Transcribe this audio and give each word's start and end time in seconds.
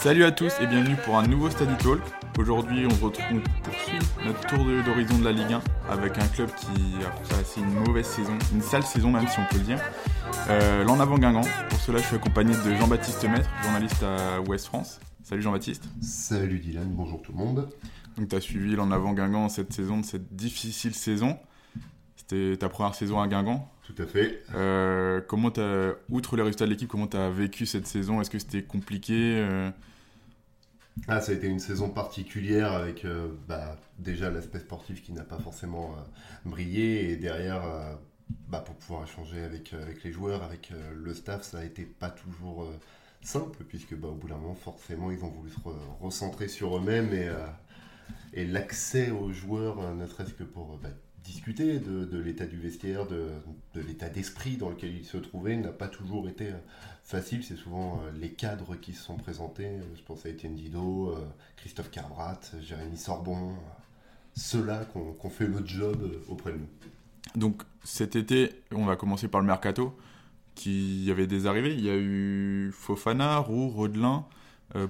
Salut 0.00 0.22
à 0.22 0.30
tous 0.30 0.52
et 0.60 0.66
bienvenue 0.68 0.94
pour 1.04 1.18
un 1.18 1.26
nouveau 1.26 1.50
Study 1.50 1.76
Talk. 1.78 2.00
Aujourd'hui, 2.38 2.86
on 2.86 3.04
retrouve 3.04 3.42
poursuit 3.64 3.98
notre 4.24 4.46
tour 4.46 4.64
d'horizon 4.84 5.18
de 5.18 5.24
la 5.24 5.32
Ligue 5.32 5.52
1 5.52 5.60
avec 5.90 6.16
un 6.18 6.28
club 6.28 6.48
qui 6.54 7.04
a 7.04 7.10
passé 7.34 7.60
une 7.60 7.72
mauvaise 7.72 8.06
saison, 8.06 8.38
une 8.54 8.62
sale 8.62 8.84
saison 8.84 9.10
même 9.10 9.26
si 9.26 9.40
on 9.40 9.44
peut 9.50 9.58
le 9.58 9.64
dire. 9.64 9.80
Euh, 10.50 10.84
L'en 10.84 11.00
avant 11.00 11.18
Guingamp. 11.18 11.42
Pour 11.68 11.80
cela, 11.80 11.98
je 11.98 12.04
suis 12.04 12.14
accompagné 12.14 12.52
de 12.52 12.74
Jean-Baptiste 12.76 13.24
Maître, 13.24 13.50
journaliste 13.64 14.00
à 14.04 14.40
Ouest 14.42 14.66
France. 14.66 15.00
Salut 15.24 15.42
Jean-Baptiste. 15.42 15.82
Salut 16.00 16.60
Dylan, 16.60 16.88
bonjour 16.90 17.20
tout 17.20 17.32
le 17.32 17.38
monde. 17.38 17.68
Donc 18.16 18.28
tu 18.28 18.36
as 18.36 18.40
suivi 18.40 18.76
l'en 18.76 18.92
avant 18.92 19.14
Guingamp 19.14 19.48
cette 19.48 19.72
saison, 19.72 19.98
de 19.98 20.04
cette 20.04 20.32
difficile 20.32 20.94
saison. 20.94 21.36
C'était 22.14 22.56
ta 22.56 22.68
première 22.68 22.94
saison 22.94 23.20
à 23.20 23.26
Guingamp. 23.26 23.68
Tout 23.88 24.02
à 24.02 24.06
fait. 24.06 24.42
Euh, 24.54 25.22
comment 25.26 25.48
as, 25.56 25.94
outre 26.10 26.36
les 26.36 26.42
résultats 26.42 26.66
de 26.66 26.70
l'équipe, 26.70 26.90
comment 26.90 27.06
tu 27.06 27.16
as 27.16 27.30
vécu 27.30 27.64
cette 27.64 27.86
saison? 27.86 28.20
Est-ce 28.20 28.28
que 28.28 28.38
c'était 28.38 28.62
compliqué 28.62 29.14
euh? 29.38 29.70
Ah, 31.06 31.20
ça 31.20 31.32
a 31.32 31.34
été 31.36 31.46
une 31.46 31.60
saison 31.60 31.88
particulière 31.90 32.72
avec 32.72 33.04
euh, 33.04 33.28
bah, 33.48 33.76
déjà 33.98 34.30
l'aspect 34.30 34.58
sportif 34.58 35.02
qui 35.02 35.12
n'a 35.12 35.24
pas 35.24 35.38
forcément 35.38 35.94
euh, 35.96 36.02
brillé 36.44 37.10
et 37.10 37.16
derrière, 37.16 37.64
euh, 37.64 37.94
bah, 38.48 38.60
pour 38.60 38.74
pouvoir 38.74 39.04
échanger 39.04 39.42
avec, 39.42 39.72
avec 39.72 40.02
les 40.04 40.12
joueurs, 40.12 40.42
avec 40.42 40.72
le 40.94 41.14
staff, 41.14 41.42
ça 41.42 41.58
a 41.60 41.64
été 41.64 41.84
pas 41.84 42.10
toujours 42.10 42.68
simple 43.22 43.64
puisque 43.68 43.94
bah, 43.96 44.08
au 44.08 44.14
bout 44.14 44.28
d'un 44.28 44.36
moment, 44.36 44.54
forcément, 44.54 45.10
ils 45.10 45.24
ont 45.24 45.30
voulu 45.30 45.50
se 45.50 45.58
recentrer 46.00 46.48
sur 46.48 46.76
eux-mêmes 46.76 47.12
et, 47.14 47.30
et 48.34 48.44
l'accès 48.44 49.10
aux 49.10 49.32
joueurs, 49.32 49.94
ne 49.94 50.06
serait-ce 50.06 50.34
que 50.34 50.44
pour 50.44 50.78
discuter 51.28 51.78
de, 51.78 52.18
l'état 52.18 52.46
du 52.46 52.58
vestiaire, 52.58 53.06
de, 53.06 53.28
l'état 53.74 54.08
d'esprit 54.08 54.56
dans 54.56 54.70
lequel 54.70 54.96
ils 54.96 55.04
se 55.04 55.18
trouvaient, 55.18 55.56
n'a 55.56 55.68
pas 55.68 55.88
toujours 55.88 56.28
été 56.28 56.52
facile, 57.04 57.44
c'est 57.44 57.56
souvent 57.56 58.00
euh, 58.00 58.10
les 58.18 58.30
cadres 58.30 58.76
qui 58.76 58.92
se 58.92 59.02
sont 59.04 59.16
présentés. 59.16 59.70
Je 59.96 60.02
pense 60.02 60.24
à 60.24 60.30
Étienne 60.30 60.54
Didot, 60.54 61.10
euh, 61.10 61.26
Christophe 61.56 61.90
Carbrat, 61.90 62.40
Jérémy 62.60 62.96
Sorbon, 62.96 63.54
ceux-là 64.34 64.86
qui 64.86 64.98
ont 64.98 65.30
fait 65.30 65.46
le 65.46 65.64
job 65.66 66.02
euh, 66.02 66.24
auprès 66.28 66.52
de 66.52 66.58
nous. 66.58 66.68
Donc 67.34 67.62
cet 67.84 68.16
été, 68.16 68.62
on 68.72 68.86
va 68.86 68.96
commencer 68.96 69.28
par 69.28 69.40
le 69.40 69.46
mercato, 69.46 69.96
qui 70.54 71.04
y 71.04 71.10
avait 71.10 71.26
des 71.26 71.46
arrivées. 71.46 71.74
Il 71.74 71.84
y 71.84 71.90
a 71.90 71.96
eu 71.96 72.70
Fofana, 72.72 73.38
Roux, 73.38 73.68
Rodelin, 73.68 74.26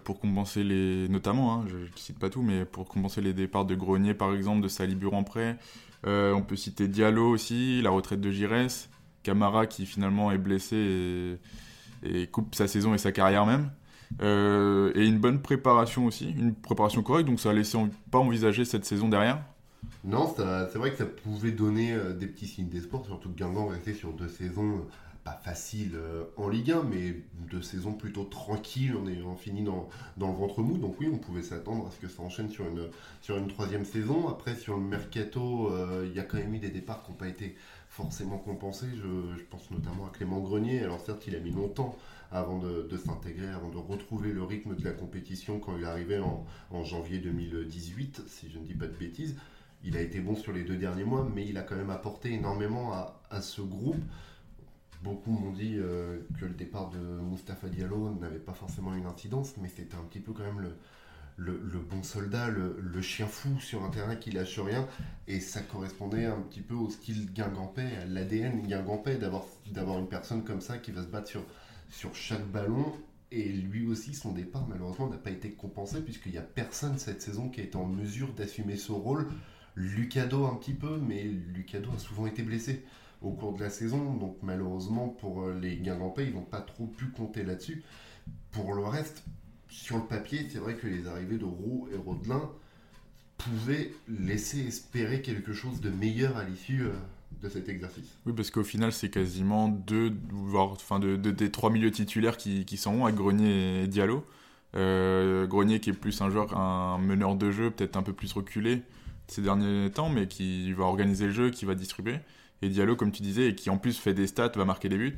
pour 0.05 0.21
compenser 0.21 0.65
les. 0.65 1.09
Notamment, 1.09 1.55
hein, 1.55 1.65
je 1.69 1.77
cite 2.01 2.19
pas 2.19 2.31
tout, 2.31 2.43
mais 2.43 2.65
pour 2.65 2.89
compenser 2.89 3.21
les 3.21 3.33
départs 3.33 3.65
de 3.65 3.75
Grenier 3.75 4.15
par 4.15 4.35
exemple, 4.35 4.63
de 4.63 4.69
Salibur 4.69 5.15
en 5.15 5.25
prêt. 5.25 5.57
on 6.05 6.43
peut 6.43 6.57
citer 6.57 6.89
Diallo 6.89 7.29
aussi, 7.31 7.81
la 7.83 7.91
retraite 7.91 8.21
de 8.21 8.31
Gires, 8.31 8.69
Camara 9.23 9.67
qui 9.67 9.87
finalement 9.87 10.33
est 10.33 10.39
blessé 10.39 11.39
et 12.03 12.27
coupe 12.29 12.55
sa 12.55 12.69
saison 12.69 12.95
et 12.95 12.99
sa 12.99 13.13
carrière 13.13 13.47
même. 13.47 13.71
Euh, 14.23 14.91
et 14.95 15.07
une 15.07 15.19
bonne 15.19 15.41
préparation 15.41 16.07
aussi, 16.07 16.31
une 16.31 16.55
préparation 16.55 17.03
correcte, 17.03 17.29
donc 17.29 17.41
ça 17.41 17.51
a 17.51 17.53
laissé 17.53 17.79
pas 18.11 18.19
envisager 18.19 18.65
cette 18.65 18.85
saison 18.85 19.09
derrière. 19.09 19.43
Non, 20.05 20.35
c'est 20.37 20.79
vrai 20.79 20.91
que 20.91 20.97
ça 20.97 21.07
pouvait 21.07 21.53
donner 21.53 21.93
euh, 21.93 22.15
des 22.15 22.27
petits 22.27 22.47
signes 22.47 22.69
d'espoir, 22.69 23.05
surtout 23.05 23.29
que 23.31 23.37
Guingamp 23.37 23.67
restait 23.67 23.95
sur 23.95 24.13
deux 24.13 24.29
saisons 24.29 24.77
euh, 24.77 24.81
pas 25.29 25.41
faciles 25.45 25.99
en 26.37 26.49
Ligue 26.49 26.71
1, 26.71 26.85
mais 26.85 27.17
deux 27.51 27.63
saisons 27.63 27.93
plutôt 27.93 28.25
tranquilles, 28.25 28.95
on 28.97 29.09
est 29.09 29.19
fini 29.39 29.63
dans, 29.63 29.89
dans, 30.17 30.29
le 30.29 30.35
ventre 30.35 30.63
mou, 30.63 30.79
donc 30.79 30.97
oui, 31.01 31.09
on 31.13 31.19
pouvait 31.19 31.43
s'attendre 31.43 31.87
à 31.87 31.91
ce 31.91 31.99
que 31.99 32.09
ça 32.09 32.23
enchaîne 32.23 32.51
sur 32.51 32.67
une, 32.67 33.49
troisième 33.49 33.85
saison. 33.85 34.29
Après, 34.29 34.55
sur 34.55 34.77
le 34.77 34.83
mercato, 34.83 35.71
il 36.05 36.15
y 36.15 36.21
a 36.21 36.23
quand 36.23 36.39
même 36.39 36.55
eu 36.55 36.59
des 36.59 36.71
départs 36.71 37.03
qui 37.03 37.11
n'ont 37.11 37.17
pas 37.17 37.29
été 37.29 37.57
forcément 37.89 38.39
compensé. 38.39 38.87
Je, 38.95 39.43
pense 39.51 39.71
notamment 39.71 40.07
à 40.07 40.11
Clément 40.11 40.41
Grenier. 40.41 40.81
Alors 40.81 41.01
certes, 41.01 41.27
il 41.27 41.35
a 41.35 41.41
mis 41.41 41.51
longtemps 41.51 41.97
avant 42.31 42.59
de, 42.59 42.97
s'intégrer, 42.97 43.49
avant 43.49 43.71
de 43.71 43.79
retrouver 43.79 44.33
le 44.33 44.43
rythme 44.43 44.77
de 44.77 44.85
la 44.85 44.93
compétition 44.93 45.59
quand 45.59 45.77
il 45.77 45.83
est 45.83 45.87
arrivé 45.87 46.21
en, 46.21 46.85
janvier 46.85 47.19
2018, 47.19 48.23
si 48.27 48.51
je 48.51 48.59
ne 48.59 48.65
dis 48.65 48.75
pas 48.75 48.87
de 48.87 48.97
bêtises. 48.97 49.37
Il 49.85 49.97
a 49.97 50.01
été 50.01 50.21
bon 50.21 50.35
sur 50.35 50.53
les 50.53 50.65
deux 50.65 50.77
derniers 50.77 51.05
mois, 51.05 51.29
mais 51.35 51.47
il 51.47 51.57
a 51.57 51.63
quand 51.63 51.77
même 51.77 51.91
apporté 51.91 52.33
énormément 52.33 52.93
à, 52.93 53.41
ce 53.41 53.63
groupe. 53.63 54.03
Beaucoup 55.03 55.31
m'ont 55.31 55.53
dit 55.53 55.75
euh, 55.77 56.19
que 56.41 56.45
le 56.45 56.55
départ 56.55 56.91
de 56.91 56.99
Mustapha 56.99 57.69
Diallo 57.69 58.11
n'avait 58.21 58.41
pas 58.41 58.53
forcément 58.53 58.95
une 58.95 59.07
incidence, 59.07 59.55
mais 59.61 59.69
c'était 59.69 59.95
un 59.95 60.03
petit 60.03 60.19
peu 60.19 60.33
quand 60.33 60.43
même 60.43 60.73
le, 61.37 61.79
bon 61.79 62.03
soldat, 62.03 62.49
le, 62.49 63.01
chien 63.01 63.29
fou 63.29 63.61
sur 63.61 63.85
un 63.85 63.91
terrain 63.91 64.17
qui 64.17 64.33
lâche 64.33 64.59
rien. 64.59 64.89
Et 65.29 65.39
ça 65.39 65.61
correspondait 65.61 66.27
un 66.27 66.41
petit 66.41 66.63
peu 66.63 66.75
au 66.75 66.91
style 66.91 67.33
guingampais, 67.33 67.97
à 68.03 68.07
l'ADN 68.07 68.67
guingampais, 68.67 69.19
d'avoir, 69.19 69.45
une 69.99 70.09
personne 70.09 70.43
comme 70.43 70.61
ça 70.61 70.79
qui 70.79 70.91
va 70.91 71.03
se 71.03 71.09
battre 71.09 71.29
sur, 71.29 71.45
sur 71.91 72.15
chaque 72.17 72.47
ballon. 72.47 72.93
Et 73.31 73.45
lui 73.45 73.87
aussi, 73.87 74.15
son 74.15 74.33
départ, 74.33 74.67
malheureusement, 74.67 75.09
n'a 75.09 75.19
pas 75.19 75.31
été 75.31 75.53
compensé, 75.53 76.01
puisqu'il 76.01 76.33
n'y 76.33 76.39
a 76.39 76.43
personne 76.43 76.99
cette 76.99 77.23
saison 77.23 77.51
qui 77.51 77.61
a 77.61 77.65
été 77.65 77.77
en 77.77 77.87
mesure 77.87 78.33
d'assumer 78.33 78.77
ce 78.77 78.91
rôle. 78.91 79.29
Lucado 79.77 80.47
un 80.47 80.57
petit 80.57 80.75
peu, 80.75 80.99
mais 80.99 81.23
Lucado 81.23 81.91
a 81.95 81.99
souvent 82.01 82.27
été 82.27 82.43
blessé 82.43 82.85
au 83.21 83.33
cours 83.33 83.55
de 83.55 83.63
la 83.63 83.71
saison. 83.71 84.15
Donc 84.15 84.37
malheureusement, 84.43 85.09
pour 85.09 85.49
les 85.51 85.77
guingampais, 85.77 86.27
ils 86.27 86.35
n'ont 86.35 86.43
pas 86.43 86.61
trop 86.61 86.87
pu 86.87 87.07
compter 87.07 87.43
là-dessus. 87.45 87.83
Pour 88.53 88.75
le 88.75 88.85
reste, 88.85 89.25
sur 89.69 89.97
le 89.97 90.05
papier, 90.05 90.47
c'est 90.51 90.59
vrai 90.59 90.75
que 90.75 90.87
les 90.87 91.07
arrivées 91.07 91.39
de 91.39 91.45
Roux 91.45 91.89
et 91.93 91.97
Rodelin 91.97 92.51
pouvaient 93.37 93.93
laisser 94.09 94.67
espérer 94.67 95.23
quelque 95.23 95.53
chose 95.53 95.81
de 95.81 95.91
meilleur 95.91 96.37
à 96.37 96.45
l'issue 96.45 96.83
euh, 96.83 96.93
de 97.43 97.49
cet 97.49 97.69
exercice. 97.69 98.17
Oui, 98.27 98.33
parce 98.35 98.51
qu'au 98.51 98.65
final, 98.65 98.93
c'est 98.93 99.11
quasiment 99.11 99.69
deux, 99.69 100.13
voire, 100.31 100.73
enfin, 100.73 100.99
de, 100.99 101.17
des 101.17 101.51
trois 101.51 101.71
milieux 101.71 101.91
titulaires 101.91 102.37
qui, 102.37 102.65
qui 102.65 102.77
sont 102.77 103.05
avec 103.05 103.17
Grenier 103.17 103.85
et 103.85 103.87
Diallo. 103.87 104.25
Euh, 104.75 105.47
Grenier 105.47 105.81
qui 105.81 105.91
est 105.91 105.95
plus 105.95 106.21
un 106.21 106.31
joueur, 106.31 106.59
un 106.59 106.99
meneur 106.99 107.37
de 107.37 107.51
jeu, 107.51 107.71
peut-être 107.71 107.97
un 107.97 108.03
peu 108.03 108.13
plus 108.13 108.33
reculé 108.33 108.83
ces 109.29 109.43
derniers 109.43 109.91
temps, 109.91 110.09
mais 110.09 110.27
qui 110.27 110.73
va 110.73 110.85
organiser 110.85 111.27
le 111.27 111.33
jeu, 111.33 111.51
qui 111.51 111.65
va 111.65 111.75
distribuer. 111.75 112.17
Et 112.63 112.69
Diallo, 112.69 112.97
comme 112.97 113.13
tu 113.13 113.23
disais, 113.23 113.49
et 113.49 113.55
qui 113.55 113.71
en 113.71 113.79
plus 113.79 113.99
fait 113.99 114.15
des 114.15 114.27
stats, 114.27 114.53
va 114.55 114.65
marquer 114.65 114.89
des 114.89 114.99
buts. 114.99 115.17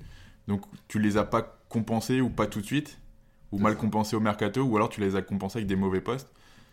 Donc 0.48 0.62
tu 0.88 0.98
les 0.98 1.16
as 1.16 1.24
pas 1.24 1.58
compensés 1.68 2.20
ou 2.20 2.28
pas 2.28 2.46
tout 2.46 2.60
de 2.60 2.66
suite 2.66 2.98
ou 3.52 3.58
mal 3.58 3.76
compensé 3.76 4.16
au 4.16 4.20
mercato, 4.20 4.62
ou 4.62 4.76
alors 4.76 4.88
tu 4.88 5.00
les 5.00 5.16
as 5.16 5.22
compensés 5.22 5.58
avec 5.58 5.66
des 5.66 5.76
mauvais 5.76 6.00
postes. 6.00 6.28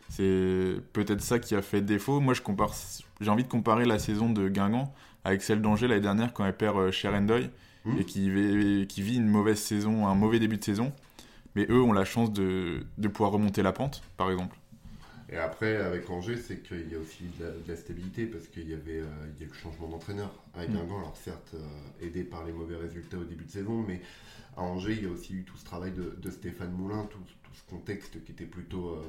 C'est 0.09 0.75
peut-être 0.93 1.21
ça 1.21 1.39
qui 1.39 1.55
a 1.55 1.61
fait 1.61 1.81
défaut. 1.81 2.19
Moi, 2.19 2.33
je 2.33 2.41
compare, 2.41 2.73
j'ai 3.19 3.29
envie 3.29 3.43
de 3.43 3.49
comparer 3.49 3.85
la 3.85 3.99
saison 3.99 4.29
de 4.29 4.47
Guingamp 4.47 4.93
avec 5.23 5.41
celle 5.41 5.61
d'Angers 5.61 5.87
l'année 5.87 6.01
dernière 6.01 6.33
quand 6.33 6.45
elle 6.45 6.55
perd 6.55 6.77
euh, 6.77 6.91
Sherendoy 6.91 7.49
mmh. 7.83 7.97
et 7.97 8.05
qui, 8.05 8.87
qui, 8.87 9.01
vit 9.01 9.17
une 9.17 9.27
mauvaise 9.27 9.59
saison, 9.59 10.07
un 10.07 10.15
mauvais 10.15 10.39
début 10.39 10.57
de 10.57 10.63
saison. 10.63 10.93
Mais 11.55 11.65
eux 11.69 11.81
ont 11.81 11.91
la 11.91 12.05
chance 12.05 12.31
de, 12.31 12.85
de 12.97 13.07
pouvoir 13.07 13.31
remonter 13.31 13.63
la 13.63 13.73
pente, 13.73 14.01
par 14.15 14.31
exemple. 14.31 14.57
Et 15.29 15.37
après, 15.37 15.75
avec 15.75 16.09
Angers, 16.09 16.37
c'est 16.37 16.61
qu'il 16.63 16.89
y 16.89 16.95
a 16.95 16.99
aussi 16.99 17.25
de 17.39 17.53
la, 17.67 17.75
stabilité 17.75 18.25
parce 18.27 18.47
qu'il 18.47 18.69
y 18.69 18.73
avait 18.73 19.01
euh, 19.01 19.07
il 19.35 19.45
y 19.45 19.49
a 19.49 19.51
le 19.51 19.53
changement 19.53 19.89
d'entraîneur 19.89 20.31
avec 20.53 20.69
mmh. 20.69 20.73
Guingamp, 20.73 20.99
alors 20.99 21.17
certes 21.17 21.51
euh, 21.53 22.05
aidé 22.05 22.23
par 22.23 22.45
les 22.45 22.53
mauvais 22.53 22.77
résultats 22.77 23.17
au 23.17 23.25
début 23.25 23.43
de 23.43 23.51
saison, 23.51 23.83
mais 23.85 24.01
à 24.55 24.61
Angers, 24.61 24.93
il 24.93 25.03
y 25.03 25.05
a 25.05 25.09
aussi 25.09 25.33
eu 25.35 25.43
tout 25.43 25.57
ce 25.57 25.65
travail 25.65 25.91
de, 25.91 26.31
Stéphane 26.31 26.71
Moulin, 26.71 27.07
tout, 27.11 27.19
ce 27.53 27.69
contexte 27.69 28.23
qui 28.23 28.31
était 28.31 28.45
plutôt 28.45 28.89
euh, 28.91 29.01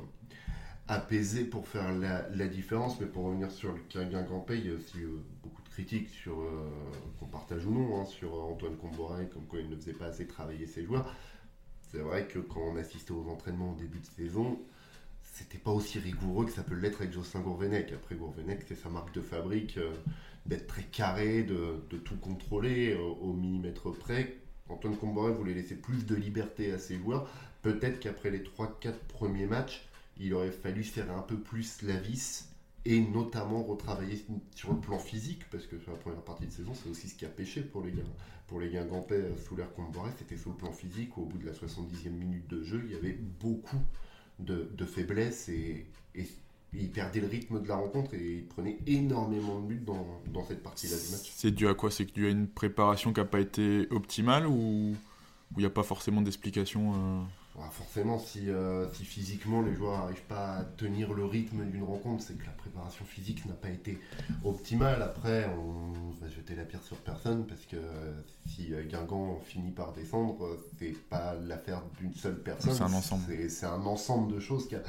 apaisé 0.88 1.44
pour 1.44 1.68
faire 1.68 1.92
la, 1.92 2.48
différence. 2.48 2.98
Mais 3.00 3.06
pour 3.06 3.24
revenir 3.24 3.50
sur 3.52 3.72
le 3.72 3.80
cas 3.88 4.04
Guingampé, 4.04 4.58
il 4.58 4.66
y 4.66 4.70
a 4.70 4.74
aussi 4.74 4.98
beaucoup 5.42 5.62
de 5.62 5.68
critiques 5.68 6.08
sur 6.08 6.36
qu'on 7.20 7.26
partage 7.26 7.64
ou 7.66 7.70
non, 7.70 8.00
hein, 8.00 8.04
sur 8.06 8.34
Antoine 8.34 8.76
Comboret, 8.76 9.28
comme 9.32 9.44
quoi 9.46 9.60
il 9.60 9.68
ne 9.68 9.76
faisait 9.76 9.92
pas 9.92 10.06
assez 10.06 10.26
travailler 10.26 10.66
ses 10.66 10.82
joueurs. 10.84 11.14
C'est 11.92 11.98
vrai 11.98 12.26
que 12.26 12.38
quand 12.38 12.60
on 12.60 12.76
assistait 12.76 13.12
aux 13.12 13.28
entraînements 13.28 13.72
au 13.72 13.76
début 13.76 14.00
de 14.00 14.06
saison, 14.06 14.58
c'était 15.38 15.58
pas 15.58 15.70
aussi 15.70 15.98
rigoureux 15.98 16.46
que 16.46 16.52
ça 16.52 16.62
peut 16.62 16.74
l'être 16.74 17.00
avec 17.00 17.12
Jocelyn 17.12 17.42
Gourvenec. 17.42 17.92
Après, 17.92 18.14
Gourvenec, 18.14 18.64
c'est 18.66 18.74
sa 18.74 18.88
marque 18.88 19.14
de 19.14 19.20
fabrique 19.20 19.78
d'être 20.46 20.66
très 20.66 20.82
carré, 20.82 21.42
de, 21.42 21.96
tout 21.98 22.16
contrôler 22.16 22.94
au 22.94 23.32
millimètre 23.32 23.92
près 23.92 24.38
Antoine 24.68 24.96
Comboiré 24.96 25.32
voulait 25.32 25.54
laisser 25.54 25.74
plus 25.74 26.04
de 26.06 26.14
liberté 26.14 26.72
à 26.72 26.78
ses 26.78 26.98
joueurs. 26.98 27.28
Peut-être 27.62 28.00
qu'après 28.00 28.30
les 28.30 28.40
3-4 28.40 28.92
premiers 29.08 29.46
matchs, 29.46 29.86
il 30.18 30.34
aurait 30.34 30.50
fallu 30.50 30.84
serrer 30.84 31.12
un 31.12 31.22
peu 31.22 31.36
plus 31.36 31.82
la 31.82 31.96
vis 31.96 32.48
et 32.84 33.00
notamment 33.00 33.62
retravailler 33.62 34.24
sur 34.54 34.72
le 34.72 34.80
plan 34.80 34.98
physique, 34.98 35.48
parce 35.50 35.66
que 35.66 35.78
sur 35.78 35.92
la 35.92 35.98
première 35.98 36.22
partie 36.22 36.46
de 36.46 36.52
saison, 36.52 36.72
c'est 36.74 36.88
aussi 36.88 37.08
ce 37.08 37.14
qui 37.14 37.24
a 37.24 37.28
pêché 37.28 37.62
pour 37.62 37.82
les, 37.82 37.92
pour 38.46 38.60
les 38.60 38.70
Guingampais 38.70 39.14
euh, 39.14 39.36
sous 39.36 39.56
l'air 39.56 39.72
Comboiré, 39.74 40.10
c'était 40.18 40.36
sur 40.36 40.50
le 40.50 40.56
plan 40.56 40.72
physique, 40.72 41.18
au 41.18 41.24
bout 41.24 41.38
de 41.38 41.46
la 41.46 41.52
70e 41.52 42.10
minute 42.10 42.48
de 42.48 42.62
jeu, 42.62 42.82
il 42.86 42.92
y 42.92 42.96
avait 42.96 43.18
beaucoup 43.40 43.80
de, 44.38 44.84
faiblesses 44.84 45.48
et, 45.48 45.86
il 46.74 46.90
perdait 46.90 47.20
le 47.20 47.28
rythme 47.28 47.62
de 47.62 47.68
la 47.68 47.76
rencontre 47.76 48.12
et 48.12 48.38
il 48.38 48.44
prenait 48.44 48.76
énormément 48.86 49.58
de 49.58 49.68
buts 49.68 49.82
dans, 49.86 50.06
dans 50.26 50.44
cette 50.44 50.62
partie-là 50.62 50.96
du 50.96 51.12
match. 51.12 51.32
C'est 51.34 51.50
dû 51.50 51.66
à 51.66 51.72
quoi? 51.72 51.90
C'est 51.90 52.04
dû 52.04 52.26
à 52.26 52.28
une 52.28 52.46
préparation 52.46 53.14
qui 53.14 53.20
n'a 53.20 53.24
pas 53.24 53.40
été 53.40 53.86
optimale 53.90 54.46
ou 54.46 54.94
il 55.56 55.60
n'y 55.60 55.64
a 55.64 55.70
pas 55.70 55.82
forcément 55.82 56.20
d'explication 56.20 56.92
euh? 56.92 57.22
Forcément, 57.70 58.18
si, 58.18 58.48
euh, 58.48 58.88
si 58.92 59.04
physiquement 59.04 59.62
les 59.62 59.74
joueurs 59.74 59.98
n'arrivent 59.98 60.26
pas 60.28 60.56
à 60.56 60.64
tenir 60.64 61.12
le 61.12 61.24
rythme 61.24 61.64
d'une 61.66 61.82
rencontre, 61.82 62.22
c'est 62.22 62.36
que 62.36 62.44
la 62.44 62.52
préparation 62.52 63.04
physique 63.04 63.44
n'a 63.46 63.54
pas 63.54 63.70
été 63.70 63.98
optimale. 64.44 65.02
Après, 65.02 65.48
on 65.56 66.10
va 66.20 66.28
jeter 66.28 66.54
la 66.54 66.64
pierre 66.64 66.82
sur 66.82 66.96
personne 66.98 67.46
parce 67.46 67.66
que 67.66 67.76
si 68.46 68.72
Guingamp 68.88 69.40
finit 69.44 69.70
par 69.70 69.92
descendre, 69.92 70.58
c'est 70.78 70.96
pas 71.08 71.34
l'affaire 71.34 71.82
d'une 71.98 72.14
seule 72.14 72.42
personne. 72.42 72.74
C'est 72.74 72.82
un 72.82 72.92
ensemble. 72.92 73.50
C'est 73.50 73.66
un 73.66 73.86
ensemble 73.86 74.34
de 74.34 74.40
choses 74.40 74.68
qui 74.68 74.76
a, 74.76 74.82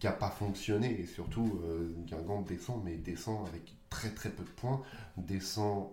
qui 0.00 0.06
n'a 0.06 0.12
pas 0.12 0.30
fonctionné. 0.30 0.98
Et 1.00 1.06
surtout, 1.06 1.60
euh, 1.64 1.92
Guingamp 2.06 2.42
descend, 2.42 2.82
mais 2.84 2.96
descend 2.96 3.46
avec 3.46 3.76
très 3.90 4.10
très 4.10 4.30
peu 4.30 4.42
de 4.42 4.48
points. 4.48 4.82
Descend 5.16 5.90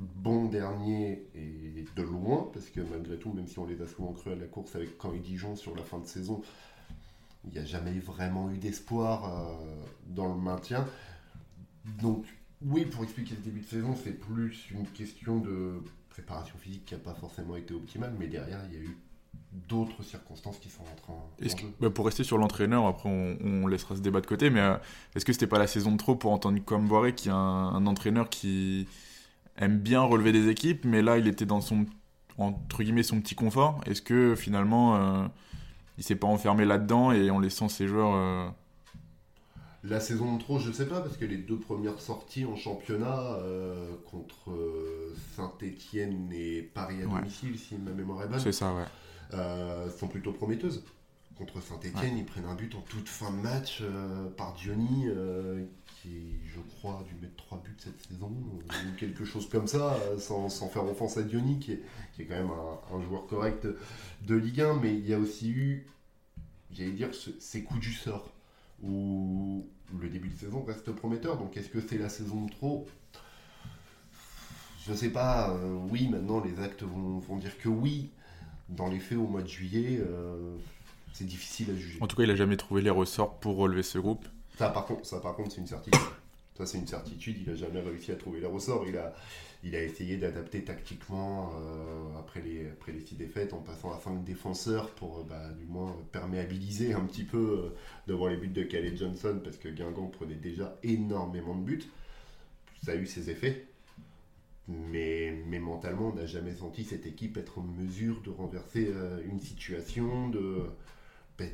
bon 0.00 0.46
dernier 0.46 1.26
et 1.34 1.84
de 1.96 2.02
loin, 2.02 2.48
parce 2.52 2.70
que 2.70 2.80
malgré 2.80 3.18
tout, 3.18 3.32
même 3.32 3.46
si 3.46 3.58
on 3.58 3.66
les 3.66 3.80
a 3.82 3.86
souvent 3.86 4.12
cru 4.12 4.32
à 4.32 4.36
la 4.36 4.46
course 4.46 4.74
avec 4.74 4.90
Caen 5.00 5.12
et 5.12 5.18
Dijon 5.18 5.56
sur 5.56 5.76
la 5.76 5.82
fin 5.82 5.98
de 5.98 6.06
saison, 6.06 6.42
il 7.44 7.52
n'y 7.52 7.58
a 7.58 7.64
jamais 7.64 7.98
vraiment 7.98 8.50
eu 8.50 8.58
d'espoir 8.58 9.24
euh, 9.24 9.84
dans 10.06 10.28
le 10.28 10.40
maintien. 10.40 10.86
Donc, 12.00 12.26
oui, 12.62 12.84
pour 12.84 13.04
expliquer 13.04 13.34
le 13.34 13.42
début 13.42 13.60
de 13.60 13.66
saison, 13.66 13.94
c'est 14.02 14.18
plus 14.18 14.70
une 14.70 14.86
question 14.86 15.38
de 15.38 15.82
préparation 16.10 16.56
physique 16.58 16.84
qui 16.84 16.94
n'a 16.94 17.00
pas 17.00 17.14
forcément 17.14 17.56
été 17.56 17.72
optimale, 17.74 18.14
mais 18.18 18.26
derrière, 18.26 18.60
il 18.70 18.78
y 18.78 18.78
a 18.78 18.84
eu 18.84 18.96
d'autres 19.68 20.02
circonstances 20.02 20.58
qui 20.58 20.68
sont 20.68 20.82
en 20.82 20.96
train. 20.96 21.70
bah 21.80 21.90
pour 21.90 22.04
rester 22.04 22.24
sur 22.24 22.38
l'entraîneur, 22.38 22.86
après 22.86 23.08
on, 23.08 23.66
laissera 23.66 23.96
ce 23.96 24.00
débat 24.00 24.20
de 24.20 24.26
côté, 24.26 24.50
mais 24.50 24.60
euh, 24.60 24.76
est-ce 25.14 25.24
que 25.24 25.32
c'était 25.32 25.46
pas 25.46 25.58
la 25.58 25.66
saison 25.66 25.92
de 25.92 25.96
trop 25.96 26.14
pour 26.14 26.32
entendre 26.32 26.58
Comboiré, 26.64 27.14
qui 27.14 27.28
est 27.28 27.32
un, 27.32 27.86
entraîneur 27.86 28.28
qui 28.28 28.86
aime 29.60 29.78
bien 29.78 30.02
relever 30.02 30.32
des 30.32 30.48
équipes, 30.48 30.84
mais 30.84 31.02
là 31.02 31.18
il 31.18 31.28
était 31.28 31.46
dans 31.46 31.60
son 31.60 31.86
entre 32.38 32.82
guillemets 32.82 33.02
son 33.02 33.20
petit 33.20 33.34
confort. 33.34 33.80
Est-ce 33.86 34.02
que 34.02 34.34
finalement 34.34 34.96
euh, 34.96 35.26
il 35.98 36.04
s'est 36.04 36.16
pas 36.16 36.26
enfermé 36.26 36.64
là-dedans 36.64 37.12
et 37.12 37.30
en 37.30 37.38
laissant 37.38 37.68
ses 37.68 37.86
joueurs 37.86 38.14
euh, 38.14 38.48
La 39.84 40.00
saison 40.00 40.36
de 40.36 40.40
trop, 40.40 40.58
je 40.58 40.72
sais 40.72 40.86
pas, 40.86 41.00
parce 41.00 41.16
que 41.16 41.24
les 41.24 41.36
deux 41.36 41.58
premières 41.58 42.00
sorties 42.00 42.44
en 42.46 42.56
championnat 42.56 43.36
contre 44.10 44.50
Saint-Etienne 45.36 46.30
et 46.32 46.62
Paris 46.62 47.02
à 47.02 47.06
domicile, 47.06 47.58
si 47.58 47.76
ma 47.76 47.92
mémoire 47.92 48.24
est 48.24 48.28
bonne. 48.28 48.40
C'est 48.40 48.52
ça, 48.52 48.74
ouais. 48.74 48.84
Euh, 49.34 49.88
sont 49.90 50.08
plutôt 50.08 50.32
prometteuses. 50.32 50.82
Contre 51.36 51.62
Saint-Etienne, 51.62 52.18
ils 52.18 52.26
prennent 52.26 52.44
un 52.44 52.54
but 52.54 52.74
en 52.74 52.82
toute 52.82 53.08
fin 53.08 53.30
de 53.30 53.36
match 53.36 53.78
euh, 53.80 54.28
par 54.36 54.52
Diony, 54.54 55.06
euh, 55.06 55.64
qui, 56.00 56.36
je 56.46 56.60
crois, 56.60 57.04
dû 57.06 57.14
mettre 57.20 57.36
trois 57.36 57.62
buts 57.62 57.76
cette 57.78 58.00
saison, 58.06 58.30
ou 58.30 58.96
quelque 58.98 59.24
chose 59.24 59.48
comme 59.48 59.66
ça, 59.66 59.98
sans, 60.18 60.48
faire 60.48 60.84
offense 60.84 61.16
à 61.16 61.22
Diony, 61.22 61.58
qui 61.58 61.72
est, 61.72 61.82
qui 62.14 62.22
est 62.22 62.24
quand 62.24 62.36
même 62.36 62.50
un, 62.50 63.02
joueur 63.02 63.26
correct 63.26 63.66
de 64.22 64.34
Ligue 64.34 64.62
1. 64.62 64.80
Mais 64.80 64.94
il 64.94 65.06
y 65.06 65.12
a 65.12 65.18
aussi 65.18 65.50
eu, 65.50 65.86
j'allais 66.72 66.92
dire, 66.92 67.10
ces 67.38 67.64
coups 67.64 67.80
du 67.80 67.92
sort, 67.92 68.32
où 68.82 69.66
le 70.00 70.08
début 70.08 70.28
de 70.28 70.38
saison 70.38 70.62
reste 70.62 70.90
prometteur. 70.92 71.36
Donc 71.36 71.56
est-ce 71.56 71.68
que 71.68 71.80
c'est 71.80 71.98
la 71.98 72.08
saison 72.08 72.46
de 72.46 72.50
trop? 72.50 72.86
Je 74.86 74.94
sais 74.94 75.10
pas, 75.10 75.54
oui, 75.90 76.08
maintenant 76.08 76.40
les 76.40 76.58
actes 76.60 76.82
vont, 76.82 77.18
vont, 77.18 77.36
dire 77.36 77.58
que 77.58 77.68
oui, 77.68 78.10
dans 78.70 78.88
les 78.88 78.98
faits, 78.98 79.18
au 79.18 79.26
mois 79.26 79.42
de 79.42 79.48
juillet, 79.48 80.00
euh, 80.00 80.56
c'est 81.12 81.26
difficile 81.26 81.70
à 81.70 81.74
juger. 81.74 81.98
En 82.00 82.06
tout 82.06 82.16
cas, 82.16 82.22
il 82.22 82.28
n'a 82.28 82.36
jamais 82.36 82.56
trouvé 82.56 82.80
les 82.80 82.90
ressorts 82.90 83.38
pour 83.38 83.56
relever 83.56 83.82
ce 83.82 83.98
groupe. 83.98 84.26
Ça, 84.60 84.68
par 84.68 84.84
contre, 84.84 85.06
ça, 85.06 85.20
par 85.20 85.34
contre, 85.36 85.52
c'est 85.52 85.60
une 85.62 85.66
certitude. 85.66 86.02
ça, 86.54 86.66
c'est 86.66 86.76
une 86.76 86.86
certitude. 86.86 87.38
Il 87.40 87.48
n'a 87.48 87.54
jamais 87.54 87.80
réussi 87.80 88.12
à 88.12 88.16
trouver 88.16 88.40
les 88.40 88.46
ressorts. 88.46 88.84
Il 88.86 88.98
a, 88.98 89.14
il 89.64 89.74
a 89.74 89.82
essayé 89.82 90.18
d'adapter 90.18 90.62
tactiquement 90.62 91.54
euh, 91.54 92.18
après, 92.18 92.42
les, 92.42 92.68
après 92.68 92.92
les 92.92 93.00
six 93.00 93.14
défaites 93.14 93.54
en 93.54 93.60
passant 93.60 93.90
à 93.90 93.98
cinq 93.98 94.22
défenseurs 94.22 94.90
pour, 94.90 95.24
bah, 95.24 95.48
du 95.58 95.64
moins, 95.64 95.96
perméabiliser 96.12 96.92
un 96.92 97.00
petit 97.06 97.24
peu 97.24 97.38
euh, 97.38 97.76
devant 98.06 98.26
les 98.26 98.36
buts 98.36 98.48
de 98.48 98.62
Calais 98.62 98.94
Johnson 98.94 99.40
parce 99.42 99.56
que 99.56 99.70
Guingamp 99.70 100.08
prenait 100.08 100.34
déjà 100.34 100.76
énormément 100.82 101.54
de 101.54 101.62
buts. 101.62 101.90
Ça 102.84 102.92
a 102.92 102.96
eu 102.96 103.06
ses 103.06 103.30
effets. 103.30 103.64
Mais, 104.68 105.42
mais 105.46 105.58
mentalement, 105.58 106.08
on 106.08 106.14
n'a 106.14 106.26
jamais 106.26 106.52
senti 106.52 106.84
cette 106.84 107.06
équipe 107.06 107.38
être 107.38 107.60
en 107.60 107.62
mesure 107.62 108.20
de 108.20 108.28
renverser 108.28 108.90
euh, 108.94 109.22
une 109.24 109.40
situation, 109.40 110.28
de 110.28 110.64
ben, 111.38 111.48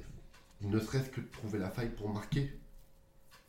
ne 0.62 0.81
serait-ce 0.81 1.11
que 1.11 1.20
de 1.20 1.31
trouver 1.31 1.61
la 1.61 1.70
faille 1.70 1.91
pour 1.91 2.12
marquer. 2.12 2.50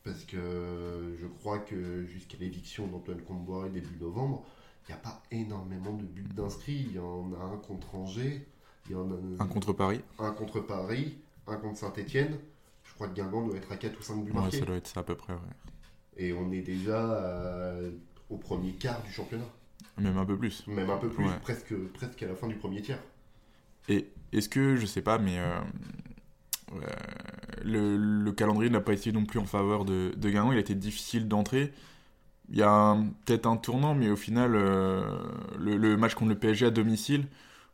Parce 0.07 0.23
que 0.23 1.17
je 1.19 1.27
crois 1.27 1.59
que 1.59 2.05
jusqu'à 2.05 2.37
l'éviction 2.39 2.87
d'Antoine 2.87 3.21
Comboiré 3.21 3.69
début 3.69 3.97
novembre, 3.99 4.45
il 4.87 4.93
n'y 4.93 4.97
a 4.97 5.01
pas 5.01 5.21
énormément 5.31 5.91
de 5.91 6.03
buts 6.03 6.23
d'inscrits. 6.33 6.85
Il 6.87 6.93
y 6.93 6.99
en 6.99 7.33
a 7.33 7.43
un 7.43 7.57
contre 7.57 7.93
Angers, 7.93 8.47
il 8.85 8.93
y 8.93 8.95
en 8.95 9.11
a 9.11 9.43
un 9.43 9.47
contre 9.47 9.73
Paris, 9.73 9.99
un 10.17 10.31
contre 10.31 10.61
Paris, 10.61 11.17
un 11.45 11.57
contre 11.57 11.79
Saint-Etienne. 11.79 12.37
Je 12.85 12.93
crois 12.93 13.09
que 13.09 13.15
Guingamp 13.15 13.47
doit 13.47 13.57
être 13.57 13.69
à 13.69 13.75
4 13.75 13.99
ou 13.99 14.01
5 14.01 14.23
buts 14.23 14.31
ouais, 14.31 14.51
ça 14.51 14.65
doit 14.65 14.77
être 14.77 14.87
ça 14.87 15.01
à 15.01 15.03
peu 15.03 15.15
près, 15.15 15.33
ouais. 15.33 15.39
Et 16.15 16.31
on 16.31 16.53
est 16.53 16.61
déjà 16.61 16.97
euh, 16.97 17.91
au 18.29 18.37
premier 18.37 18.71
quart 18.75 19.03
du 19.03 19.11
championnat. 19.11 19.43
Même 19.97 20.17
un 20.17 20.25
peu 20.25 20.37
plus. 20.37 20.65
Même 20.67 20.89
un 20.89 20.97
peu 20.97 21.09
plus, 21.09 21.27
presque, 21.41 21.75
presque 21.93 22.23
à 22.23 22.27
la 22.27 22.35
fin 22.35 22.47
du 22.47 22.55
premier 22.55 22.81
tiers. 22.81 23.03
Et 23.89 24.07
est-ce 24.31 24.47
que, 24.47 24.77
je 24.77 24.85
sais 24.85 25.01
pas, 25.01 25.17
mais 25.17 25.37
euh, 25.37 25.59
euh, 26.73 26.79
le, 27.63 27.97
calendrier 28.31 28.69
n'a 28.69 28.81
pas 28.81 28.93
été 28.93 29.11
non 29.11 29.25
plus 29.25 29.39
en 29.39 29.45
faveur 29.45 29.85
de, 29.85 30.13
de 30.15 30.29
Guingamp, 30.29 30.51
il 30.51 30.57
a 30.57 30.61
été 30.61 30.75
difficile 30.75 31.27
d'entrer. 31.27 31.73
Il 32.49 32.57
y 32.57 32.63
a 32.63 32.97
peut-être 33.25 33.45
un 33.45 33.57
tournant, 33.57 33.93
mais 33.93 34.09
au 34.09 34.15
final, 34.15 34.53
euh, 34.55 35.01
le, 35.59 35.97
match 35.97 36.13
contre 36.15 36.29
le 36.29 36.39
PSG 36.39 36.67
à 36.67 36.69
domicile, 36.71 37.25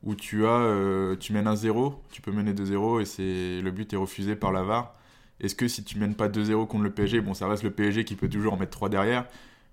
où 0.04 0.16
tu 0.16 0.46
as, 0.46 1.16
tu 1.20 1.34
mènes 1.34 1.48
1-0, 1.48 1.96
tu 2.12 2.22
peux 2.22 2.32
mener 2.32 2.54
2-0 2.54 3.02
et 3.02 3.06
c'est 3.06 3.62
le 3.62 3.72
but 3.72 3.94
est 3.94 3.98
refusé 3.98 4.36
par 4.36 4.52
la 4.52 4.64
VAR. 4.64 4.96
Est-ce 5.40 5.56
que 5.56 5.68
si 5.68 5.84
tu 5.84 5.98
mènes 5.98 6.16
pas 6.16 6.30
2-0 6.30 6.68
contre 6.68 6.84
le 6.84 6.92
PSG, 6.92 7.22
bon, 7.22 7.34
ça 7.34 7.48
reste 7.48 7.64
le 7.64 7.72
PSG 7.72 8.06
qui 8.06 8.16
peut 8.16 8.30
toujours 8.30 8.54
en 8.54 8.58
mettre 8.58 8.72
3 8.72 8.90
derrière, 8.90 9.26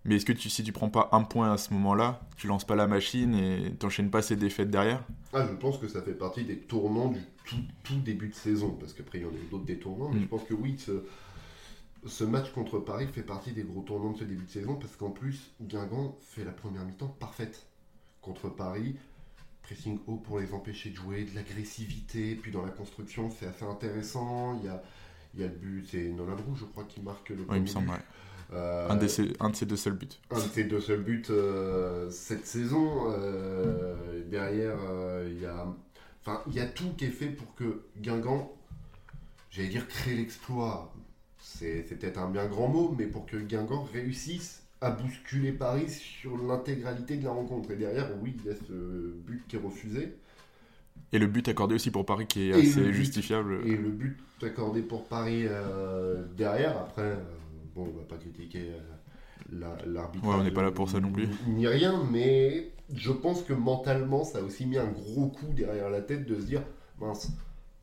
mais 0.04 0.16
est-ce 0.16 0.24
que 0.24 0.32
tu, 0.32 0.48
si 0.48 0.62
tu 0.62 0.72
prends 0.72 0.88
pas 0.88 1.08
un 1.12 1.22
point 1.22 1.52
à 1.52 1.58
ce 1.58 1.74
moment-là, 1.74 2.20
tu 2.36 2.46
lances 2.46 2.64
pas 2.64 2.74
la 2.74 2.86
machine 2.86 3.34
et 3.34 3.72
t'enchaînes 3.78 4.10
pas 4.10 4.22
ces 4.22 4.36
défaites 4.36 4.70
derrière? 4.70 5.04
Ah, 5.32 5.46
Je 5.46 5.54
pense 5.54 5.78
que 5.78 5.88
ça 5.88 6.00
fait 6.00 6.14
partie 6.14 6.44
des 6.44 6.58
tournants 6.58 7.10
du 7.10 7.20
tout, 7.84 7.96
début 8.00 8.28
de 8.28 8.34
saison, 8.34 8.76
parce 8.78 8.92
qu'après 8.92 9.18
il 9.18 9.22
y 9.22 9.24
en 9.24 9.30
a 9.30 9.50
d'autres 9.50 9.64
détournants, 9.64 10.08
mais 10.08 10.20
mm. 10.20 10.22
je 10.22 10.26
pense 10.28 10.44
que 10.44 10.54
oui, 10.54 10.78
ce, 12.06 12.24
match 12.24 12.52
contre 12.52 12.78
Paris 12.78 13.08
fait 13.12 13.22
partie 13.22 13.52
des 13.52 13.62
gros 13.62 13.82
tournants 13.82 14.12
de 14.12 14.18
ce 14.18 14.24
début 14.24 14.44
de 14.44 14.50
saison, 14.50 14.76
parce 14.76 14.96
qu'en 14.96 15.10
plus, 15.10 15.52
Guingamp 15.60 16.16
fait 16.22 16.44
la 16.44 16.52
première 16.52 16.84
mi-temps 16.84 17.14
parfaite 17.18 17.66
contre 18.22 18.48
Paris. 18.48 18.96
Pressing 19.62 19.98
haut 20.06 20.16
pour 20.16 20.38
les 20.38 20.54
empêcher 20.54 20.90
de 20.90 20.96
jouer, 20.96 21.24
de 21.24 21.34
l'agressivité, 21.34 22.34
puis 22.36 22.50
dans 22.50 22.62
la 22.62 22.70
construction 22.70 23.30
c'est 23.30 23.46
assez 23.46 23.64
intéressant. 23.64 24.58
Il 24.58 24.64
y 24.64 24.68
a, 24.68 24.82
il 25.34 25.40
y 25.40 25.44
a 25.44 25.46
le 25.46 25.54
but, 25.54 25.86
c'est 25.90 26.08
Nolan 26.08 26.36
je 26.56 26.64
crois, 26.64 26.84
qui 26.84 27.02
marque 27.02 27.28
le 27.28 27.44
premier 27.44 27.60
but. 27.60 27.76
Euh, 27.76 27.96
un, 28.52 28.96
de 28.96 29.06
ses 29.06 29.66
deux 29.66 29.76
seuls 29.76 29.94
buts. 29.94 30.08
Un 30.30 30.36
de 30.36 30.40
ses 30.40 30.64
deux 30.64 30.80
seuls 30.80 31.02
buts 31.02 31.22
euh, 31.30 32.10
cette 32.10 32.46
saison. 32.46 33.12
Euh, 33.12 33.94
derrière, 34.28 34.78
il 35.26 35.40
y 35.40 35.46
a. 35.46 35.66
Enfin, 36.22 36.42
il 36.48 36.54
y 36.54 36.60
a 36.60 36.66
tout 36.66 36.92
qui 36.96 37.06
est 37.06 37.10
fait 37.10 37.28
pour 37.28 37.54
que 37.54 37.82
Guingamp, 37.98 38.52
j'allais 39.50 39.68
dire 39.68 39.88
créer 39.88 40.16
l'exploit, 40.16 40.94
c'est 41.38 41.86
peut-être 41.88 42.18
un 42.18 42.28
bien 42.28 42.46
grand 42.46 42.68
mot, 42.68 42.94
mais 42.96 43.06
pour 43.06 43.24
que 43.24 43.38
Guingamp 43.38 43.84
réussisse 43.92 44.62
à 44.82 44.90
bousculer 44.90 45.52
Paris 45.52 45.88
sur 45.88 46.36
l'intégralité 46.36 47.16
de 47.16 47.24
la 47.24 47.30
rencontre. 47.30 47.70
Et 47.70 47.76
derrière, 47.76 48.10
oui, 48.22 48.36
il 48.38 48.50
y 48.50 48.52
a 48.52 48.56
ce 48.56 49.14
but 49.26 49.42
qui 49.48 49.56
est 49.56 49.60
refusé. 49.60 50.14
Et 51.12 51.18
le 51.18 51.26
but 51.26 51.48
accordé 51.48 51.74
aussi 51.74 51.90
pour 51.90 52.04
Paris 52.04 52.26
qui 52.26 52.50
est 52.50 52.52
assez 52.52 52.92
justifiable. 52.92 53.60
Et 53.66 53.76
le 53.76 53.90
but 53.90 54.18
accordé 54.42 54.82
pour 54.82 55.06
Paris 55.06 55.46
derrière, 56.36 56.78
après, 56.78 57.16
bon, 57.74 57.88
on 57.94 57.98
va 57.98 58.04
pas 58.04 58.16
critiquer 58.16 58.72
euh, 59.52 59.76
l'arbitre. 59.86 60.24
on 60.26 60.42
n'est 60.42 60.50
pas 60.50 60.62
là 60.62 60.72
pour 60.72 60.88
ça 60.88 61.00
non 61.00 61.12
plus. 61.12 61.28
Ni 61.46 61.66
rien, 61.66 62.04
mais 62.10 62.72
je 62.92 63.12
pense 63.12 63.42
que 63.42 63.52
mentalement, 63.52 64.24
ça 64.24 64.38
a 64.38 64.42
aussi 64.42 64.66
mis 64.66 64.78
un 64.78 64.90
gros 64.90 65.28
coup 65.28 65.52
derrière 65.52 65.90
la 65.90 66.00
tête 66.00 66.26
de 66.26 66.36
se 66.36 66.46
dire 66.46 66.62
mince, 67.00 67.30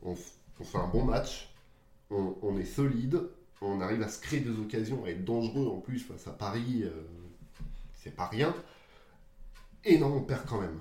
on, 0.03 0.15
fait 0.15 0.77
un 0.77 0.87
bon 0.87 1.03
match, 1.03 1.49
on, 2.09 2.57
est 2.57 2.65
solide, 2.65 3.21
on 3.61 3.81
arrive 3.81 4.01
à 4.01 4.07
se 4.07 4.21
créer 4.21 4.39
des 4.39 4.57
occasions, 4.59 5.03
à 5.05 5.09
être 5.09 5.25
dangereux 5.25 5.67
en 5.67 5.79
plus 5.79 5.99
face 5.99 6.27
à 6.27 6.31
Paris, 6.31 6.83
euh, 6.83 6.91
c'est 7.95 8.15
pas 8.15 8.27
rien. 8.27 8.53
Et 9.83 9.97
non, 9.97 10.13
on 10.13 10.21
perd 10.21 10.45
quand 10.45 10.61
même. 10.61 10.79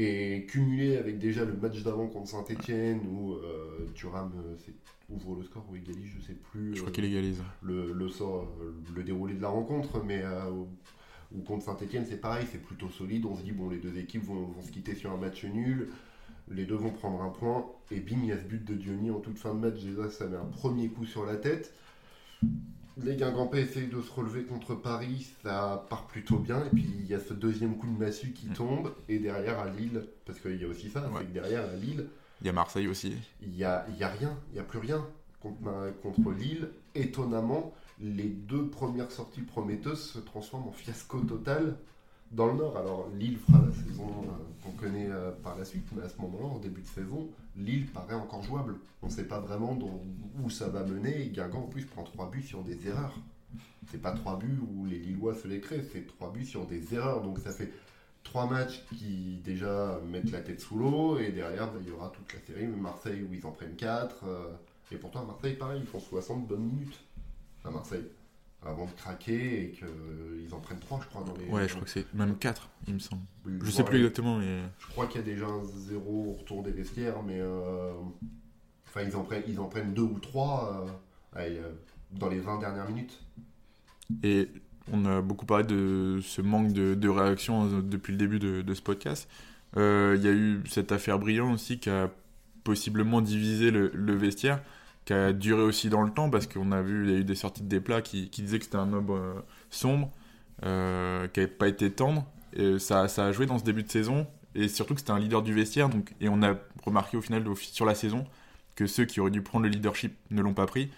Et 0.00 0.46
cumulé 0.46 0.96
avec 0.96 1.18
déjà 1.18 1.44
le 1.44 1.54
match 1.54 1.82
d'avant 1.82 2.06
contre 2.06 2.28
Saint-Etienne 2.28 3.00
où 3.10 3.32
euh, 3.32 3.86
Thuram 3.94 4.30
ouvre 5.08 5.34
le 5.34 5.42
score 5.42 5.66
ou 5.68 5.74
égalise, 5.74 6.12
je 6.16 6.24
sais 6.24 6.34
plus. 6.34 6.76
Je 6.76 6.80
crois 6.80 6.92
qu'il 6.92 7.04
égalise. 7.04 7.42
Le, 7.62 7.92
le, 7.92 8.08
sort, 8.08 8.46
le 8.94 9.02
déroulé 9.02 9.34
de 9.34 9.42
la 9.42 9.48
rencontre, 9.48 10.04
mais 10.04 10.22
ou 11.34 11.42
contre 11.42 11.64
Saint-Etienne, 11.64 12.06
c'est 12.08 12.20
pareil, 12.20 12.46
c'est 12.50 12.62
plutôt 12.62 12.88
solide. 12.88 13.26
On 13.26 13.36
se 13.36 13.42
dit, 13.42 13.52
bon, 13.52 13.68
les 13.68 13.78
deux 13.78 13.98
équipes 13.98 14.24
vont, 14.24 14.54
se 14.62 14.70
quitter 14.70 14.94
sur 14.94 15.12
un 15.12 15.18
match 15.18 15.44
nul. 15.44 15.88
Les 16.50 16.64
deux 16.64 16.76
vont 16.76 16.90
prendre 16.90 17.20
un 17.22 17.28
point. 17.28 17.66
Et 17.90 18.00
bim, 18.00 18.18
il 18.22 18.28
y 18.28 18.32
a 18.32 18.38
ce 18.38 18.44
but 18.44 18.64
de 18.64 18.74
Diony 18.74 19.10
en 19.10 19.20
toute 19.20 19.38
fin 19.38 19.54
de 19.54 19.60
match. 19.60 19.82
Déjà, 19.82 20.08
ça 20.08 20.26
met 20.26 20.36
un 20.36 20.46
premier 20.46 20.88
coup 20.88 21.04
sur 21.04 21.26
la 21.26 21.36
tête. 21.36 21.74
Les 23.02 23.16
Guingampais 23.16 23.62
essayent 23.62 23.88
de 23.88 24.00
se 24.00 24.10
relever 24.10 24.44
contre 24.44 24.74
Paris, 24.74 25.28
ça 25.42 25.86
part 25.88 26.06
plutôt 26.06 26.38
bien. 26.38 26.64
Et 26.64 26.70
puis 26.70 26.86
il 26.98 27.06
y 27.06 27.14
a 27.14 27.20
ce 27.20 27.32
deuxième 27.32 27.76
coup 27.76 27.86
de 27.86 27.98
massue 27.98 28.32
qui 28.32 28.48
mm. 28.48 28.54
tombe. 28.54 28.94
Et 29.08 29.18
derrière 29.18 29.58
à 29.60 29.70
Lille, 29.70 30.06
parce 30.24 30.40
qu'il 30.40 30.60
y 30.60 30.64
a 30.64 30.68
aussi 30.68 30.90
ça, 30.90 31.08
c'est 31.16 31.26
que 31.26 31.32
derrière 31.32 31.64
à 31.68 31.74
Lille, 31.74 32.06
Il 32.40 32.46
y 32.46 32.50
a 32.50 32.52
Marseille 32.52 32.88
aussi. 32.88 33.14
Il 33.42 33.50
n'y 33.50 33.64
a, 33.64 33.86
y 33.98 34.02
a 34.02 34.08
rien, 34.08 34.36
il 34.50 34.54
n'y 34.54 34.60
a 34.60 34.64
plus 34.64 34.78
rien 34.78 35.06
contre, 35.40 35.60
contre 36.02 36.32
Lille. 36.32 36.70
Étonnamment, 36.94 37.72
les 38.00 38.28
deux 38.28 38.68
premières 38.68 39.12
sorties 39.12 39.42
prometteuses 39.42 40.02
se 40.02 40.18
transforment 40.18 40.68
en 40.68 40.72
fiasco 40.72 41.20
total 41.20 41.76
dans 42.32 42.46
le 42.46 42.54
Nord. 42.54 42.76
Alors 42.76 43.08
Lille 43.18 43.38
fera 43.38 43.60
la 43.64 43.72
saison 43.72 44.08
euh, 44.08 44.64
qu'on 44.64 44.72
connaît 44.72 45.08
euh, 45.10 45.30
par 45.42 45.56
la 45.56 45.64
suite, 45.64 45.86
mais 45.94 46.02
à 46.02 46.08
ce 46.08 46.20
moment-là, 46.20 46.46
en 46.46 46.58
début 46.58 46.82
de 46.82 46.86
saison, 46.86 47.28
Lille 47.56 47.86
paraît 47.86 48.14
encore 48.14 48.42
jouable. 48.42 48.76
On 49.02 49.06
ne 49.06 49.12
sait 49.12 49.26
pas 49.26 49.40
vraiment 49.40 49.78
où 50.42 50.50
ça 50.50 50.68
va 50.68 50.84
mener. 50.84 51.28
Guingamp 51.28 51.64
en 51.64 51.66
plus 51.68 51.84
prend 51.84 52.04
trois 52.04 52.30
buts 52.30 52.42
sur 52.42 52.62
des 52.62 52.86
erreurs. 52.86 53.14
C'est 53.90 54.02
pas 54.02 54.12
trois 54.12 54.38
buts 54.38 54.58
où 54.70 54.84
les 54.84 54.98
Lillois 54.98 55.34
se 55.34 55.48
les 55.48 55.60
créent, 55.60 55.84
c'est 55.92 56.06
trois 56.06 56.30
buts 56.30 56.44
sur 56.44 56.66
des 56.66 56.94
erreurs. 56.94 57.22
Donc 57.22 57.38
ça 57.38 57.50
fait 57.50 57.72
trois 58.22 58.46
matchs 58.46 58.84
qui 58.90 59.40
déjà 59.44 59.98
mettent 60.10 60.30
la 60.30 60.40
tête 60.40 60.60
sous 60.60 60.76
l'eau 60.76 61.18
et 61.18 61.32
derrière 61.32 61.72
bah, 61.72 61.78
il 61.80 61.88
y 61.88 61.92
aura 61.92 62.10
toute 62.10 62.32
la 62.34 62.40
série 62.40 62.66
Marseille 62.66 63.22
où 63.22 63.32
ils 63.32 63.46
en 63.46 63.50
prennent 63.50 63.76
quatre. 63.76 64.24
Euh, 64.26 64.52
et 64.92 64.96
pourtant 64.96 65.24
Marseille 65.24 65.54
pareil, 65.54 65.80
ils 65.80 65.86
font 65.86 66.00
60 66.00 66.46
bonnes 66.46 66.64
minutes 66.64 67.00
à 67.64 67.70
Marseille 67.70 68.06
avant 68.64 68.86
de 68.86 68.90
craquer 68.92 69.64
et 69.64 69.70
qu'ils 69.70 70.52
en 70.54 70.60
prennent 70.60 70.80
3, 70.80 71.00
je 71.02 71.08
crois. 71.08 71.24
Dans 71.24 71.34
les... 71.36 71.46
Ouais, 71.46 71.68
je 71.68 71.74
crois 71.74 71.84
que 71.84 71.90
c'est 71.90 72.12
même 72.14 72.36
4, 72.36 72.68
il 72.88 72.94
me 72.94 72.98
semble. 72.98 73.22
je 73.62 73.70
sais 73.70 73.84
plus 73.84 73.98
exactement, 73.98 74.38
mais. 74.38 74.60
Je 74.78 74.86
crois 74.88 75.06
qu'il 75.06 75.20
y 75.20 75.24
a 75.24 75.26
déjà 75.26 75.46
un 75.46 75.64
0 75.64 76.10
au 76.10 76.32
retour 76.32 76.62
des 76.62 76.72
vestiaires, 76.72 77.22
mais. 77.22 77.40
Euh, 77.40 77.92
enfin, 78.86 79.02
ils 79.02 79.14
en, 79.16 79.22
prennent, 79.22 79.44
ils 79.46 79.60
en 79.60 79.66
prennent 79.66 79.94
2 79.94 80.02
ou 80.02 80.18
3 80.18 80.88
euh, 81.36 81.40
euh, 81.40 81.72
dans 82.12 82.28
les 82.28 82.40
20 82.40 82.58
dernières 82.58 82.88
minutes. 82.88 83.22
Et 84.22 84.48
on 84.92 85.04
a 85.04 85.20
beaucoup 85.20 85.46
parlé 85.46 85.64
de 85.64 86.18
ce 86.22 86.40
manque 86.40 86.72
de, 86.72 87.08
réaction 87.08 87.80
depuis 87.80 88.12
le 88.12 88.18
début 88.18 88.38
de, 88.38 88.74
ce 88.74 88.82
podcast. 88.82 89.28
Il 89.76 90.20
y 90.20 90.28
a 90.28 90.32
eu 90.32 90.62
cette 90.68 90.92
affaire 90.92 91.18
brillante 91.18 91.54
aussi 91.54 91.78
qui 91.78 91.90
a 91.90 92.10
possiblement 92.64 93.20
divisé 93.20 93.70
le 93.70 94.14
vestiaire 94.16 94.62
qui 95.08 95.14
a 95.14 95.32
duré 95.32 95.62
aussi 95.62 95.88
dans 95.88 96.02
le 96.02 96.10
temps 96.10 96.28
parce 96.28 96.46
qu'on 96.46 96.70
a 96.70 96.82
vu, 96.82 97.06
il 97.06 97.10
y 97.10 97.14
a 97.14 97.18
eu 97.20 97.24
des 97.24 97.34
sorties 97.34 97.62
de 97.62 97.68
déplats 97.68 98.02
qui, 98.02 98.28
qui 98.28 98.42
disaient 98.42 98.58
que 98.58 98.66
c'était 98.66 98.76
un 98.76 98.92
homme 98.92 99.08
euh, 99.08 99.40
sombre, 99.70 100.10
euh, 100.66 101.26
qui 101.28 101.40
n'avait 101.40 101.50
pas 101.50 101.66
été 101.66 101.90
tendre. 101.90 102.26
Et 102.52 102.78
ça, 102.78 103.04
a 103.04 103.32
joué 103.32 103.46
dans 103.46 103.58
ce 103.58 103.64
début 103.64 103.82
de 103.82 103.90
saison 103.90 104.26
et 104.54 104.68
surtout 104.68 104.92
que 104.92 105.00
c'était 105.00 105.12
un 105.12 105.18
leader 105.18 105.42
du 105.42 105.54
vestiaire. 105.54 105.88
Donc, 105.88 106.12
et 106.20 106.28
on 106.28 106.42
a 106.42 106.56
remarqué 106.84 107.16
au 107.16 107.22
final 107.22 107.42
sur 107.56 107.86
la 107.86 107.94
saison 107.94 108.26
que 108.74 108.86
ceux 108.86 109.06
qui 109.06 109.18
auraient 109.20 109.30
dû 109.30 109.40
prendre 109.40 109.64
le 109.64 109.70
leadership 109.70 110.14
ne 110.30 110.42
l'ont 110.42 110.52
pas 110.52 110.66
pris. 110.66 110.90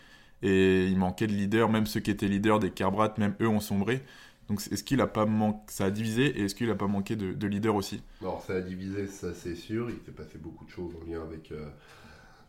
Et 0.43 0.87
il 0.87 0.99
manquait 0.99 1.29
de 1.29 1.33
leaders, 1.33 1.69
même 1.69 1.87
ceux 1.87 2.01
qui 2.01 2.11
étaient 2.11 2.27
leaders 2.27 2.59
des 2.59 2.73
Carbrat, 2.73 3.15
même 3.17 3.37
eux 3.41 3.49
ont 3.49 3.61
sombré. 3.61 4.03
Donc 4.49 4.61
est-ce 4.73 4.83
qu'il 4.83 5.01
a 5.01 5.07
pas 5.07 5.25
manqué, 5.25 5.61
ça 5.69 5.85
a 5.85 5.91
divisé 5.93 6.27
et 6.27 6.47
est-ce 6.47 6.57
qu'il 6.57 6.69
a 6.71 6.75
pas 6.75 6.89
manqué 6.89 7.15
de, 7.15 7.33
de 7.33 7.47
leader 7.47 7.77
aussi? 7.77 8.03
Alors 8.21 8.43
ça 8.45 8.55
a 8.55 8.61
divisé, 8.61 9.07
ça 9.07 9.33
c'est 9.35 9.55
sûr. 9.55 9.89
Il 9.89 10.05
s'est 10.05 10.11
passé 10.11 10.37
beaucoup 10.39 10.65
de 10.65 10.71
choses 10.71 10.93
en 11.01 11.09
lien 11.09 11.23
avec 11.23 11.53
euh, 11.53 11.69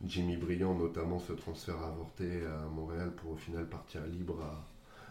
Jimmy 0.06 0.38
Briand, 0.38 0.76
notamment 0.76 1.20
ce 1.20 1.34
transfert 1.34 1.82
avorté 1.82 2.26
à 2.46 2.68
Montréal 2.70 3.12
pour 3.16 3.32
au 3.32 3.36
final 3.36 3.68
partir 3.68 4.06
libre 4.06 4.40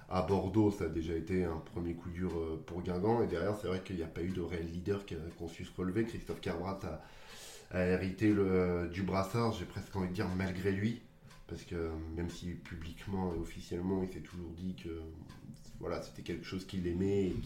à, 0.09 0.23
Bordeaux, 0.23 0.73
ça 0.73 0.85
a 0.85 0.89
déjà 0.89 1.15
été 1.15 1.45
un 1.45 1.59
premier 1.59 1.95
coup 1.95 2.11
dur 2.11 2.37
euh, 2.37 2.61
pour 2.67 2.83
Guingamp. 2.83 3.23
Et 3.23 3.29
derrière, 3.29 3.55
c'est 3.55 3.69
vrai 3.69 3.81
qu'il 3.85 3.95
n'y 3.95 4.03
a 4.03 4.09
pas 4.09 4.23
eu 4.23 4.31
de 4.31 4.41
réel 4.41 4.69
leader 4.69 5.07
qui 5.07 5.15
a, 5.15 5.19
su 5.49 5.65
se 5.65 5.71
relever. 5.77 6.05
Christophe 6.05 6.41
Carbrat 6.41 6.81
a, 7.71 7.87
hérité 7.87 8.33
le, 8.33 8.91
du 8.93 9.03
brassard, 9.03 9.53
j'ai 9.53 9.65
presque 9.65 9.95
envie 9.95 10.09
de 10.09 10.15
dire 10.15 10.29
malgré 10.37 10.73
lui. 10.73 11.01
Parce 11.47 11.63
que 11.63 11.91
même 12.17 12.29
si 12.29 12.55
publiquement 12.55 13.33
et 13.35 13.39
officiellement, 13.39 14.03
il 14.03 14.13
s'est 14.13 14.21
toujours 14.21 14.51
dit 14.57 14.75
que 14.75 15.01
voilà, 15.79 16.03
c'était 16.03 16.23
quelque 16.23 16.45
chose 16.45 16.67
qu'il 16.67 16.87
aimait 16.89 17.27
et 17.27 17.37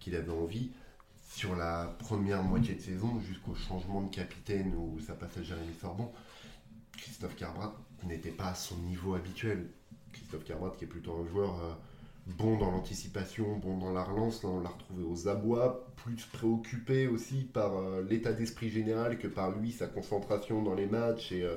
qu'il 0.00 0.16
avait 0.16 0.32
envie 0.32 0.70
sur 1.30 1.54
la 1.54 1.94
première 2.00 2.42
moitié 2.42 2.74
de 2.74 2.80
saison 2.80 3.20
jusqu'au 3.20 3.54
changement 3.54 4.02
de 4.02 4.10
capitaine 4.10 4.74
où 4.76 4.98
ça 5.00 5.14
passe 5.14 5.36
à 5.38 5.42
Jérémy 5.42 5.74
Sorbon, 5.80 6.10
Christophe 6.96 7.36
Carbrat 7.36 7.74
n'était 8.04 8.30
pas 8.30 8.48
à 8.48 8.54
son 8.54 8.76
niveau 8.78 9.14
habituel. 9.14 9.70
Christophe 10.12 10.44
Carbrat, 10.44 10.74
qui 10.78 10.84
est 10.84 10.88
plutôt 10.88 11.14
un 11.14 11.26
joueur 11.26 11.62
euh, 11.62 11.72
bon 12.26 12.56
dans 12.58 12.70
l'anticipation, 12.70 13.56
bon 13.58 13.78
dans 13.78 13.92
la 13.92 14.02
relance, 14.02 14.42
là 14.42 14.50
on 14.50 14.60
l'a 14.60 14.68
retrouvé 14.68 15.04
aux 15.04 15.28
abois, 15.28 15.86
plus 15.96 16.24
préoccupé 16.26 17.06
aussi 17.06 17.44
par 17.44 17.76
euh, 17.76 18.02
l'état 18.02 18.32
d'esprit 18.32 18.70
général 18.70 19.18
que 19.18 19.28
par 19.28 19.50
lui, 19.50 19.72
sa 19.72 19.86
concentration 19.86 20.62
dans 20.62 20.74
les 20.74 20.86
matchs. 20.86 21.32
Et, 21.32 21.42
euh, 21.42 21.56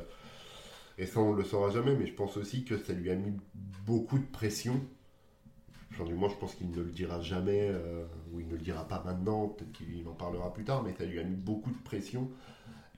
et 0.97 1.05
ça, 1.05 1.19
on 1.19 1.33
ne 1.33 1.37
le 1.37 1.43
saura 1.43 1.71
jamais, 1.71 1.95
mais 1.95 2.05
je 2.05 2.13
pense 2.13 2.37
aussi 2.37 2.65
que 2.65 2.77
ça 2.77 2.93
lui 2.93 3.09
a 3.09 3.15
mis 3.15 3.33
beaucoup 3.85 4.19
de 4.19 4.25
pression. 4.25 4.79
Enfin, 5.91 6.05
du 6.05 6.13
moins, 6.13 6.29
je 6.29 6.35
pense 6.35 6.55
qu'il 6.55 6.69
ne 6.69 6.81
le 6.81 6.91
dira 6.91 7.21
jamais, 7.21 7.71
ou 8.31 8.39
il 8.39 8.47
ne 8.47 8.53
le 8.53 8.59
dira 8.59 8.87
pas 8.87 9.01
maintenant, 9.05 9.47
peut-être 9.47 9.71
qu'il 9.71 10.07
en 10.07 10.13
parlera 10.13 10.51
plus 10.51 10.63
tard, 10.63 10.83
mais 10.83 10.93
ça 10.93 11.05
lui 11.05 11.19
a 11.19 11.23
mis 11.23 11.35
beaucoup 11.35 11.69
de 11.69 11.83
pression 11.83 12.29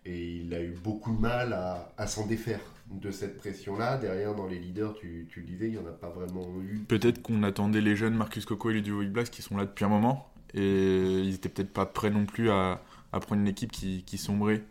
et 0.05 0.37
il 0.37 0.53
a 0.53 0.61
eu 0.61 0.71
beaucoup 0.71 1.15
de 1.15 1.19
mal 1.19 1.53
à, 1.97 2.07
s'en 2.07 2.27
défaire 2.27 2.59
de 2.91 3.09
cette 3.11 3.37
pression-là. 3.37 3.97
Derrière, 3.97 4.35
dans 4.35 4.45
les 4.45 4.59
leaders, 4.59 4.93
tu, 4.93 5.27
tu 5.29 5.41
le 5.41 5.47
disais, 5.47 5.67
il 5.67 5.71
n'y 5.71 5.79
en 5.79 5.87
a 5.87 5.91
pas 5.93 6.09
vraiment 6.09 6.47
eu. 6.61 6.79
Peut-être 6.87 7.21
qu'on 7.21 7.41
attendait 7.43 7.81
les 7.81 7.95
jeunes 7.95 8.15
Marcus 8.15 8.45
Coco 8.45 8.69
et 8.69 8.73
Ludovic 8.73 9.11
Blas 9.11 9.25
qui 9.25 9.41
sont 9.41 9.57
là 9.57 9.65
depuis 9.65 9.85
un 9.85 9.89
moment, 9.89 10.29
et 10.53 11.21
ils 11.21 11.31
n'étaient 11.31 11.49
peut-être 11.49 11.73
pas 11.73 11.85
prêts 11.85 12.11
non 12.11 12.25
plus 12.25 12.51
à, 12.51 12.81
à 13.11 13.19
prendre 13.19 13.41
une 13.41 13.47
équipe 13.47 13.71
qui, 13.71 14.03
qui 14.03 14.17
sombrait. 14.17 14.63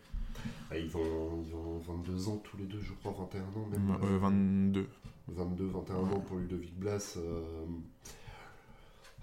Ah, 0.70 0.78
ils, 0.78 0.96
ont, 0.96 1.44
ils, 1.46 1.54
ont, 1.54 1.78
22 1.78 2.28
ans 2.28 2.42
tous 2.44 2.56
les 2.56 2.64
deux, 2.64 2.80
je 2.80 2.92
crois, 2.92 3.14
21 3.18 3.40
ans 3.40 3.66
même. 3.70 4.18
22. 4.18 4.88
22, 5.28 5.66
21 5.66 5.96
ans 5.96 6.20
pour 6.20 6.38
Ludovic 6.38 6.78
Blas. 6.78 7.14
Euh, 7.16 7.42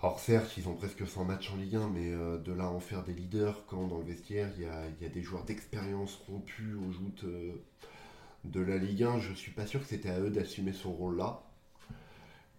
alors 0.03 0.20
certes, 0.20 0.58
ils 0.58 0.67
ont 0.67 0.74
presque 0.74 1.08
100 1.08 1.25
matchs 1.25 1.51
en 1.51 1.58
Ligue 1.58 1.75
1, 1.75 1.89
mais 1.89 2.12
euh, 2.12 2.39
de 2.39 2.51
là 2.51 2.67
en 2.67 2.79
faire 2.79 3.03
des 3.03 3.13
leaders, 3.13 3.65
quand 3.67 3.86
dans 3.86 4.00
le 4.00 4.03
vestiaire, 4.03 4.50
il 4.58 4.63
y 4.63 4.65
a, 4.65 5.10
des 5.10 5.22
joueurs 5.22 5.43
d'expérience 5.43 6.15
rompus 6.27 6.75
aux 6.75 6.91
joutes 6.91 7.24
euh, 7.25 7.51
de 8.43 8.62
la 8.62 8.77
Ligue 8.77 9.03
1, 9.03 9.20
je 9.20 9.29
ne 9.29 9.36
suis 9.36 9.51
pas 9.51 9.67
sûr 9.67 9.79
que 9.79 9.86
c'était 9.86 10.10
à 10.10 10.20
eux 10.20 10.31
d'assumer 10.31 10.74
ce 10.74 10.88
rôle-là. 10.88 11.43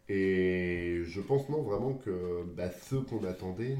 Et 0.08 1.02
je 1.04 1.20
pense 1.20 1.48
non 1.48 1.62
vraiment 1.62 1.94
que 1.94 2.44
bah, 2.56 2.70
ceux 2.70 3.00
qu'on 3.00 3.24
attendait 3.24 3.76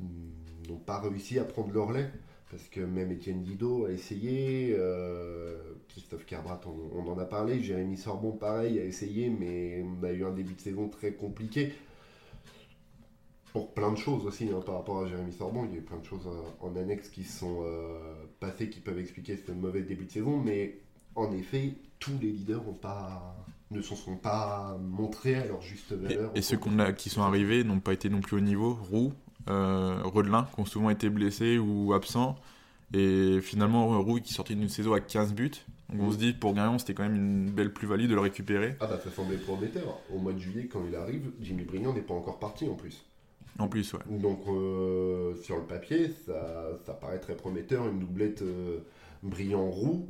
n'ont 0.00 0.78
pas 0.78 0.98
réussi 0.98 1.38
à 1.38 1.44
prendre 1.44 1.72
leur 1.72 1.92
lait. 1.92 2.10
Parce 2.50 2.64
que 2.64 2.80
même 2.80 3.10
Étienne 3.12 3.42
Guido 3.42 3.86
a 3.86 3.90
essayé, 3.90 4.74
euh, 4.76 5.58
Christophe 5.88 6.26
Carbrat, 6.26 6.60
on, 6.66 6.98
on, 6.98 7.12
en 7.12 7.18
a 7.18 7.24
parlé, 7.24 7.60
Jérémy 7.60 7.96
Sorbon, 7.96 8.32
pareil, 8.32 8.78
a 8.78 8.84
essayé, 8.84 9.30
mais 9.30 9.84
on 9.84 10.02
a 10.04 10.12
eu 10.12 10.24
un 10.24 10.32
début 10.32 10.54
de 10.54 10.60
saison 10.60 10.88
très 10.88 11.12
compliqué 11.12 11.72
pour 13.56 13.72
plein 13.72 13.90
de 13.90 13.96
choses 13.96 14.26
aussi 14.26 14.50
hein, 14.52 14.60
par 14.66 14.74
rapport 14.74 15.00
à 15.00 15.06
Jérémy 15.06 15.32
Sorbon. 15.32 15.64
Il 15.64 15.70
y 15.70 15.74
a 15.76 15.78
eu 15.78 15.82
plein 15.82 15.96
de 15.96 16.04
choses 16.04 16.26
euh, 16.26 16.66
en 16.66 16.76
annexe 16.76 17.08
qui 17.08 17.24
sont 17.24 17.62
euh, 17.62 17.98
passées 18.38 18.68
qui 18.68 18.80
peuvent 18.80 18.98
expliquer 18.98 19.38
ce 19.46 19.50
mauvais 19.50 19.80
début 19.80 20.04
de 20.04 20.10
saison, 20.10 20.36
mais 20.36 20.76
en 21.14 21.32
effet, 21.32 21.72
tous 21.98 22.12
les 22.20 22.32
leaders 22.32 22.62
pas, 22.82 23.34
ne 23.70 23.80
se 23.80 23.94
sont 23.94 24.16
pas 24.16 24.76
montrés 24.78 25.36
à 25.36 25.46
leur 25.46 25.62
juste 25.62 25.94
valeur. 25.94 26.32
Et, 26.34 26.42
ceux 26.42 26.58
qu'on 26.58 26.78
a, 26.78 26.92
qui 26.92 27.08
sont 27.08 27.22
arrivés 27.22 27.64
n'ont 27.64 27.80
pas 27.80 27.94
été 27.94 28.10
non 28.10 28.20
plus 28.20 28.36
au 28.36 28.40
niveau. 28.40 28.74
Roux, 28.90 29.14
euh, 29.48 30.02
Rodelin, 30.04 30.46
qui 30.54 30.60
ont 30.60 30.66
souvent 30.66 30.90
été 30.90 31.08
blessés 31.08 31.56
ou 31.56 31.94
absents. 31.94 32.36
Et 32.92 33.40
finalement, 33.40 33.98
Roux 34.02 34.20
qui 34.20 34.34
sortait 34.34 34.54
d'une 34.54 34.68
saison 34.68 34.92
à 34.92 35.00
15 35.00 35.32
buts. 35.32 35.64
Donc 35.88 36.02
on 36.02 36.12
se 36.12 36.18
dit, 36.18 36.34
pour 36.34 36.52
Guingamp, 36.52 36.78
c'était 36.78 36.92
quand 36.92 37.04
même 37.04 37.16
une 37.16 37.50
belle 37.50 37.72
plus-value 37.72 38.06
de 38.06 38.14
le 38.14 38.20
récupérer. 38.20 38.76
Ah 38.80 38.86
bah 38.86 39.00
ça 39.02 39.10
semblait 39.10 39.38
prometteur. 39.38 39.98
Au 40.14 40.18
mois 40.18 40.34
de 40.34 40.40
juillet, 40.40 40.68
quand 40.70 40.82
il 40.86 40.94
arrive, 40.94 41.30
Jimmy 41.40 41.62
Briand 41.64 41.94
n'est 41.94 42.02
pas 42.02 42.12
encore 42.12 42.38
parti 42.38 42.68
en 42.68 42.74
plus. 42.74 43.02
En 43.58 43.68
plus, 43.68 43.92
ouais. 43.94 44.00
Donc, 44.08 44.40
euh, 44.48 45.34
sur 45.36 45.56
le 45.56 45.64
papier, 45.64 46.10
ça, 46.26 46.94
paraît 47.00 47.20
très 47.20 47.36
prometteur. 47.36 47.86
Une 47.86 47.98
doublette 47.98 48.42
euh, 48.42 48.80
brillant-roux, 49.22 50.08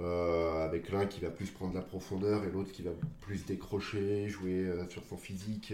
euh, 0.00 0.64
avec 0.64 0.90
l'un 0.90 1.06
qui 1.06 1.20
va 1.20 1.30
plus 1.30 1.50
prendre 1.50 1.74
la 1.74 1.82
profondeur 1.82 2.44
et 2.44 2.50
l'autre 2.50 2.72
qui 2.72 2.82
va 2.82 2.90
plus 3.20 3.44
décrocher, 3.44 4.28
jouer 4.28 4.66
sur 4.88 5.04
son 5.04 5.16
physique, 5.16 5.72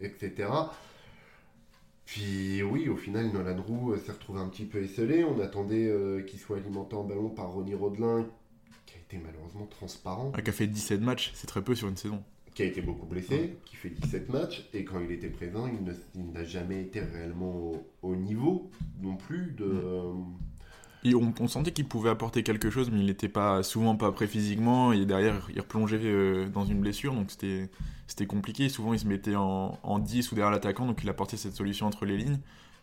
etc. 0.00 0.48
Puis 2.04 2.62
oui, 2.62 2.88
au 2.88 2.96
final, 2.96 3.32
Nolan 3.32 3.62
Roux 3.62 3.96
s'est 3.96 4.12
retrouvé 4.12 4.40
un 4.40 4.48
petit 4.48 4.64
peu 4.64 4.82
esselé. 4.82 5.24
On 5.24 5.40
attendait 5.40 5.92
qu'il 6.26 6.38
soit 6.38 6.58
alimenté 6.58 6.94
en 6.94 7.04
ballon 7.04 7.30
par 7.30 7.52
Ronnie 7.52 7.74
Rodelin, 7.74 8.26
qui 8.86 8.96
a 8.96 8.98
été 8.98 9.18
malheureusement 9.24 9.66
transparent. 9.66 10.32
Ah, 10.34 10.42
qui 10.42 10.50
a 10.50 10.52
fait 10.52 10.66
17 10.66 11.00
matchs, 11.00 11.32
c'est 11.34 11.46
très 11.46 11.62
peu 11.62 11.74
sur 11.74 11.88
une 11.88 11.96
saison 11.96 12.22
qui 12.54 12.62
a 12.62 12.66
été 12.66 12.82
beaucoup 12.82 13.06
blessé, 13.06 13.56
qui 13.64 13.76
fait 13.76 13.88
17 13.88 14.28
matchs, 14.28 14.68
et 14.74 14.84
quand 14.84 15.00
il 15.00 15.10
était 15.10 15.28
présent, 15.28 15.68
il 16.14 16.32
n'a 16.32 16.44
jamais 16.44 16.82
été 16.82 17.00
réellement 17.00 17.72
au, 18.02 18.16
niveau 18.16 18.70
non 19.00 19.16
plus 19.16 19.52
de... 19.56 19.72
Et 21.04 21.14
on, 21.16 21.48
sentait 21.48 21.72
qu'il 21.72 21.86
pouvait 21.86 22.10
apporter 22.10 22.44
quelque 22.44 22.70
chose, 22.70 22.90
mais 22.90 23.00
il 23.00 23.06
n'était 23.06 23.28
pas 23.28 23.64
souvent 23.64 23.96
pas 23.96 24.12
prêt 24.12 24.28
physiquement, 24.28 24.92
et 24.92 25.04
derrière 25.04 25.48
il 25.52 25.60
replongeait 25.60 25.98
euh, 26.04 26.48
dans 26.48 26.64
une 26.64 26.80
blessure, 26.80 27.14
donc 27.14 27.30
c'était 27.30 28.26
compliqué. 28.26 28.68
Souvent 28.68 28.92
il 28.92 29.00
se 29.00 29.06
mettait 29.06 29.34
en, 29.34 29.78
en 29.82 29.98
10 29.98 30.30
ou 30.30 30.34
derrière 30.36 30.52
l'attaquant, 30.52 30.86
donc 30.86 31.02
il 31.02 31.08
apportait 31.08 31.36
cette 31.36 31.54
solution 31.54 31.86
entre 31.86 32.04
les 32.04 32.16
lignes 32.16 32.38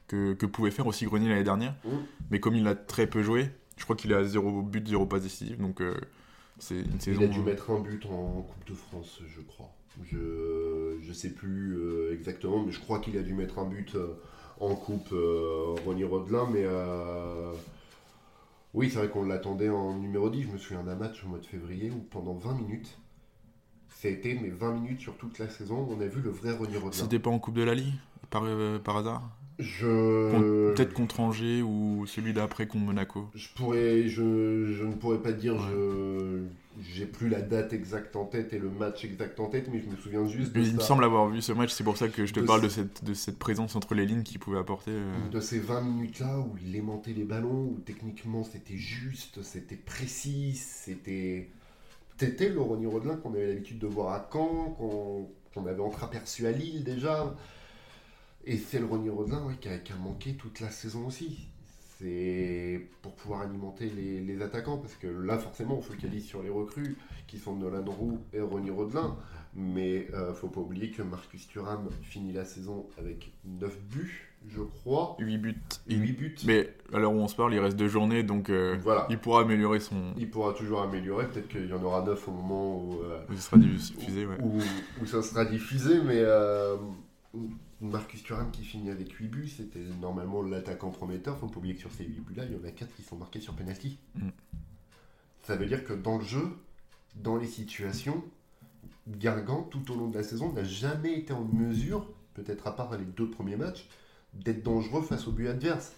que, 0.08 0.34
que 0.34 0.46
pouvait 0.46 0.72
faire 0.72 0.88
aussi 0.88 1.06
Grenier 1.06 1.30
l'année 1.30 1.44
dernière. 1.46 1.76
Mmh. 1.86 1.90
Mais 2.32 2.40
comme 2.42 2.56
il 2.56 2.68
a 2.68 2.76
très 2.76 3.08
peu 3.08 3.24
joué, 3.24 3.52
je 3.78 3.84
crois 3.86 3.96
qu'il 3.96 4.14
a 4.14 4.24
0 4.26 4.64
but, 4.64 4.86
0 4.88 5.06
passe 5.06 5.24
décisive, 5.24 5.62
donc... 5.62 5.80
Euh, 5.82 5.94
il 7.08 7.24
a 7.24 7.28
dû 7.28 7.40
mettre 7.40 7.72
un 7.72 7.80
but 7.80 8.06
en 8.06 8.42
Coupe 8.42 8.68
de 8.68 8.74
France, 8.74 9.22
je 9.28 9.42
crois. 9.42 9.72
Je 10.04 11.08
ne 11.08 11.14
sais 11.14 11.30
plus 11.30 11.76
euh, 11.76 12.14
exactement, 12.14 12.64
mais 12.64 12.72
je 12.72 12.80
crois 12.80 13.00
qu'il 13.00 13.18
a 13.18 13.22
dû 13.22 13.34
mettre 13.34 13.60
un 13.60 13.66
but 13.66 13.96
euh, 13.96 14.14
en 14.60 14.76
Coupe, 14.76 15.12
euh, 15.12 15.76
Ronnie 15.86 16.04
Rodelin, 16.04 16.48
mais 16.52 16.66
Oui, 18.74 18.90
c'est 18.90 19.00
vrai 19.00 19.10
qu'on 19.10 19.26
l'attendait 19.26 19.70
en 19.70 19.98
numéro 19.98 20.30
10. 20.30 20.44
Je 20.44 20.48
me 20.50 20.58
souviens 20.58 20.84
d'un 20.84 20.96
match 20.96 21.24
au 21.26 21.28
mois 21.28 21.40
de 21.40 21.46
février 21.46 21.90
où 21.92 22.00
pendant 22.12 22.34
20 22.34 22.54
minutes, 22.54 22.98
ça 23.90 24.08
a 24.08 24.12
été 24.12 24.34
mais 24.36 24.50
20 24.50 24.74
minutes 24.74 25.02
sur 25.02 25.18
toute 25.18 25.40
la 25.40 25.50
saison, 25.50 25.88
on 25.90 26.00
a 26.00 26.08
vu 26.08 26.22
le 26.22 26.30
vrai 26.30 26.52
René 26.52 26.78
Rodelin. 26.78 27.04
C'était 27.04 27.20
pas 27.20 27.30
en 27.30 27.40
Coupe 27.40 27.56
de 27.56 27.64
la 27.64 27.76
Ligue 27.76 27.96
par, 28.30 28.44
euh, 28.46 28.80
par 28.80 28.98
hasard? 28.98 29.30
Je. 29.60 30.72
Peut-être 30.74 30.94
contre 30.94 31.20
Angers 31.20 31.62
ou 31.62 32.06
celui 32.08 32.34
d'après 32.34 32.66
contre 32.68 32.86
Monaco. 32.86 33.28
Je 33.36 33.48
pourrais, 33.56 34.08
je, 34.08 34.72
je 34.74 34.84
ne 34.86 34.94
pourrais 34.94 35.22
pas 35.22 35.32
dire, 35.34 35.60
je 35.70 36.44
j'ai 36.96 37.06
plus 37.06 37.28
la 37.28 37.42
date 37.42 37.74
exacte 37.74 38.16
en 38.16 38.24
tête 38.24 38.54
et 38.54 38.58
le 38.60 38.70
match 38.70 39.04
exact 39.04 39.38
en 39.42 39.48
tête, 39.48 39.68
mais 39.70 39.82
je 39.82 39.90
me 39.90 39.98
souviens 39.98 40.26
juste 40.28 40.54
de 40.54 40.62
Il 40.62 40.76
me 40.76 40.80
semble 40.80 41.04
avoir 41.04 41.28
vu 41.28 41.42
ce 41.42 41.52
match, 41.52 41.72
c'est 41.72 41.84
pour 41.84 41.98
ça 41.98 42.08
que 42.08 42.26
je 42.26 42.34
te 42.34 42.40
De 42.40 42.46
parle 42.46 42.62
ce- 42.62 42.66
de 42.66 42.70
cette, 42.70 43.04
de 43.04 43.14
cette 43.14 43.38
présence 43.38 43.76
entre 43.76 43.96
les 43.96 44.06
lignes 44.06 44.24
qu'il 44.24 44.40
pouvait 44.40 44.60
apporter. 44.60 44.92
euh. 44.92 45.30
de 45.30 45.40
ces 45.42 45.60
20 45.60 45.82
minutes-là 45.82 46.40
où 46.40 46.56
il 46.66 46.74
aimantait 46.78 47.12
les 47.12 47.26
ballons, 47.26 47.74
où 47.76 47.80
techniquement 47.86 48.46
c'était 48.46 48.78
juste, 48.78 49.44
c'était 49.44 49.76
précis, 49.76 50.54
c'était. 50.56 51.50
C'était 52.18 52.50
le 52.50 52.60
Ronny 52.62 52.86
Rodelin 52.86 53.16
qu'on 53.18 53.34
avait 53.34 53.48
l'habitude 53.48 53.80
de 53.80 53.88
voir 53.88 54.14
à 54.14 54.30
Caen, 54.32 54.76
qu'on 54.78 55.30
qu'on 55.54 55.66
avait 55.66 55.82
entreaperçu 55.82 56.46
à 56.48 56.52
Lille 56.52 56.84
déjà. 56.86 57.36
Et 58.52 58.58
c'est 58.58 58.80
le 58.80 58.86
Ronny 58.86 59.10
Rodelin 59.10 59.44
qui, 59.62 59.70
a, 59.70 59.78
qui 59.78 59.94
a 59.94 59.96
manqué 59.96 60.34
toute 60.34 60.60
la 60.60 60.72
saison 60.72 61.06
aussi. 61.06 61.48
C'est 62.00 62.82
pour 63.04 63.14
pouvoir 63.14 63.42
alimenter 63.42 63.92
les, 63.96 64.22
les 64.22 64.42
attaquants, 64.42 64.78
parce 64.78 64.96
que 64.96 65.06
là 65.08 65.38
forcément 65.38 65.78
on 65.78 65.82
focalise 65.82 66.26
sur 66.26 66.42
les 66.42 66.50
recrues 66.50 66.96
qui 67.28 67.38
sont 67.38 67.56
Nolan 67.56 67.84
Roux 67.86 68.18
et 68.34 68.42
Ronny 68.42 68.72
Rodelin. 68.72 69.16
Mais 69.54 70.08
euh, 70.14 70.34
faut 70.34 70.48
pas 70.48 70.62
oublier 70.62 70.90
que 70.90 71.04
Marcus 71.04 71.48
Thuram 71.48 71.90
finit 72.02 72.32
la 72.34 72.46
saison 72.46 72.88
avec 72.98 73.32
9 73.46 73.80
buts, 73.92 74.28
je 74.48 74.62
crois. 74.62 75.16
8 75.20 75.38
buts. 75.38 75.56
Et 75.88 75.96
8 75.96 76.12
buts. 76.14 76.36
Mais 76.46 76.74
à 76.94 76.98
l'heure 77.00 77.12
où 77.12 77.18
on 77.18 77.28
se 77.28 77.36
parle, 77.36 77.54
il 77.54 77.60
reste 77.60 77.78
deux 77.78 77.88
journées, 77.88 78.24
donc 78.24 78.50
euh, 78.50 78.78
Voilà. 78.82 79.06
il 79.12 79.20
pourra 79.20 79.42
améliorer 79.42 79.80
son. 79.80 80.14
Il 80.18 80.30
pourra 80.30 80.54
toujours 80.54 80.82
améliorer. 80.82 81.28
Peut-être 81.28 81.50
qu'il 81.50 81.68
y 81.68 81.74
en 81.74 81.84
aura 81.84 82.02
9 82.04 82.28
au 82.28 82.32
moment 82.32 82.78
où, 82.84 83.02
euh, 83.04 83.20
où 83.30 83.36
ce 83.36 83.42
sera 83.42 83.58
diffusé, 83.58 84.26
ouais. 84.26 84.38
où, 84.42 84.60
où 85.02 85.06
ça 85.06 85.22
sera 85.22 85.46
diffusé. 85.46 86.00
Mais 86.04 86.20
euh, 86.20 86.78
Marcus 87.82 88.24
Thuram 88.24 88.52
qui 88.52 88.64
finit 88.64 88.90
avec 88.90 89.12
8 89.12 89.28
buts, 89.28 89.48
c'était 89.48 89.80
normalement 90.02 90.42
l'attaquant 90.42 90.90
prometteur. 90.90 91.38
Faut 91.38 91.48
pas 91.48 91.58
oublier 91.58 91.76
que 91.76 91.82
sur 91.82 91.92
ces 91.92 92.04
8 92.04 92.20
buts-là, 92.20 92.44
il 92.46 92.54
y 92.54 92.60
en 92.60 92.64
a 92.64 92.72
4 92.72 92.94
qui 92.94 93.04
sont 93.04 93.16
marqués 93.16 93.40
sur 93.40 93.54
penalty. 93.54 93.98
Mm. 94.16 94.30
Ça 95.44 95.56
veut 95.56 95.66
dire 95.66 95.86
que 95.86 95.94
dans 95.94 96.18
le 96.18 96.24
jeu, 96.24 96.48
dans 97.16 97.38
les 97.38 97.48
situations, 97.48 98.24
Guingamp, 99.08 99.64
tout 99.64 99.92
au 99.92 99.96
long 99.96 100.08
de 100.10 100.18
la 100.18 100.24
saison, 100.24 100.52
n'a 100.52 100.64
jamais 100.64 101.18
été 101.18 101.34
en 101.34 101.44
mesure, 101.44 102.06
peut-être 102.34 102.68
à 102.68 102.76
part 102.76 102.96
les 102.98 103.06
deux 103.06 103.30
premiers 103.30 103.56
matchs, 103.56 103.88
d'être 104.34 104.62
dangereux 104.62 105.02
face 105.02 105.28
au 105.28 105.32
but 105.32 105.48
adverse. 105.48 105.94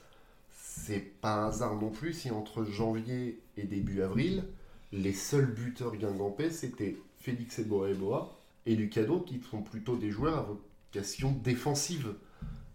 C'est 0.54 1.20
pas 1.20 1.44
un 1.44 1.48
hasard 1.48 1.76
non 1.76 1.90
plus 1.90 2.14
si 2.14 2.32
entre 2.32 2.64
janvier 2.64 3.42
et 3.58 3.64
début 3.64 4.02
avril, 4.02 4.46
les 4.92 5.14
seuls 5.14 5.52
buteurs 5.52 5.96
guingampais, 5.96 6.52
c'était 6.52 6.98
Félix 7.20 7.60
Eboa 7.60 8.38
et 8.66 8.76
Lucado, 8.76 9.22
qui 9.22 9.42
sont 9.50 9.62
plutôt 9.62 9.98
des 9.98 10.12
joueurs 10.12 10.38
à 10.38 10.48
vocation 10.92 11.32
défensive. 11.44 12.14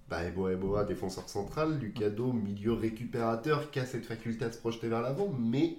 Bah, 0.09 0.25
Eboa 0.25 0.53
Eboa, 0.53 0.85
défenseur 0.85 1.29
central, 1.29 1.79
Lucado, 1.79 2.33
milieu 2.33 2.73
récupérateur, 2.73 3.71
qui 3.71 3.81
a 3.81 3.85
cette 3.85 4.07
faculté 4.07 4.45
à 4.45 4.53
se 4.53 4.59
projeter 4.59 4.89
vers 4.89 5.03
l'avant, 5.03 5.35
mais 5.39 5.77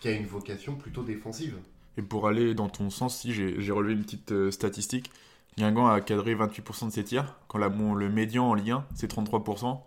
qui 0.00 0.08
a 0.08 0.12
une 0.12 0.26
vocation 0.26 0.74
plutôt 0.74 1.02
défensive. 1.02 1.56
Et 1.98 2.02
pour 2.02 2.28
aller 2.28 2.54
dans 2.54 2.68
ton 2.68 2.90
sens, 2.90 3.20
si 3.20 3.32
j'ai 3.32 3.72
relevé 3.72 3.92
une 3.92 4.02
petite 4.02 4.32
euh, 4.32 4.50
statistique, 4.50 5.10
Guingamp 5.56 5.88
a 5.88 6.00
cadré 6.00 6.34
28% 6.34 6.86
de 6.86 6.92
ses 6.92 7.04
tirs, 7.04 7.36
quand 7.48 7.58
la, 7.58 7.68
bon, 7.68 7.94
le 7.94 8.08
médian 8.08 8.48
en 8.48 8.54
Ligue 8.54 8.70
1, 8.70 8.86
c'est 8.94 9.12
33%, 9.12 9.80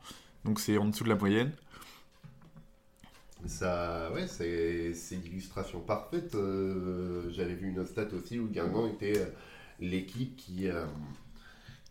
donc 0.45 0.59
c'est 0.59 0.77
en 0.77 0.85
dessous 0.85 1.03
de 1.03 1.09
la 1.09 1.15
moyenne. 1.15 1.51
Ça, 3.47 4.11
ouais, 4.13 4.27
c'est 4.27 4.93
c'est 4.93 5.15
l'illustration 5.15 5.79
parfaite. 5.79 6.35
Euh, 6.35 7.31
J'avais 7.31 7.55
vu 7.55 7.69
une 7.69 7.79
autre 7.79 7.89
stat 7.89 8.07
aussi 8.13 8.37
où 8.37 8.47
Guingamp 8.47 8.85
était 8.87 9.17
euh, 9.17 9.25
l'équipe 9.81 10.35
qui, 10.37 10.67
euh, 10.69 10.85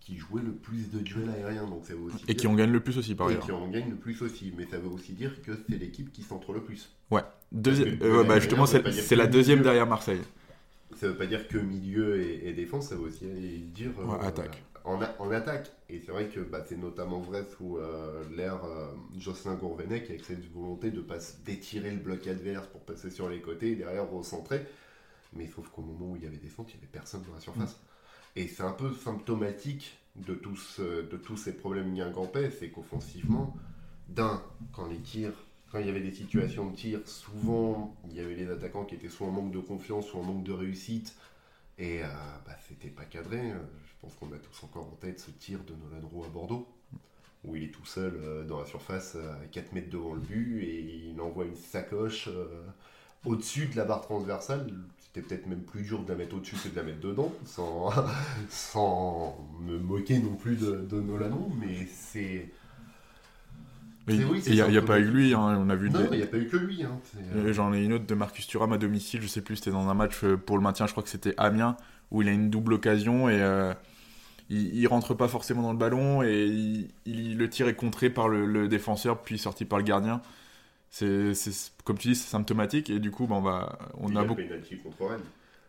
qui 0.00 0.16
jouait 0.16 0.42
le 0.42 0.53
plus 0.53 0.90
de 0.90 1.00
duels 1.00 1.29
aériens. 1.31 1.66
Donc 1.66 1.85
ça 1.85 1.94
veut 1.94 2.00
aussi 2.03 2.16
Et 2.24 2.35
dire- 2.35 2.37
qui 2.37 2.46
en 2.46 2.55
gagne 2.55 2.72
le 2.72 2.81
plus 2.81 2.96
aussi, 2.98 3.14
par 3.14 3.29
et 3.29 3.33
ailleurs. 3.33 3.44
qui 3.44 3.53
en 3.53 3.68
gagne 3.68 3.90
le 3.90 3.96
plus 3.96 4.22
aussi. 4.22 4.53
Mais 4.57 4.66
ça 4.66 4.79
veut 4.79 4.88
aussi 4.88 5.12
dire 5.12 5.42
que 5.42 5.53
c'est 5.68 5.76
l'équipe 5.79 6.11
qui 6.12 6.22
centre 6.22 6.53
le 6.53 6.62
plus. 6.62 6.90
Ouais. 7.11 7.22
Deuxi- 7.55 7.98
euh, 8.03 8.24
bah, 8.24 8.38
justement, 8.38 8.66
c'est 8.66 9.16
la 9.16 9.26
deuxième 9.26 9.59
milieu- 9.59 9.64
derrière 9.64 9.87
Marseille. 9.87 10.20
Ça 10.96 11.07
veut 11.09 11.16
pas 11.16 11.26
dire 11.26 11.46
que 11.48 11.57
milieu 11.59 12.20
et, 12.20 12.48
et 12.48 12.53
défense, 12.53 12.88
ça 12.88 12.96
veut 12.96 13.03
aussi 13.03 13.24
dire 13.74 13.90
euh, 14.00 14.05
Ouais, 14.07 14.24
attaque. 14.26 14.62
En, 14.85 15.00
a- 15.03 15.14
en 15.18 15.31
attaque. 15.31 15.70
Et 15.88 16.00
c'est 16.05 16.11
vrai 16.12 16.26
que 16.29 16.40
bah, 16.40 16.64
c'est 16.68 16.76
notamment 16.79 17.20
vrai 17.20 17.44
sous 17.57 17.76
euh, 17.79 18.22
l'ère 18.37 18.64
euh, 18.64 18.87
Jocelyn 19.18 19.55
Gourvenec 19.55 20.09
avec 20.09 20.24
cette 20.24 20.50
volonté 20.53 20.90
de 20.90 21.00
pas 21.00 21.18
d'étirer 21.44 21.90
le 21.90 21.98
bloc 21.98 22.26
adverse 22.26 22.66
pour 22.68 22.81
passer 22.81 23.11
sur 23.11 23.29
les 23.29 23.40
côtés 23.40 23.72
et 23.72 23.74
derrière 23.76 24.09
recentrer. 24.09 24.64
Mais 25.33 25.47
sauf 25.49 25.69
qu'au 25.71 25.83
moment 25.83 26.12
où 26.12 26.16
il 26.16 26.23
y 26.25 26.27
avait 26.27 26.38
des 26.38 26.49
centres, 26.49 26.71
il 26.71 26.77
n'y 26.79 26.83
avait 26.83 26.93
personne 26.93 27.23
dans 27.25 27.35
la 27.35 27.40
surface. 27.40 27.81
Et 28.37 28.49
c'est 28.49 28.62
un 28.62 28.73
peu 28.73 28.93
symptomatique 28.93 29.99
de 30.16 30.35
tous, 30.35 30.79
euh, 30.81 31.09
de 31.11 31.16
tous 31.16 31.37
ces 31.37 31.57
problèmes 31.57 31.95
guingampais, 31.95 32.51
c'est 32.51 32.71
qu'offensivement, 32.71 33.57
d'un, 34.09 34.43
quand 34.73 34.87
les 34.88 35.01
tirs, 35.01 35.33
quand 35.71 35.79
il 35.79 35.87
y 35.87 35.90
avait 35.90 36.01
des 36.01 36.12
situations 36.12 36.71
de 36.71 36.77
tir, 36.77 37.01
souvent 37.07 37.97
il 38.07 38.14
y 38.14 38.21
avait 38.21 38.35
les 38.35 38.51
attaquants 38.51 38.85
qui 38.85 38.95
étaient 38.97 39.09
soit 39.09 39.27
en 39.29 39.31
manque 39.31 39.53
de 39.53 39.61
confiance, 39.61 40.07
soit 40.07 40.21
en 40.21 40.25
manque 40.25 40.45
de 40.45 40.53
réussite, 40.53 41.16
et 41.79 42.03
euh, 42.05 42.07
bah, 42.47 42.57
c'était 42.69 42.88
pas 42.88 43.05
cadré. 43.05 43.53
Euh, 43.53 43.59
Je 43.87 43.93
pense 44.01 44.14
qu'on 44.14 44.33
a 44.33 44.38
tous 44.38 44.64
encore 44.64 44.87
en 44.87 44.97
tête 44.97 45.21
ce 45.21 45.31
tir 45.31 45.61
de 45.64 45.75
Nolan 45.75 46.09
Roux 46.09 46.25
à 46.25 46.29
Bordeaux, 46.29 46.66
où 47.45 47.57
il 47.57 47.64
est 47.64 47.71
tout 47.73 47.87
seul 47.87 48.14
euh, 48.23 48.45
dans 48.45 48.59
la 48.61 48.66
surface 48.66 49.16
à 49.16 49.47
4 49.53 49.73
mètres 49.73 49.90
devant 49.90 50.14
le 50.14 50.21
but, 50.21 50.62
et 50.62 50.81
il 51.11 51.21
envoie 51.21 51.45
une 51.45 51.57
sacoche 51.57 52.29
euh, 52.29 52.66
au-dessus 53.25 53.66
de 53.66 53.77
la 53.77 53.85
barre 53.85 54.03
transversale. 54.03 54.73
C'était 55.12 55.27
peut-être 55.27 55.46
même 55.49 55.62
plus 55.62 55.83
dur 55.83 56.03
de 56.05 56.09
la 56.09 56.14
mettre 56.16 56.37
au-dessus 56.37 56.55
que 56.57 56.68
de 56.68 56.77
la 56.77 56.85
mettre 56.85 57.01
dedans, 57.01 57.33
sans, 57.44 57.90
sans 58.49 59.37
me 59.61 59.79
moquer 59.79 60.18
non 60.20 60.35
plus 60.37 60.55
de, 60.57 60.87
de 60.88 61.01
Nolan 61.01 61.35
Roux, 61.35 61.53
mais 61.61 61.87
c'est. 61.92 62.49
C'est- 64.09 64.25
oui, 64.25 64.42
il 64.46 64.55
n'y 64.55 64.61
a, 64.61 64.68
il 64.68 64.83
pas 64.83 64.99
eu 64.99 65.05
lui, 65.05 65.35
hein, 65.35 65.57
on 65.61 65.68
a 65.68 65.75
vu 65.77 65.90
Non, 65.90 66.01
des- 66.01 66.09
il 66.12 66.16
n'y 66.18 66.23
a 66.23 66.27
pas 66.27 66.38
eu 66.38 66.46
que 66.49 66.57
lui. 66.57 66.83
Hein. 66.83 66.99
euh, 67.35 67.53
J'en 67.53 67.73
ai 67.73 67.85
une 67.85 67.92
autre 67.92 68.07
de 68.07 68.14
Marcus 68.14 68.46
Thuram 68.46 68.73
à 68.73 68.79
domicile, 68.79 69.20
je 69.23 69.27
sais 69.29 69.42
plus, 69.42 69.57
c'était 69.57 69.70
dans 69.70 69.88
un 69.88 69.94
match 69.94 70.25
euh, 70.25 70.37
pour 70.37 70.57
le 70.57 70.62
maintien, 70.62 70.87
je 70.87 70.92
crois 70.92 71.03
que 71.03 71.09
c'était 71.09 71.35
Amiens, 71.37 71.77
où 72.11 72.23
il 72.23 72.29
a 72.29 72.33
une 72.33 72.49
double 72.51 72.73
occasion 72.73 73.29
et 73.29 73.40
euh, 73.40 73.73
il, 74.49 74.75
il 74.75 74.87
rentre 74.88 75.14
pas 75.14 75.29
forcément 75.29 75.62
dans 75.62 75.73
le 75.73 75.79
ballon 75.79 76.23
et 76.23 76.44
il, 76.46 76.88
il- 77.05 77.37
le 77.37 77.49
tir 77.51 77.68
est 77.68 77.75
contré 77.75 78.11
par 78.11 78.29
le, 78.29 78.46
le 78.46 78.68
défenseur 78.68 79.23
puis 79.23 79.38
sorti 79.38 79.64
par 79.64 79.79
le 79.79 79.85
gardien. 79.85 80.23
C'est, 80.90 81.33
comme 81.85 81.96
tu 81.98 82.09
dis, 82.09 82.14
c'est 82.16 82.29
symptomatique 82.29 82.90
et 82.90 82.98
du 82.98 83.11
coup, 83.12 83.26
bah, 83.26 83.37
on, 83.37 83.40
va, 83.42 83.79
on 83.94 84.09
y 84.12 84.16
a 84.16 84.22
le 84.22 84.26
beaucoup. 84.29 84.42
contre 84.83 85.07
Rennes. 85.07 85.20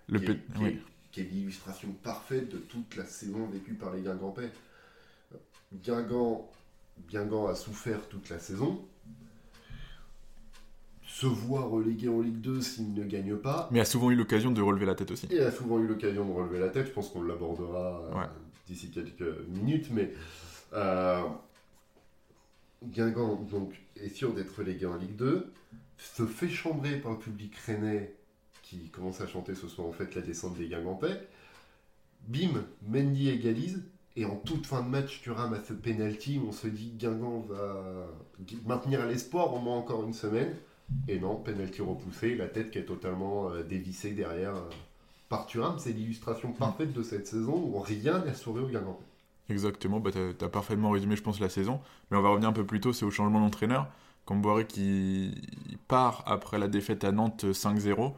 Le 0.10 0.20
qui, 0.20 0.26
est, 0.32 0.36
qui 0.56 0.64
est- 0.64 0.66
oui. 0.66 0.80
qui 1.12 1.22
est 1.22 1.24
l'illustration 1.26 1.90
parfaite 2.04 2.50
de 2.52 2.58
toute 2.58 2.96
la 2.96 3.06
saison 3.06 3.46
vécue 3.48 3.74
par 3.76 3.94
les 3.94 4.02
Guingampais. 4.02 4.50
Guingamp, 5.84 6.50
Guingamp 7.10 7.48
a 7.48 7.56
souffert 7.56 8.08
toute 8.10 8.30
la 8.30 8.40
saison. 8.40 8.82
Se 11.06 11.28
voit 11.28 11.62
relégué 11.66 12.10
en 12.10 12.22
Ligue 12.22 12.42
2 12.42 12.62
s'il 12.62 12.94
ne 12.94 13.04
gagne 13.04 13.36
pas. 13.36 13.70
Mais 13.72 13.80
a 13.80 13.86
souvent 13.86 14.10
eu 14.12 14.16
l'occasion 14.16 14.50
de 14.52 14.62
relever 14.62 14.86
la 14.88 14.96
tête 14.96 15.12
aussi. 15.12 15.28
Et 15.30 15.40
a 15.42 15.52
souvent 15.52 15.80
eu 15.80 15.86
l'occasion 15.88 16.26
de 16.26 16.32
relever 16.32 16.60
la 16.60 16.70
tête. 16.70 16.88
Je 16.88 16.92
pense 16.92 17.10
qu'on 17.10 17.22
l'abordera 17.24 18.02
euh, 18.12 18.16
Ouais. 18.16 18.26
d'ici 18.68 18.90
quelques 18.90 19.24
minutes. 19.50 19.88
Mais 19.92 20.12
euh, 20.74 21.22
Guingamp 22.84 23.48
donc, 23.50 23.74
est 23.96 24.10
sûr 24.10 24.34
d'être 24.34 24.58
relégué 24.58 24.86
en 24.86 24.96
Ligue 24.96 25.16
2. 25.16 25.52
Se 25.98 26.26
fait 26.26 26.50
chambrer 26.50 26.98
par 26.98 27.12
le 27.12 27.20
public 27.20 27.56
rennais 27.56 28.14
qui 28.64 28.90
commence 28.90 29.22
à 29.22 29.28
chanter 29.28 29.54
ce 29.54 29.68
soir 29.68 29.88
en 29.88 29.92
fait 29.92 30.16
la 30.16 30.22
descente 30.22 30.58
des 30.58 30.68
Guingampais. 30.68 31.28
Bim, 32.28 32.66
Mendy 32.88 33.30
égalise. 33.30 33.84
Et 34.18 34.26
en 34.26 34.36
toute 34.36 34.66
fin 34.66 34.82
de 34.84 34.90
match, 34.90 35.22
Thuram 35.22 35.54
a 35.54 35.64
ce 35.64 35.74
penalty. 35.74 36.40
On 36.46 36.52
se 36.52 36.68
dit 36.68 36.92
Guingamp 36.98 37.46
va 37.48 38.08
maintenir 38.66 39.06
l'espoir 39.06 39.54
au 39.54 39.60
moins 39.60 39.78
encore 39.78 40.04
une 40.04 40.14
semaine. 40.14 40.54
Et 41.08 41.20
non, 41.20 41.36
penalty 41.36 41.82
repoussé, 41.82 42.36
la 42.36 42.48
tête 42.48 42.72
qui 42.72 42.78
est 42.78 42.86
totalement 42.86 43.50
euh, 43.50 43.64
dévissée 43.64 44.12
derrière 44.12 44.56
euh, 44.56 44.70
par 45.30 45.46
Thuram. 45.46 45.80
C'est 45.80 45.94
l'illustration 45.94 46.52
parfaite 46.52 46.92
de 46.92 47.04
cette 47.04 47.28
saison 47.28 47.56
où 47.56 47.80
rien 47.80 48.20
n'a 48.26 48.34
souri 48.34 48.62
au 48.62 48.68
Guingamp. 48.68 49.00
Exactement, 49.50 50.00
bah, 50.00 50.12
t'as, 50.14 50.34
t'as 50.34 50.50
parfaitement 50.50 50.92
résumé, 50.92 51.16
je 51.16 51.24
pense, 51.24 51.40
la 51.40 51.50
saison. 51.50 51.82
Mais 52.10 52.18
on 52.18 52.22
va 52.22 52.30
revenir 52.30 52.50
un 52.50 52.54
peu 52.54 52.66
plus 52.66 52.80
tôt, 52.80 52.94
c'est 52.94 53.06
au 53.06 53.12
changement 53.12 53.40
d'entraîneur. 53.40 53.88
Camboiré 54.26 54.66
qui 54.68 55.42
part 55.88 56.24
après 56.28 56.60
la 56.60 56.68
défaite 56.68 57.04
à 57.04 57.12
Nantes 57.12 57.46
5-0, 57.54 58.14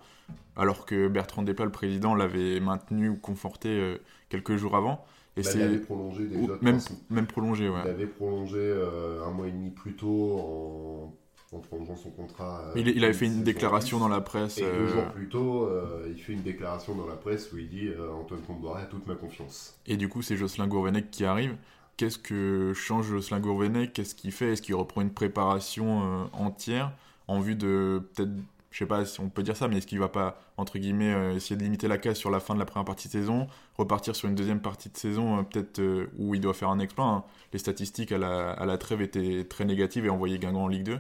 alors 0.56 0.86
que 0.86 1.08
Bertrand 1.08 1.44
Desplat, 1.44 1.66
le 1.66 1.72
président, 1.72 2.14
l'avait 2.14 2.60
maintenu 2.60 3.10
ou 3.10 3.16
conforté 3.18 3.70
euh, 3.70 3.98
quelques 4.30 4.56
jours 4.58 4.76
avant. 4.76 5.06
Et 5.38 5.42
Bah, 5.42 5.50
c'est 5.50 5.60
il 5.60 5.62
avait 5.64 5.80
prolongé 5.80 6.28
déjà. 6.28 6.54
même, 6.62 6.80
même 7.10 7.26
prolongé, 7.26 7.70
ouais. 7.70 7.82
Il 7.86 7.90
avait 7.90 8.06
prolongé 8.08 8.60
euh, 8.60 9.26
un 9.26 9.32
mois 9.32 9.48
et 9.48 9.52
demi 9.52 9.72
plus 9.72 9.96
tôt 9.96 10.38
en, 10.40 11.14
en 11.56 11.60
prolongeant 11.60 11.96
son 11.96 12.10
contrat. 12.12 12.62
euh, 12.76 12.80
Il, 12.80 13.04
avait 13.04 13.14
fait 13.14 13.26
une 13.26 13.44
déclaration 13.44 14.00
dans 14.00 14.08
la 14.08 14.22
presse. 14.22 14.58
Et 14.58 14.62
deux 14.64 14.88
jours 14.88 15.06
plus 15.14 15.30
tôt, 15.30 15.66
euh, 15.68 16.08
il 16.10 16.22
fait 16.22 16.34
une 16.34 16.42
déclaration 16.42 16.96
dans 16.96 17.08
la 17.08 17.16
presse 17.16 17.52
où 17.52 17.58
il 17.58 17.70
dit 17.70 17.88
euh, 17.88 18.12
Antoine 18.12 18.42
Comboiré 18.42 18.84
a 18.84 18.86
toute 18.86 19.08
ma 19.08 19.16
confiance. 19.16 19.78
Et 19.86 19.98
du 19.98 20.10
coup, 20.10 20.22
c'est 20.22 20.38
Jocelyn 20.38 20.68
Gourvenec 20.68 21.12
qui 21.12 21.26
arrive. 21.26 21.56
Qu'est-ce 21.98 22.18
que 22.18 22.74
change 22.74 23.08
Jocelyn 23.08 23.40
Gourvenec? 23.40 23.94
Qu'est-ce 23.94 24.16
qu'il 24.16 24.32
fait? 24.32 24.54
Est-ce 24.54 24.62
qu'il 24.62 24.76
reprend 24.76 25.02
une 25.02 25.14
préparation 25.14 26.28
entière 26.34 26.92
en 27.28 27.40
vue 27.40 27.56
de 27.56 28.02
peut-être, 28.16 28.32
je 28.74 28.80
sais 28.80 28.88
pas 28.88 29.06
si 29.06 29.20
on 29.20 29.30
peut 29.30 29.44
dire 29.44 29.56
ça, 29.56 29.68
mais 29.68 29.78
est-ce 29.78 29.86
qu'il 29.86 30.00
va 30.00 30.10
pas, 30.10 30.42
entre 30.58 30.80
guillemets, 30.80 31.14
euh, 31.14 31.36
essayer 31.36 31.56
de 31.56 31.62
limiter 31.62 31.88
la 31.88 32.00
casse 32.00 32.18
sur 32.18 32.32
la 32.32 32.40
fin 32.40 32.56
de 32.56 32.60
la 32.60 32.66
première 32.66 32.86
partie 32.86 33.08
de 33.08 33.14
saison, 33.14 33.48
repartir 33.78 34.16
sur 34.16 34.28
une 34.28 34.34
deuxième 34.34 34.62
partie 34.62 34.90
de 34.90 34.98
saison, 34.98 35.38
euh, 35.38 35.44
peut-être 35.44 35.78
euh, 35.80 36.08
où 36.18 36.34
il 36.34 36.42
doit 36.42 36.56
faire 36.56 36.70
un 36.70 36.80
exploit 36.80 37.06
hein. 37.06 37.24
Les 37.54 37.60
statistiques 37.60 38.12
à 38.12 38.18
la, 38.18 38.52
à 38.52 38.66
la 38.66 38.80
trêve 38.80 39.04
étaient 39.04 39.46
très 39.48 39.64
négatives 39.64 40.08
et 40.08 40.10
envoyaient 40.10 40.40
Guingamp 40.40 40.64
en 40.64 40.68
Ligue 40.68 40.86
2. 40.86 41.00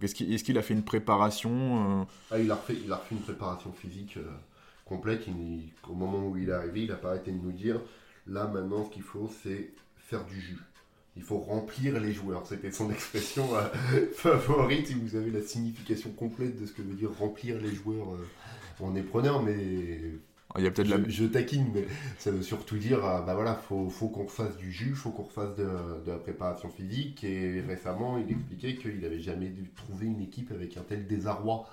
Est-ce 0.00 0.44
qu'il 0.44 0.58
a 0.58 0.62
fait 0.62 0.74
une 0.74 0.84
préparation 0.84 2.06
ah, 2.30 2.38
il, 2.38 2.50
a 2.50 2.54
refait, 2.54 2.76
une 3.12 3.20
préparation 3.20 3.72
physique 3.72 4.18
complète. 4.84 5.26
au 5.88 5.94
moment 5.94 6.26
où 6.26 6.36
il 6.36 6.48
est 6.48 6.52
arrivé, 6.52 6.82
il 6.82 6.88
n'a 6.88 6.96
pas 6.96 7.10
arrêté 7.10 7.30
de 7.30 7.36
nous 7.36 7.52
dire 7.52 7.80
là 8.26 8.46
maintenant, 8.46 8.84
ce 8.84 8.90
qu'il 8.90 9.02
faut, 9.02 9.30
c'est 9.42 9.70
faire 9.98 10.24
du 10.24 10.40
jus 10.40 10.58
il 11.16 11.22
faut 11.22 11.38
remplir 11.38 12.00
les 12.00 12.12
joueurs. 12.12 12.46
C'était 12.46 12.72
son 12.72 12.90
expression 12.92 13.48
euh, 13.54 14.06
favorite. 14.14 14.88
Si 14.88 14.94
vous 14.94 15.16
avez 15.16 15.30
la 15.30 15.42
signification 15.42 16.10
complète 16.10 16.60
de 16.60 16.66
ce 16.66 16.72
que 16.72 16.82
veut 16.82 16.94
dire 16.94 17.10
remplir 17.18 17.60
les 17.60 17.74
joueurs, 17.74 18.14
euh, 18.14 18.26
on 18.80 18.96
est 18.96 19.02
preneur, 19.02 19.42
mais. 19.42 20.00
Il 20.58 20.64
y 20.64 20.66
a 20.66 20.70
peut-être 20.70 20.88
je, 20.88 20.94
la... 20.94 21.08
je, 21.08 21.24
taquine, 21.24 21.70
mais 21.74 21.86
ça 22.18 22.30
veut 22.30 22.42
surtout 22.42 22.76
dire, 22.76 23.04
euh, 23.04 23.20
bah 23.22 23.34
voilà, 23.34 23.54
faut, 23.54 23.88
faut 23.88 24.08
qu'on 24.08 24.28
fasse 24.28 24.56
du 24.56 24.70
jus, 24.70 24.94
faut 24.94 25.10
qu'on 25.10 25.22
refasse 25.22 25.54
de, 25.56 25.64
de, 26.04 26.10
la 26.10 26.18
préparation 26.18 26.68
physique. 26.68 27.24
Et 27.24 27.60
récemment, 27.60 28.18
il 28.18 28.30
expliquait 28.30 28.76
qu'il 28.76 29.00
n'avait 29.00 29.20
jamais 29.20 29.48
dû 29.48 29.70
trouver 29.74 30.06
une 30.06 30.20
équipe 30.20 30.52
avec 30.52 30.76
un 30.76 30.82
tel 30.82 31.06
désarroi 31.06 31.66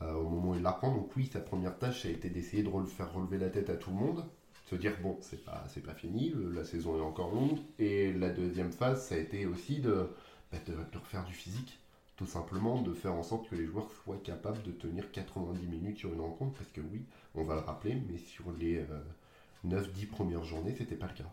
au 0.00 0.28
moment 0.28 0.52
où 0.52 0.54
il 0.54 0.62
l'apprend. 0.62 0.94
Donc 0.94 1.10
oui, 1.16 1.28
sa 1.30 1.40
première 1.40 1.76
tâche, 1.78 2.02
ça 2.02 2.08
a 2.08 2.10
été 2.10 2.30
d'essayer 2.30 2.62
de 2.62 2.70
faire 2.86 3.12
relever 3.12 3.36
la 3.36 3.50
tête 3.50 3.68
à 3.68 3.74
tout 3.74 3.90
le 3.90 3.96
monde 3.96 4.24
se 4.70 4.76
dire 4.76 4.92
bon, 5.02 5.18
c'est 5.20 5.44
pas, 5.44 5.64
c'est 5.68 5.82
pas 5.82 5.94
fini, 5.94 6.32
la 6.54 6.64
saison 6.64 6.96
est 6.96 7.02
encore 7.02 7.34
longue. 7.34 7.58
Et 7.78 8.12
la 8.12 8.30
deuxième 8.30 8.72
phase, 8.72 9.04
ça 9.04 9.16
a 9.16 9.18
été 9.18 9.46
aussi 9.46 9.80
de, 9.80 10.08
bah, 10.52 10.58
de, 10.66 10.98
refaire 10.98 11.24
du 11.24 11.34
physique, 11.34 11.78
tout 12.20 12.26
simplement, 12.26 12.82
de 12.82 12.92
faire 12.92 13.14
en 13.14 13.22
sorte 13.22 13.48
que 13.48 13.54
les 13.54 13.64
joueurs 13.64 13.88
soient 14.04 14.20
capables 14.22 14.62
de 14.62 14.72
tenir 14.72 15.10
90 15.10 15.66
minutes 15.66 15.96
sur 15.96 16.12
une 16.12 16.20
rencontre, 16.20 16.52
parce 16.52 16.68
que 16.68 16.82
oui, 16.82 17.00
on 17.34 17.44
va 17.44 17.54
le 17.54 17.62
rappeler, 17.62 17.96
mais 18.10 18.18
sur 18.18 18.44
les 18.58 18.84
9-10 19.66 19.70
euh, 19.70 19.86
premières 20.12 20.44
journées, 20.44 20.74
c'était 20.76 20.96
pas 20.96 21.06
le 21.06 21.14
cas. 21.14 21.30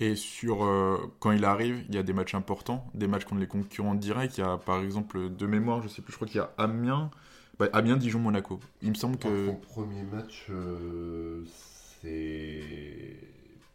Et 0.00 0.16
sur 0.16 0.64
euh, 0.64 0.98
quand 1.20 1.30
il 1.30 1.44
arrive, 1.44 1.84
il 1.88 1.94
y 1.94 1.98
a 1.98 2.02
des 2.02 2.12
matchs 2.12 2.34
importants, 2.34 2.88
des 2.92 3.06
matchs 3.06 3.24
contre 3.24 3.40
les 3.40 3.46
concurrents 3.46 3.94
directs. 3.94 4.36
Il 4.38 4.40
y 4.40 4.44
a 4.44 4.56
par 4.56 4.82
exemple 4.82 5.32
de 5.32 5.46
mémoire, 5.46 5.80
je 5.80 5.86
sais 5.86 6.02
plus, 6.02 6.10
je 6.10 6.16
crois 6.16 6.26
qu'il 6.26 6.38
y 6.38 6.40
a 6.40 6.50
Amiens, 6.58 7.12
bah, 7.60 7.68
Amiens, 7.72 7.96
Dijon, 7.96 8.18
Monaco. 8.18 8.58
Il 8.82 8.88
me 8.88 8.94
semble 8.94 9.18
que. 9.18 9.46
Son 9.46 9.54
premier 9.54 10.02
match, 10.02 10.48
euh, 10.50 11.44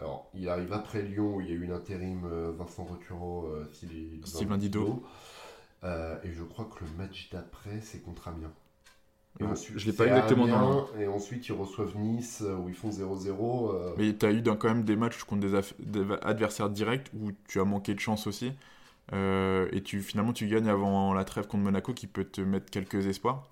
alors, 0.01 0.29
il 0.33 0.49
arrive 0.49 0.73
après 0.73 1.01
Lyon 1.01 1.37
où 1.37 1.39
il 1.39 1.47
y 1.47 1.51
a 1.51 1.55
eu 1.55 1.65
l'intérim 1.65 2.27
Vincent 2.57 2.83
Roturo, 2.83 3.49
Sylvain 4.25 4.57
Didot. 4.57 5.01
Euh, 5.83 6.17
et 6.23 6.31
je 6.31 6.43
crois 6.43 6.65
que 6.65 6.83
le 6.83 6.91
match 6.97 7.29
d'après, 7.31 7.81
c'est 7.81 8.01
contre 8.01 8.27
Amiens. 8.27 8.53
Et 9.39 9.45
ensuite, 9.45 9.79
je 9.79 9.85
l'ai 9.85 9.95
pas 9.95 10.07
exactement 10.07 10.45
dans 10.45 10.87
Et 10.99 11.07
ensuite, 11.07 11.47
ils 11.47 11.53
reçoivent 11.53 11.95
Nice 11.97 12.43
où 12.59 12.67
ils 12.67 12.75
font 12.75 12.89
0-0. 12.89 13.95
Mais 13.97 14.15
tu 14.15 14.25
as 14.25 14.31
eu 14.31 14.43
quand 14.43 14.65
même 14.65 14.83
des 14.83 14.97
matchs 14.97 15.23
contre 15.23 15.47
des, 15.79 16.13
adversaires 16.21 16.69
directs 16.69 17.09
où 17.17 17.31
tu 17.47 17.61
as 17.61 17.63
manqué 17.63 17.93
de 17.93 17.99
chance 17.99 18.27
aussi. 18.27 18.51
et 19.13 19.81
tu, 19.85 20.01
finalement, 20.01 20.33
tu 20.33 20.47
gagnes 20.47 20.67
avant 20.67 21.13
la 21.13 21.23
trêve 21.23 21.47
contre 21.47 21.63
Monaco 21.63 21.93
qui 21.93 22.07
peut 22.07 22.25
te 22.25 22.41
mettre 22.41 22.69
quelques 22.69 23.07
espoirs. 23.07 23.49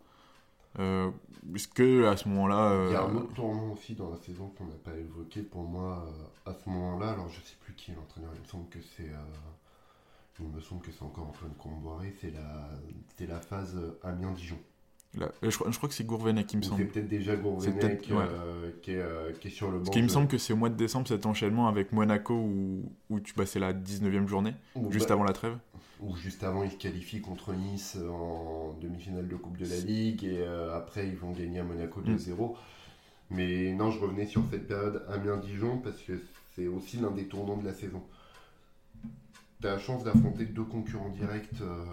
Euh, 0.78 1.10
est-ce 1.56 1.68
que 1.68 2.06
à 2.06 2.16
ce 2.16 2.28
moment-là. 2.30 2.86
Il 2.88 2.94
y 2.94 2.96
a 2.96 3.04
un 3.04 3.16
euh, 3.16 3.20
autre 3.20 3.34
tournant 3.34 3.74
aussi 3.74 3.96
dans 3.96 4.10
la 4.12 4.18
saison 4.18 4.50
qu'on 4.50 4.66
n'a 4.66 4.76
pas 4.76 4.96
évoqué 4.96 5.42
pour 5.42 5.64
moi 5.64 6.06
euh, 6.08 6.52
à 6.52 6.54
ce 6.54 6.70
moment-là. 6.70 7.12
Alors 7.12 7.30
je 7.30 7.42
sais 7.42 7.56
plus 7.62 7.74
qui 7.74 7.92
est 7.92 7.96
l'entraîneur. 7.96 8.32
Il 8.36 8.42
me 8.42 8.46
semble 8.46 8.70
que 8.70 8.80
c'est. 8.82 9.12
Il 10.42 10.48
me 10.48 10.62
semble 10.62 10.82
que 10.82 10.92
c'est 10.92 11.04
encore 11.04 11.28
Antoine 11.28 11.54
Comboiré. 11.58 12.14
C'est 12.22 12.32
la, 12.32 12.70
c'est 13.18 13.28
la 13.28 13.40
phase 13.40 13.78
Amiens-Dijon. 14.04 14.58
je, 15.14 15.56
crois, 15.56 15.72
je, 15.72 15.78
crois 15.78 15.90
que 15.90 15.96
c'est 15.96 16.06
Gourvenec 16.06 16.48
qui 16.48 16.58
me 16.58 16.62
semble. 16.62 16.82
C'est 16.82 16.88
peut-être 16.88 17.08
déjà 17.08 17.36
Gourvenec 17.36 18.02
qui, 18.02 18.12
est, 18.92 19.40
qui, 19.40 19.48
est, 19.48 19.52
sur 19.52 19.72
le 19.72 19.80
banc. 19.80 19.86
Parce 19.86 19.94
qu'il 19.94 20.04
me 20.04 20.10
semble 20.10 20.28
que 20.28 20.38
c'est 20.38 20.54
au 20.54 20.58
mois 20.58 20.70
de 20.70 20.76
décembre 20.76 21.08
cet 21.08 21.26
enchaînement 21.26 21.68
avec 21.68 21.92
Monaco 21.92 22.34
où, 22.34 22.92
où 23.10 23.20
tu 23.20 23.34
passais 23.34 23.60
la 23.60 23.74
19e 23.74 24.28
journée, 24.28 24.54
juste 24.90 25.10
bah, 25.10 25.16
avant 25.16 25.24
la 25.24 25.34
trêve 25.34 25.58
où 26.02 26.16
juste 26.16 26.44
avant 26.44 26.64
ils 26.64 26.72
se 26.72 26.78
qualifient 26.78 27.22
contre 27.22 27.54
Nice 27.54 27.98
en 28.10 28.74
demi-finale 28.82 29.28
de 29.28 29.36
Coupe 29.36 29.58
de 29.58 29.66
la 29.66 29.78
Ligue 29.78 30.24
et 30.24 30.40
euh, 30.40 30.76
après 30.76 31.08
ils 31.08 31.16
vont 31.16 31.32
gagner 31.32 31.60
à 31.60 31.64
Monaco 31.64 32.02
2-0. 32.02 32.52
Mm. 32.52 32.56
Mais 33.32 33.74
non, 33.74 33.92
je 33.92 34.00
revenais 34.00 34.26
sur 34.26 34.44
cette 34.50 34.68
période 34.68 35.06
Amiens-Dijon 35.10 35.78
parce 35.84 36.02
que 36.02 36.14
c'est 36.56 36.68
aussi 36.68 36.98
l'un 36.98 37.12
des 37.12 37.28
tournants 37.28 37.58
de 37.58 37.66
la 37.66 37.74
saison. 37.74 38.02
Tu 39.62 39.68
as 39.68 39.72
la 39.72 39.80
chance 39.80 40.06
d'affronter 40.06 40.46
deux 40.46 40.64
concurrents 40.64 41.10
directs 41.10 41.62
euh, 41.62 41.84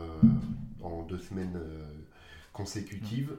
en 0.82 1.02
deux 1.02 1.18
semaines 1.18 1.56
euh, 1.56 1.84
consécutives. 2.52 3.36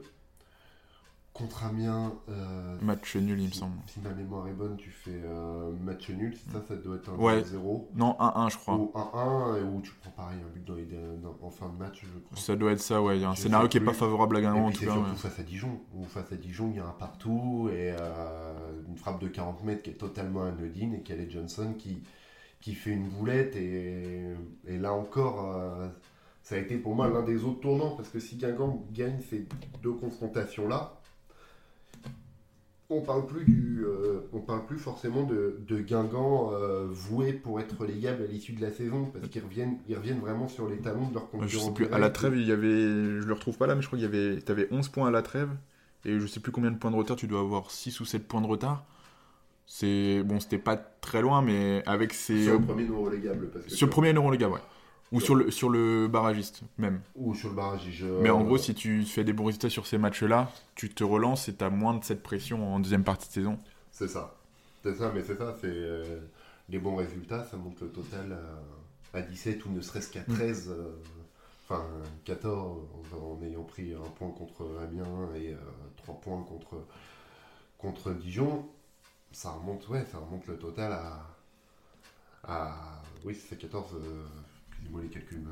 Contre 1.32 1.64
Amiens. 1.64 2.12
Euh, 2.28 2.76
match 2.82 3.16
nul, 3.16 3.40
il 3.40 3.48
me 3.48 3.52
semble. 3.52 3.76
Si 3.86 4.00
ma 4.00 4.10
mémoire 4.10 4.48
est 4.48 4.52
bonne, 4.52 4.76
tu 4.76 4.90
fais 4.90 5.22
match 5.82 6.10
nul. 6.10 6.36
Ça, 6.52 6.60
ça 6.66 6.74
doit 6.74 6.96
être 6.96 7.10
un 7.10 7.14
ouais. 7.14 7.42
0 7.44 7.88
Non, 7.94 8.16
1-1, 8.18 8.50
je 8.50 8.58
crois. 8.58 8.74
Ou 8.74 8.92
1-1, 8.94 9.62
ou 9.62 9.80
tu 9.80 9.92
prends 10.00 10.10
pareil 10.10 10.38
un 10.44 10.52
but 10.52 10.64
dans 10.64 10.74
les, 10.74 10.88
en 11.40 11.50
fin 11.50 11.68
de 11.68 11.78
match, 11.78 12.00
je 12.02 12.18
crois. 12.18 12.36
Ça 12.36 12.56
doit 12.56 12.72
être 12.72 12.80
ça, 12.80 13.00
ouais. 13.00 13.18
Il 13.18 13.22
y 13.22 13.24
a 13.24 13.30
un 13.30 13.36
scénario 13.36 13.68
qui 13.68 13.78
n'est 13.78 13.86
pas 13.86 13.92
favorable 13.94 14.36
à 14.36 14.40
Guingamp, 14.40 14.66
en 14.66 14.72
tout 14.72 14.84
cas. 14.84 14.92
surtout 14.92 15.16
face 15.16 15.38
à 15.38 15.42
Dijon. 15.44 15.80
Ou 15.94 16.04
face 16.04 16.32
à 16.32 16.36
Dijon, 16.36 16.70
il 16.70 16.78
y 16.78 16.80
a 16.80 16.86
un 16.86 16.96
partout 16.98 17.70
et 17.72 17.94
euh, 17.98 18.82
une 18.88 18.96
frappe 18.98 19.20
de 19.20 19.28
40 19.28 19.62
mètres 19.62 19.82
qui 19.82 19.90
est 19.90 19.94
totalement 19.94 20.42
anodine 20.42 20.94
et 20.94 21.02
Calais 21.02 21.30
Johnson 21.30 21.72
qui, 21.78 22.02
qui 22.60 22.74
fait 22.74 22.90
une 22.90 23.08
boulette. 23.08 23.56
Et, 23.56 24.22
et 24.66 24.78
là 24.78 24.92
encore. 24.92 25.56
ça 26.42 26.54
a 26.54 26.58
été 26.58 26.76
pour 26.76 26.94
moi 26.94 27.08
l'un 27.08 27.22
des 27.22 27.44
autres 27.44 27.60
tournants 27.60 27.96
parce 27.96 28.08
que 28.08 28.20
si 28.20 28.36
Guingamp 28.36 28.84
gagne 28.92 29.20
ces 29.28 29.46
deux 29.82 29.92
confrontations-là, 29.92 30.98
on 32.90 33.02
parle 33.02 33.26
plus 33.26 33.44
du, 33.44 33.84
euh, 33.84 34.20
on 34.32 34.40
parle 34.40 34.64
plus 34.64 34.78
forcément 34.78 35.24
de, 35.24 35.60
de 35.68 35.78
Guingamp 35.78 36.52
euh, 36.52 36.86
voué 36.90 37.34
pour 37.34 37.60
être 37.60 37.84
légable 37.84 38.22
à 38.22 38.26
l'issue 38.26 38.52
de 38.52 38.62
la 38.62 38.70
saison 38.70 39.10
parce 39.12 39.28
qu'ils 39.28 39.42
reviennent, 39.44 39.76
ils 39.88 39.96
reviennent 39.96 40.20
vraiment 40.20 40.48
sur 40.48 40.68
les 40.68 40.78
talons 40.78 41.08
de 41.08 41.14
leur 41.14 41.30
concurrents. 41.30 41.48
Je 41.48 41.58
sais 41.58 41.72
plus, 41.72 41.86
à 41.88 41.98
la 41.98 42.08
trêve, 42.08 42.36
il 42.36 42.46
y 42.46 42.52
avait, 42.52 42.66
je 42.66 43.26
le 43.26 43.32
retrouve 43.34 43.58
pas 43.58 43.66
là, 43.66 43.74
mais 43.74 43.82
je 43.82 43.88
crois 43.88 43.98
qu'il 43.98 44.06
y 44.06 44.08
avait, 44.08 44.50
avais 44.50 44.68
11 44.70 44.88
points 44.88 45.08
à 45.08 45.10
la 45.10 45.20
trêve 45.20 45.50
et 46.06 46.18
je 46.18 46.26
sais 46.26 46.40
plus 46.40 46.52
combien 46.52 46.70
de 46.70 46.78
points 46.78 46.90
de 46.90 46.96
retard, 46.96 47.16
tu 47.16 47.26
dois 47.26 47.40
avoir 47.40 47.70
6 47.70 48.00
ou 48.00 48.06
7 48.06 48.26
points 48.26 48.40
de 48.40 48.46
retard. 48.46 48.86
C'est 49.70 50.22
bon, 50.24 50.40
c'était 50.40 50.58
pas 50.58 50.76
très 50.76 51.20
loin, 51.20 51.42
mais 51.42 51.82
avec 51.86 52.14
ces. 52.14 52.44
Sur 52.44 52.58
le 52.58 52.64
premier 52.64 52.84
non 52.84 53.02
relégable. 53.02 53.50
Parce 53.50 53.66
que 53.66 53.70
sur 53.70 53.86
le 53.86 53.90
premier 53.90 54.12
non 54.14 54.24
relégable, 54.24 54.54
ouais. 54.54 54.60
Ou 55.12 55.20
sur 55.20 55.34
le, 55.34 55.50
sur 55.50 55.68
le 55.68 56.08
barragiste, 56.08 56.62
même. 56.78 57.00
Ou 57.14 57.34
sur 57.34 57.50
le 57.50 57.54
barragiste. 57.54 58.02
Mais 58.22 58.30
en 58.30 58.42
gros, 58.44 58.58
si 58.58 58.74
tu 58.74 59.02
fais 59.04 59.24
des 59.24 59.32
bons 59.32 59.44
résultats 59.44 59.70
sur 59.70 59.86
ces 59.86 59.98
matchs-là, 59.98 60.50
tu 60.74 60.88
te 60.88 61.04
relances 61.04 61.48
et 61.48 61.54
tu 61.54 61.64
as 61.64 61.70
moins 61.70 61.94
de 61.94 62.04
cette 62.04 62.22
pression 62.22 62.74
en 62.74 62.80
deuxième 62.80 63.04
partie 63.04 63.28
de 63.28 63.32
saison. 63.32 63.58
C'est 63.92 64.08
ça. 64.08 64.36
C'est 64.82 64.94
ça, 64.94 65.12
mais 65.14 65.22
c'est 65.22 65.36
ça. 65.36 65.54
C'est 65.60 65.66
euh, 65.66 66.20
les 66.68 66.78
bons 66.78 66.96
résultats, 66.96 67.44
ça 67.44 67.56
monte 67.56 67.80
le 67.80 67.88
total 67.88 68.38
à, 69.14 69.20
17 69.20 69.64
ou 69.66 69.70
ne 69.70 69.80
serait-ce 69.80 70.10
qu'à 70.10 70.22
13. 70.22 70.68
Mm. 70.68 70.72
Euh, 70.72 70.90
enfin, 71.64 71.84
14 72.24 72.78
en, 73.12 73.42
ayant 73.44 73.64
pris 73.64 73.94
un 73.94 74.10
point 74.18 74.30
contre 74.30 74.66
Amiens 74.82 75.28
et 75.36 75.54
3 75.98 76.14
euh, 76.14 76.18
points 76.18 76.42
contre, 76.42 76.84
contre 77.78 78.12
Dijon. 78.12 78.66
Ça 79.32 79.50
remonte, 79.52 79.88
ouais, 79.88 80.04
ça 80.10 80.18
remonte 80.18 80.46
le 80.46 80.58
total 80.58 80.92
à. 80.92 81.26
à 82.44 83.02
oui, 83.24 83.34
c'est 83.34 83.58
14 83.58 83.96
moi 84.90 85.02
les 85.02 85.08
calculs, 85.08 85.44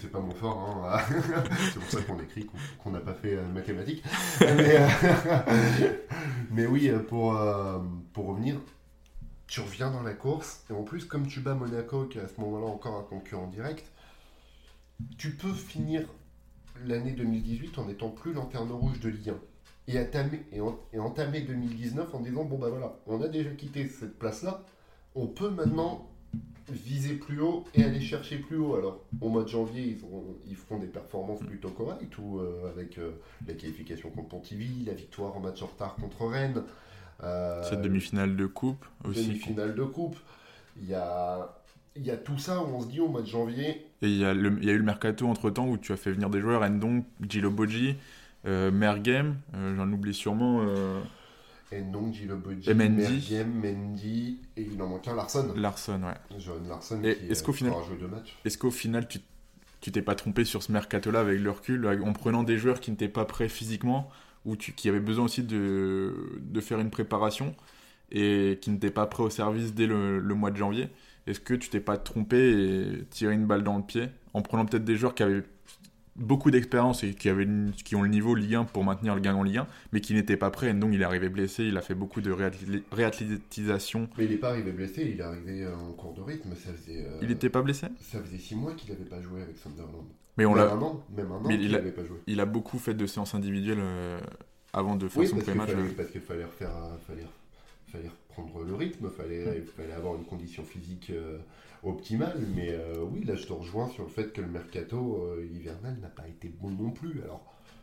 c'est 0.00 0.10
pas 0.10 0.20
mon 0.20 0.34
fort. 0.34 0.84
Hein. 0.84 1.00
c'est 1.72 1.78
pour 1.78 1.90
ça 1.90 2.02
qu'on 2.02 2.20
écrit 2.20 2.46
qu'on 2.82 2.90
n'a 2.90 3.00
pas 3.00 3.14
fait 3.14 3.36
euh, 3.36 3.46
mathématiques. 3.48 4.02
Euh, 4.42 4.88
mais, 6.50 6.66
oui, 6.66 6.88
euh, 6.88 6.98
pour, 6.98 7.38
pour 8.12 8.26
revenir, 8.26 8.56
tu 9.46 9.60
reviens 9.60 9.90
dans 9.90 10.02
la 10.02 10.14
course. 10.14 10.64
Et 10.68 10.72
en 10.72 10.82
plus, 10.82 11.04
comme 11.04 11.26
tu 11.26 11.40
bats 11.40 11.54
Monaco, 11.54 12.06
qui 12.06 12.18
est 12.18 12.22
à 12.22 12.28
ce 12.28 12.40
moment-là 12.40 12.66
encore 12.66 12.98
un 12.98 13.04
concurrent 13.04 13.46
direct, 13.46 13.86
tu 15.16 15.30
peux 15.30 15.52
finir 15.52 16.08
l'année 16.84 17.12
2018 17.12 17.78
en 17.78 17.88
étant 17.88 18.08
plus 18.08 18.32
lanterne 18.32 18.72
rouge 18.72 19.00
de 19.00 19.10
Ligue 19.10 19.30
1. 19.30 19.34
Et 19.92 19.98
entamer, 19.98 20.40
et, 20.52 20.60
et 20.92 20.98
entamer 20.98 21.40
2019 21.40 22.14
en 22.14 22.20
disant 22.20 22.44
bon 22.44 22.58
bah 22.58 22.68
voilà, 22.70 22.96
on 23.06 23.20
a 23.22 23.28
déjà 23.28 23.50
quitté 23.50 23.88
cette 23.88 24.18
place-là, 24.18 24.62
on 25.14 25.26
peut 25.26 25.50
maintenant 25.50 26.06
viser 26.72 27.14
plus 27.14 27.40
haut 27.40 27.64
et 27.74 27.84
aller 27.84 28.00
chercher 28.00 28.38
plus 28.38 28.56
haut. 28.56 28.76
Alors, 28.76 29.00
au 29.20 29.28
mois 29.28 29.42
de 29.42 29.48
janvier, 29.48 29.82
ils, 29.82 29.98
ils 30.48 30.56
feront 30.56 30.78
des 30.78 30.86
performances 30.86 31.40
plutôt 31.40 31.70
correctes, 31.70 32.16
ou 32.18 32.38
euh, 32.38 32.70
avec 32.70 32.98
euh, 32.98 33.10
la 33.46 33.54
qualification 33.54 34.10
contre 34.10 34.28
Pontivy, 34.28 34.84
la 34.84 34.94
victoire 34.94 35.36
en 35.36 35.40
match 35.40 35.62
en 35.62 35.66
retard 35.66 35.96
contre 35.96 36.26
Rennes. 36.26 36.62
Euh, 37.22 37.62
Cette 37.68 37.82
demi-finale 37.82 38.36
de 38.36 38.46
coupe 38.46 38.84
aussi. 39.04 39.26
Demi-finale 39.26 39.74
de 39.74 39.84
coupe. 39.84 40.16
Il 40.80 40.88
y 40.88 40.94
a, 40.94 41.60
il 41.96 42.06
y 42.06 42.10
a 42.10 42.16
tout 42.16 42.38
ça 42.38 42.62
où 42.62 42.68
on 42.76 42.80
se 42.80 42.86
dit 42.86 43.00
au 43.00 43.08
mois 43.08 43.22
de 43.22 43.26
janvier. 43.26 43.86
Et 44.02 44.06
il 44.06 44.18
y 44.18 44.24
a, 44.24 44.32
il 44.32 44.64
y 44.64 44.70
a 44.70 44.72
eu 44.72 44.78
le 44.78 44.84
mercato 44.84 45.26
entre 45.26 45.50
temps 45.50 45.68
où 45.68 45.76
tu 45.76 45.92
as 45.92 45.96
fait 45.96 46.12
venir 46.12 46.30
des 46.30 46.40
joueurs, 46.40 46.62
Endong, 46.62 47.02
Gilo 47.28 47.50
Boji, 47.50 47.96
Mergem, 48.44 49.36
j'en 49.52 49.92
oublie 49.92 50.14
sûrement. 50.14 50.64
Et 51.72 51.82
non, 51.82 52.12
Gilo 52.12 52.36
Budget, 52.36 52.74
Mendy. 52.74 53.32
Mendy, 53.44 54.40
et 54.56 54.62
il 54.62 54.82
en 54.82 54.88
manque 54.88 55.06
un, 55.06 55.14
Larson. 55.14 55.52
Larson, 55.54 56.02
ouais. 56.02 56.38
John 56.38 56.66
Larson 56.68 57.00
qui 57.00 57.08
est-ce 57.08 57.44
qu'au 57.44 57.52
final, 57.52 57.72
de 58.00 58.06
match. 58.06 58.36
Est-ce 58.44 58.58
qu'au 58.58 58.72
final, 58.72 59.06
tu 59.06 59.20
tu 59.80 59.92
t'es 59.92 60.02
pas 60.02 60.14
trompé 60.14 60.44
sur 60.44 60.62
ce 60.62 60.72
mercato-là 60.72 61.20
avec 61.20 61.40
le 61.40 61.50
recul, 61.50 61.86
en 61.86 62.12
prenant 62.12 62.42
des 62.42 62.58
joueurs 62.58 62.80
qui 62.80 62.90
n'étaient 62.90 63.08
pas 63.08 63.24
prêts 63.24 63.48
physiquement, 63.48 64.10
ou 64.44 64.56
qui 64.56 64.88
avaient 64.88 65.00
besoin 65.00 65.24
aussi 65.24 65.42
de, 65.42 66.14
de 66.40 66.60
faire 66.60 66.80
une 66.80 66.90
préparation, 66.90 67.54
et 68.10 68.58
qui 68.60 68.70
n'étaient 68.70 68.90
pas 68.90 69.06
prêts 69.06 69.22
au 69.22 69.30
service 69.30 69.72
dès 69.72 69.86
le, 69.86 70.18
le 70.18 70.34
mois 70.34 70.50
de 70.50 70.56
janvier? 70.56 70.88
Est-ce 71.26 71.40
que 71.40 71.54
tu 71.54 71.70
t'es 71.70 71.80
pas 71.80 71.96
trompé 71.96 72.50
et 72.50 73.04
tiré 73.10 73.32
une 73.32 73.46
balle 73.46 73.62
dans 73.62 73.76
le 73.78 73.82
pied 73.82 74.08
en 74.34 74.42
prenant 74.42 74.66
peut-être 74.66 74.84
des 74.84 74.96
joueurs 74.96 75.14
qui 75.14 75.22
avaient 75.22 75.44
beaucoup 76.16 76.50
d'expérience 76.50 77.02
et 77.04 77.14
qui, 77.14 77.28
avaient, 77.28 77.46
qui 77.84 77.94
ont 77.96 78.02
le 78.02 78.08
niveau 78.08 78.34
Ligue 78.34 78.54
1 78.56 78.64
pour 78.64 78.84
maintenir 78.84 79.14
le 79.14 79.20
gain 79.20 79.34
en 79.34 79.42
Ligue 79.42 79.58
1, 79.58 79.66
mais 79.92 80.00
qui 80.00 80.12
n'étaient 80.14 80.36
pas 80.36 80.50
prêts. 80.50 80.72
Donc 80.74 80.90
il 80.92 81.00
est 81.00 81.04
arrivé 81.04 81.28
blessé, 81.28 81.64
il 81.64 81.76
a 81.76 81.80
fait 81.82 81.94
beaucoup 81.94 82.20
de 82.20 82.30
réathlétisation. 82.92 84.08
Mais 84.18 84.24
il 84.24 84.30
n'est 84.30 84.36
pas 84.36 84.50
arrivé 84.50 84.72
blessé, 84.72 85.02
il 85.12 85.20
est 85.20 85.22
arrivé 85.22 85.66
en 85.66 85.92
cours 85.92 86.14
de 86.14 86.20
rythme. 86.22 86.50
Ça 86.54 86.72
faisait, 86.72 87.06
il 87.22 87.28
n'était 87.28 87.50
pas 87.50 87.62
blessé? 87.62 87.86
Ça 88.00 88.20
faisait 88.20 88.38
6 88.38 88.54
mois 88.56 88.74
qu'il 88.74 88.90
n'avait 88.92 89.04
pas 89.04 89.20
joué 89.20 89.42
avec 89.42 89.56
Sunderland. 89.56 90.06
Mais 90.36 90.44
on 90.46 90.54
même 90.54 90.64
l'a. 90.64 90.72
un 90.72 90.80
an, 90.82 91.04
même 91.16 91.30
un 91.32 91.36
an 91.36 91.42
Mais 91.46 91.54
il 91.56 91.74
a- 91.74 91.78
n'avait 91.78 91.90
pas 91.92 92.04
joué. 92.04 92.18
Il 92.26 92.40
a 92.40 92.46
beaucoup 92.46 92.78
fait 92.78 92.94
de 92.94 93.06
séances 93.06 93.34
individuelles 93.34 93.78
euh, 93.80 94.20
avant 94.72 94.96
de 94.96 95.08
faire 95.08 95.20
Oui, 95.22 95.28
son 95.28 95.38
fallait, 95.40 95.58
euh. 95.74 95.88
parce 95.96 96.10
qu'il 96.10 96.20
fallait 96.20 96.44
refaire, 96.44 96.70
euh, 96.70 96.96
fallait, 97.06 97.26
fallait 97.88 98.08
reprendre 98.28 98.64
le 98.64 98.74
rythme, 98.74 99.10
fallait, 99.10 99.58
il 99.58 99.64
fallait 99.64 99.92
avoir 99.92 100.14
une 100.16 100.24
condition 100.24 100.62
physique 100.64 101.10
euh, 101.10 101.38
optimale. 101.82 102.38
Mais 102.54 102.70
euh, 102.70 103.04
oui, 103.10 103.24
là, 103.24 103.34
je 103.36 103.46
te 103.46 103.52
rejoins 103.52 103.88
sur 103.88 104.04
le 104.04 104.10
fait 104.10 104.32
que 104.32 104.40
le 104.40 104.48
mercato 104.48 105.22
euh, 105.24 105.46
hivernal 105.54 105.98
n'a 106.00 106.08
pas 106.08 106.26
été 106.28 106.48
bon 106.48 106.70
non 106.70 106.90
plus. 106.90 107.22
Alors, 107.22 107.42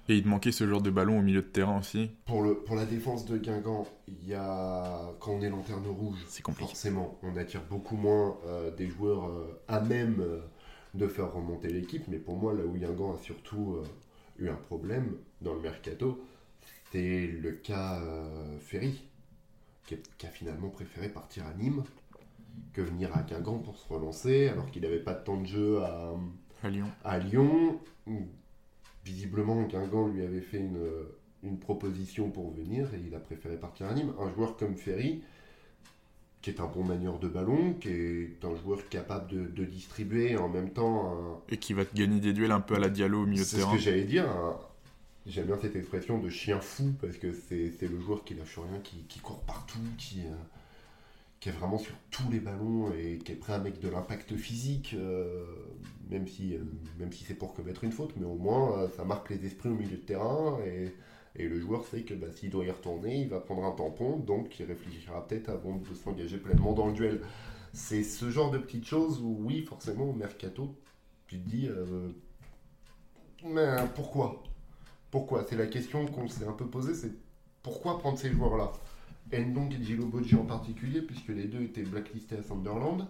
Et 0.09 0.15
il 0.17 0.23
te 0.23 0.27
manquait 0.27 0.51
ce 0.51 0.67
genre 0.67 0.81
de 0.81 0.89
ballon 0.89 1.19
au 1.19 1.21
milieu 1.21 1.41
de 1.41 1.47
terrain 1.47 1.79
aussi. 1.79 2.11
pour, 2.25 2.41
le, 2.43 2.55
pour 2.55 2.75
la 2.75 2.85
défense 2.85 3.25
de 3.25 3.37
Guingamp, 3.37 3.87
il 4.07 4.27
y 4.27 4.33
a, 4.33 5.11
quand 5.19 5.31
on 5.33 5.41
est 5.41 5.49
lanterne 5.49 5.85
rouge, 5.87 6.25
forcément, 6.53 7.17
on 7.23 7.35
attire 7.37 7.63
beaucoup 7.69 7.97
moins 7.97 8.37
euh, 8.45 8.71
des 8.75 8.87
joueurs 8.87 9.31
à 9.67 9.79
même 9.81 10.23
de 10.93 11.07
faire 11.07 11.33
remonter 11.33 11.67
l'équipe. 11.69 12.03
Mais 12.07 12.17
pour 12.17 12.37
moi, 12.37 12.53
là 12.53 12.63
où 12.65 12.73
Guingamp 12.73 13.15
a 13.15 13.17
surtout 13.19 13.77
eu 14.39 14.47
un 14.49 14.55
problème 14.55 15.17
dans 15.41 15.53
le 15.53 15.59
mercato, 15.61 16.23
c'est 16.91 17.27
le 17.27 17.51
cas 17.51 18.01
Ferry, 18.61 19.03
qui, 19.85 19.95
a- 19.95 19.97
qui 20.17 20.25
a 20.25 20.29
finalement 20.29 20.69
préféré 20.69 21.09
partir 21.09 21.45
à 21.45 21.53
Nîmes 21.53 21.83
que 22.73 22.81
venir 22.81 23.15
à 23.15 23.21
Guingamp 23.23 23.59
pour 23.59 23.77
se 23.77 23.87
relancer, 23.91 24.47
alors 24.49 24.69
qu'il 24.71 24.81
n'avait 24.83 24.99
pas 25.03 25.13
de 25.13 25.23
temps 25.23 25.39
de 25.41 25.45
jeu 25.47 25.81
à, 25.83 26.13
À 26.63 26.69
Lyon. 26.69 26.85
à 27.03 27.19
Lyon. 27.19 27.79
Visiblement, 29.05 29.61
Guingamp 29.63 30.07
lui 30.09 30.21
avait 30.23 30.41
fait 30.41 30.57
une, 30.57 30.85
une 31.43 31.57
proposition 31.59 32.29
pour 32.29 32.51
venir 32.51 32.93
et 32.93 32.99
il 33.07 33.15
a 33.15 33.19
préféré 33.19 33.55
partir 33.57 33.87
à 33.87 33.93
Nîmes. 33.93 34.13
Un 34.19 34.29
joueur 34.33 34.57
comme 34.57 34.75
Ferry, 34.75 35.21
qui 36.41 36.49
est 36.49 36.59
un 36.59 36.65
bon 36.67 36.83
manieur 36.83 37.17
de 37.19 37.27
ballon, 37.29 37.73
qui 37.75 37.87
est 37.89 38.43
un 38.43 38.55
joueur 38.55 38.87
capable 38.89 39.31
de, 39.31 39.45
de 39.47 39.63
distribuer 39.65 40.35
en 40.37 40.49
même 40.49 40.71
temps 40.71 41.13
un, 41.13 41.39
Et 41.53 41.57
qui 41.57 41.73
va 41.73 41.85
te 41.85 41.95
gagner 41.95 42.19
des 42.19 42.33
duels 42.33 42.51
un 42.51 42.59
peu 42.59 42.75
à 42.75 42.79
la 42.79 42.89
Diallo 42.89 43.23
au 43.23 43.25
milieu 43.25 43.43
de 43.43 43.47
c'est 43.47 43.55
ce 43.57 43.61
terrain. 43.61 43.73
que 43.73 43.79
j'allais 43.79 44.03
dire. 44.05 44.29
un- 44.29 44.57
J'aime 45.25 45.47
bien 45.47 45.57
cette 45.61 45.75
expression 45.75 46.19
de 46.19 46.29
chien 46.29 46.61
fou 46.61 46.93
parce 47.01 47.17
que 47.17 47.33
c'est 47.33 47.71
c'est 47.77 47.89
le 47.89 47.99
joueur 47.99 48.23
qui 48.23 48.33
lâche 48.33 48.57
rien, 48.59 48.79
qui, 48.81 49.03
qui 49.09 49.19
court 49.19 49.41
partout, 49.41 49.77
qui, 49.97 50.21
euh, 50.21 50.31
qui 51.39 51.49
est 51.49 51.51
vraiment 51.51 51.77
sur 51.77 51.93
tous 52.09 52.29
les 52.31 52.39
ballons 52.39 52.91
et 52.93 53.19
qui 53.19 53.31
est 53.33 53.35
prêt 53.35 53.53
à 53.53 53.59
mettre 53.59 53.79
de 53.79 53.89
l'impact 53.89 54.35
physique, 54.35 54.95
euh, 54.97 55.45
même 56.09 56.27
si, 56.27 56.55
euh, 56.55 57.11
si 57.11 57.23
c'est 57.25 57.35
pour 57.35 57.53
commettre 57.53 57.83
une 57.83 57.91
faute, 57.91 58.13
mais 58.17 58.25
au 58.25 58.35
moins 58.35 58.79
euh, 58.79 58.87
ça 58.95 59.03
marque 59.05 59.29
les 59.29 59.45
esprits 59.45 59.69
au 59.69 59.75
milieu 59.75 59.97
de 59.97 60.01
terrain 60.01 60.57
et, 60.65 60.93
et 61.35 61.47
le 61.47 61.59
joueur 61.59 61.85
sait 61.85 62.01
que 62.01 62.15
bah, 62.15 62.27
s'il 62.35 62.49
doit 62.49 62.65
y 62.65 62.71
retourner, 62.71 63.21
il 63.21 63.29
va 63.29 63.39
prendre 63.39 63.63
un 63.65 63.71
tampon, 63.71 64.17
donc 64.17 64.59
il 64.59 64.65
réfléchira 64.65 65.27
peut-être 65.27 65.49
avant 65.49 65.75
de 65.75 65.93
s'engager 65.93 66.37
pleinement 66.37 66.73
dans 66.73 66.87
le 66.87 66.93
duel. 66.93 67.21
C'est 67.73 68.03
ce 68.03 68.31
genre 68.31 68.49
de 68.49 68.57
petites 68.57 68.85
choses 68.85 69.21
où, 69.21 69.37
oui, 69.41 69.61
forcément, 69.61 70.05
au 70.09 70.13
mercato, 70.13 70.73
tu 71.27 71.37
te 71.37 71.47
dis, 71.47 71.69
mais 73.45 73.75
pourquoi? 73.93 74.41
Pourquoi? 75.11 75.45
C'est 75.47 75.57
la 75.57 75.67
question 75.67 76.07
qu'on 76.07 76.27
s'est 76.27 76.45
un 76.45 76.53
peu 76.53 76.65
posée, 76.65 76.95
c'est 76.95 77.11
pourquoi 77.61 77.99
prendre 77.99 78.17
ces 78.17 78.31
joueurs-là? 78.31 78.71
Ndong 79.33 79.73
et 79.73 79.83
Gilo 79.83 80.05
Bodji 80.05 80.35
en 80.35 80.45
particulier, 80.45 81.01
puisque 81.01 81.29
les 81.29 81.45
deux 81.45 81.61
étaient 81.61 81.83
blacklistés 81.83 82.37
à 82.37 82.43
Sunderland. 82.43 83.07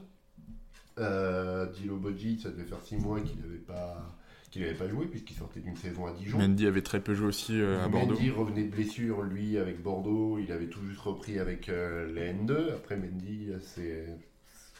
Euh, 1.00 1.68
Bodji, 1.90 2.40
ça 2.40 2.50
devait 2.50 2.66
faire 2.66 2.82
6 2.82 2.98
mois 2.98 3.22
qu'il 3.22 3.40
n'avait 3.40 3.58
pas, 3.58 4.16
qu'il 4.52 4.64
avait 4.64 4.74
pas 4.74 4.88
joué, 4.88 5.06
puisqu'il 5.06 5.36
sortait 5.36 5.60
d'une 5.60 5.76
saison 5.76 6.08
à 6.08 6.14
Dijon. 6.14 6.40
Mendy 6.40 6.66
avait 6.66 6.82
très 6.82 7.02
peu 7.02 7.14
joué 7.14 7.28
aussi 7.28 7.60
euh, 7.60 7.84
à 7.84 7.88
Bordeaux. 7.88 8.16
Mendy 8.16 8.32
revenait 8.32 8.64
de 8.64 8.72
blessure, 8.72 9.22
lui, 9.22 9.58
avec 9.58 9.82
Bordeaux. 9.82 10.40
Il 10.40 10.52
avait 10.52 10.68
tout 10.68 10.82
juste 10.88 11.02
repris 11.02 11.40
avec 11.40 11.70
euh, 11.70 12.12
les 12.14 12.34
N2. 12.34 12.74
Après, 12.74 12.98
Mendy, 12.98 13.50
c'est. 13.62 14.08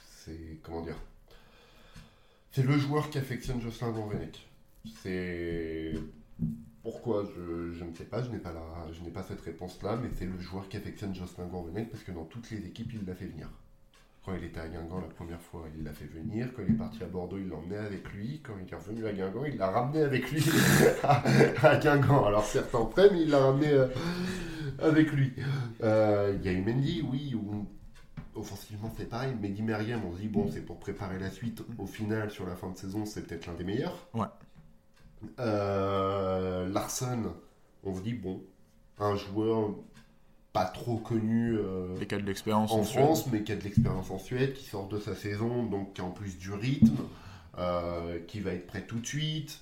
C'est. 0.10 0.60
Comment 0.64 0.82
dire? 0.82 0.98
C'est 2.52 2.64
le 2.64 2.78
joueur 2.78 3.10
qui 3.10 3.20
affectionne 3.20 3.62
Jocelyn 3.62 3.92
Gourvenec. 3.92 4.48
C'est. 5.04 5.94
Pourquoi 6.88 7.26
je, 7.36 7.84
ne 7.84 7.94
sais 7.94 8.06
pas, 8.06 8.24
je 8.24 8.30
n'ai 8.30 8.40
pas, 9.10 9.22
cette 9.22 9.42
réponse-là, 9.42 10.00
mais 10.02 10.08
c'est 10.18 10.26
le 10.26 10.40
joueur 10.40 10.70
qui 10.70 10.78
affectionne 10.78 11.14
Jocelyn 11.14 11.48
Gourvenec 11.48 11.92
parce 11.92 12.02
que 12.02 12.14
dans 12.14 12.24
toutes 12.24 12.50
les 12.50 12.66
équipes, 12.66 12.94
il 12.94 13.06
l'a 13.06 13.14
fait 13.14 13.26
venir. 13.26 13.50
Quand 14.26 14.34
il 14.34 14.46
était 14.46 14.62
à 14.62 14.70
Guingamp 14.70 15.02
la 15.02 15.08
première 15.08 15.42
fois, 15.42 15.66
il 15.78 15.84
l'a 15.84 15.92
fait 15.92 16.06
venir. 16.06 16.48
Quand 16.56 16.62
il 16.66 16.76
est 16.76 16.78
parti 16.78 17.04
à 17.04 17.08
Bordeaux, 17.08 17.40
il 17.40 17.50
l'emmenait 17.50 17.76
avec 17.76 18.08
lui. 18.14 18.40
Quand 18.42 18.54
il 18.66 18.74
est 18.74 18.78
revenu 18.78 19.06
à 19.06 19.12
Guingamp, 19.12 19.44
il 19.44 19.58
l'a 19.58 19.70
ramené 19.70 20.02
avec 20.02 20.32
lui 20.32 20.42
à, 21.04 21.76
Guingamp. 21.76 22.24
Alors 22.24 22.46
certains 22.46 22.86
prêts, 22.86 23.10
mais 23.12 23.24
il 23.24 23.32
l'a 23.32 23.40
ramené 23.40 23.70
euh, 23.70 23.88
avec 24.80 25.12
lui. 25.12 25.34
Euh, 25.84 26.38
Il 26.40 26.46
y 26.46 26.48
a 26.48 26.54
eu 26.54 26.62
Mendy, 26.62 27.06
oui, 27.12 27.36
où 27.36 27.68
offensivement 28.34 28.94
c'est 28.98 29.10
pareil. 29.10 29.36
Mehdi 29.42 29.62
Meriem, 29.62 30.00
on 30.06 30.16
se 30.16 30.22
dit, 30.22 30.30
bon, 30.30 30.50
c'est 30.50 30.66
pour 30.66 30.80
préparer 30.80 31.20
la 31.20 31.32
suite. 31.32 31.66
Au 31.80 31.86
final, 31.86 32.32
sur 32.32 32.46
la 32.46 32.56
fin 32.56 32.70
de 32.70 32.78
saison, 32.78 33.06
c'est 33.06 33.28
peut-être 33.28 33.46
l'un 33.46 33.56
des 33.56 33.66
meilleurs. 33.66 34.08
Ouais. 34.14 34.28
Euh, 35.40 36.68
Larson, 36.70 37.34
on 37.84 37.96
se 37.96 38.02
dit, 38.02 38.14
bon, 38.14 38.42
un 39.00 39.16
joueur 39.16 39.72
pas 40.54 40.66
trop 40.66 40.98
connu. 40.98 41.56
euh, 41.58 41.96
Et 42.02 42.08
qui 42.08 42.16
a 42.16 42.20
de 42.20 42.26
l'expérience 42.26 42.72
en 42.72 42.80
en 42.80 42.84
Suède. 42.84 43.04
France, 43.06 43.28
mais 43.32 43.44
qui 43.44 43.52
a 43.52 43.56
de 43.56 43.64
l'expérience 43.64 44.10
en 44.12 44.20
Suède, 44.20 44.54
qui 44.54 44.66
sort 44.66 44.88
de 44.88 45.00
sa 45.00 45.16
saison, 45.16 45.64
donc 45.64 45.94
qui 45.94 46.02
a 46.02 46.04
en 46.06 46.12
plus 46.12 46.38
du 46.38 46.52
rythme, 46.54 46.98
euh, 47.58 48.20
qui 48.28 48.40
va 48.40 48.52
être 48.52 48.68
prêt 48.68 48.86
tout 48.86 49.00
de 49.00 49.06
suite. 49.06 49.60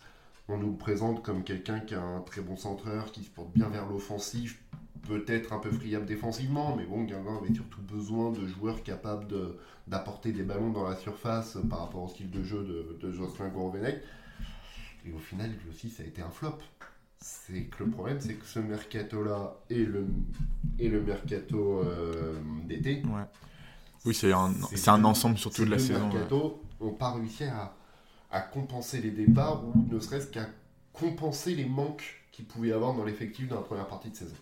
On 0.47 0.57
nous 0.57 0.71
le 0.71 0.77
présente 0.77 1.23
comme 1.23 1.43
quelqu'un 1.43 1.79
qui 1.79 1.95
a 1.95 2.01
un 2.01 2.21
très 2.21 2.41
bon 2.41 2.55
centreur, 2.55 3.11
qui 3.11 3.23
se 3.23 3.29
porte 3.29 3.51
bien 3.53 3.67
vers 3.69 3.87
l'offensif, 3.87 4.61
peut-être 5.07 5.53
un 5.53 5.59
peu 5.59 5.71
friable 5.71 6.05
défensivement, 6.05 6.75
mais 6.75 6.85
bon, 6.85 7.03
Guingamp 7.03 7.39
avait 7.43 7.53
surtout 7.53 7.81
besoin 7.81 8.31
de 8.31 8.45
joueurs 8.47 8.81
capables 8.83 9.27
de- 9.27 9.57
d'apporter 9.87 10.31
des 10.31 10.43
ballons 10.43 10.69
dans 10.71 10.87
la 10.87 10.95
surface 10.95 11.57
par 11.69 11.79
rapport 11.79 12.03
au 12.03 12.07
style 12.07 12.29
de 12.29 12.43
jeu 12.43 12.63
de, 12.63 12.97
de 13.07 13.11
Jocelyn 13.11 13.49
Gourvenec. 13.49 14.01
Et 15.07 15.11
au 15.13 15.19
final, 15.19 15.49
lui 15.51 15.69
aussi, 15.69 15.89
ça 15.89 16.03
a 16.03 16.05
été 16.05 16.21
un 16.21 16.29
flop. 16.29 16.57
C'est 17.19 17.63
que 17.65 17.83
le 17.83 17.89
problème, 17.89 18.19
c'est 18.19 18.35
que 18.35 18.45
ce 18.45 18.59
mercato-là 18.59 19.55
et 19.69 19.85
le, 19.85 20.05
et 20.79 20.89
le 20.89 21.01
mercato 21.01 21.79
euh, 21.79 22.39
d'été, 22.65 23.01
Ouais. 23.05 23.23
Oui, 24.05 24.13
c'est 24.13 24.31
un, 24.31 24.53
C'est 24.75 24.89
un 24.89 25.03
ensemble 25.03 25.37
sur 25.37 25.51
ces 25.51 25.63
toute 25.63 25.69
la 25.69 25.79
saison. 25.79 26.07
ouais. 26.07 26.13
mercato 26.13 26.61
n'ont 26.79 26.93
pas 26.93 27.11
réussi 27.13 27.45
à, 27.45 27.73
à 28.31 28.41
compenser 28.41 29.01
les 29.01 29.09
départs 29.11 29.63
ou 29.65 29.73
ne 29.91 29.99
serait-ce 29.99 30.27
qu'à 30.27 30.47
compenser 30.93 31.55
les 31.55 31.65
manques 31.65 32.23
qu'il 32.31 32.45
pouvait 32.45 32.67
y 32.67 32.71
avoir 32.71 32.93
dans 32.93 33.03
l'effectif 33.03 33.47
dans 33.47 33.55
la 33.55 33.61
première 33.61 33.87
partie 33.87 34.09
de 34.11 34.15
saison. 34.15 34.35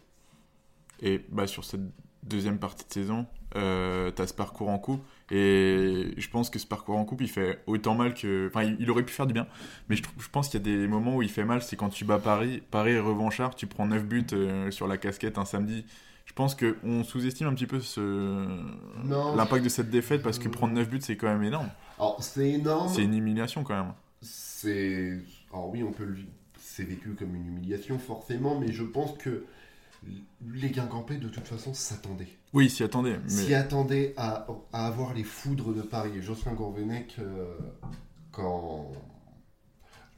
Et 1.01 1.23
bah, 1.29 1.47
sur 1.47 1.63
cette 1.63 1.81
deuxième 2.23 2.57
partie 2.57 2.87
de 2.87 2.93
saison, 2.93 3.25
euh, 3.55 4.11
tu 4.15 4.21
as 4.21 4.27
ce 4.27 4.33
parcours 4.33 4.69
en 4.69 4.79
coupe. 4.79 5.03
Et 5.31 6.13
je 6.17 6.29
pense 6.29 6.49
que 6.49 6.59
ce 6.59 6.67
parcours 6.67 6.97
en 6.97 7.05
coupe, 7.05 7.21
il 7.21 7.29
fait 7.29 7.59
autant 7.67 7.95
mal 7.95 8.13
que. 8.13 8.47
Enfin, 8.47 8.63
il, 8.63 8.77
il 8.79 8.89
aurait 8.91 9.03
pu 9.03 9.13
faire 9.13 9.27
du 9.27 9.33
bien. 9.33 9.47
Mais 9.89 9.95
je, 9.95 10.03
pense 10.31 10.49
qu'il 10.49 10.59
y 10.59 10.63
a 10.63 10.77
des 10.77 10.87
moments 10.87 11.15
où 11.15 11.21
il 11.21 11.29
fait 11.29 11.45
mal. 11.45 11.61
C'est 11.61 11.75
quand 11.75 11.89
tu 11.89 12.05
bats 12.05 12.19
Paris. 12.19 12.61
Paris 12.71 12.91
est 12.91 12.99
revanchard. 12.99 13.55
Tu 13.55 13.67
prends 13.67 13.85
9 13.85 14.05
buts 14.05 14.25
euh, 14.33 14.71
sur 14.71 14.87
la 14.87 14.97
casquette 14.97 15.37
un 15.37 15.45
samedi. 15.45 15.85
Je 16.25 16.33
pense 16.33 16.55
qu'on 16.55 17.03
sous-estime 17.03 17.47
un 17.47 17.53
petit 17.53 17.67
peu 17.67 17.81
ce... 17.81 18.47
L'impact 19.35 19.63
de 19.63 19.69
cette 19.69 19.89
défaite 19.89 20.23
parce 20.23 20.39
que 20.39 20.47
prendre 20.47 20.73
9 20.73 20.89
buts, 20.89 20.99
c'est 21.01 21.17
quand 21.17 21.27
même 21.27 21.43
énorme. 21.43 21.69
Alors, 21.99 22.23
c'est 22.23 22.49
énorme. 22.49 22.87
C'est 22.87 23.03
une 23.03 23.13
humiliation 23.13 23.63
quand 23.63 23.75
même. 23.75 23.93
C'est. 24.21 25.19
Alors, 25.51 25.69
oui, 25.69 25.83
on 25.83 25.91
peut 25.91 26.05
le. 26.05 26.17
C'est 26.57 26.83
vécu 26.83 27.09
comme 27.13 27.35
une 27.35 27.45
humiliation, 27.45 27.99
forcément, 27.99 28.59
mais 28.59 28.71
je 28.71 28.83
pense 28.83 29.15
que 29.17 29.45
les 30.53 30.69
Guingampais, 30.69 31.17
de 31.17 31.29
toute 31.29 31.47
façon, 31.47 31.73
s'attendaient. 31.73 32.27
Oui, 32.53 32.69
s'y 32.69 32.83
attendait. 32.83 33.17
s'y 33.27 33.47
Mais 33.49 33.53
attendait 33.55 34.13
à, 34.17 34.45
à 34.71 34.87
avoir 34.87 35.13
les 35.13 35.23
foudres 35.23 35.73
de 35.73 35.81
Paris. 35.81 36.11
Et 36.17 36.21
Jocelyn 36.21 36.53
Gourvenec, 36.53 37.15
euh, 37.19 37.55
quand. 38.31 38.91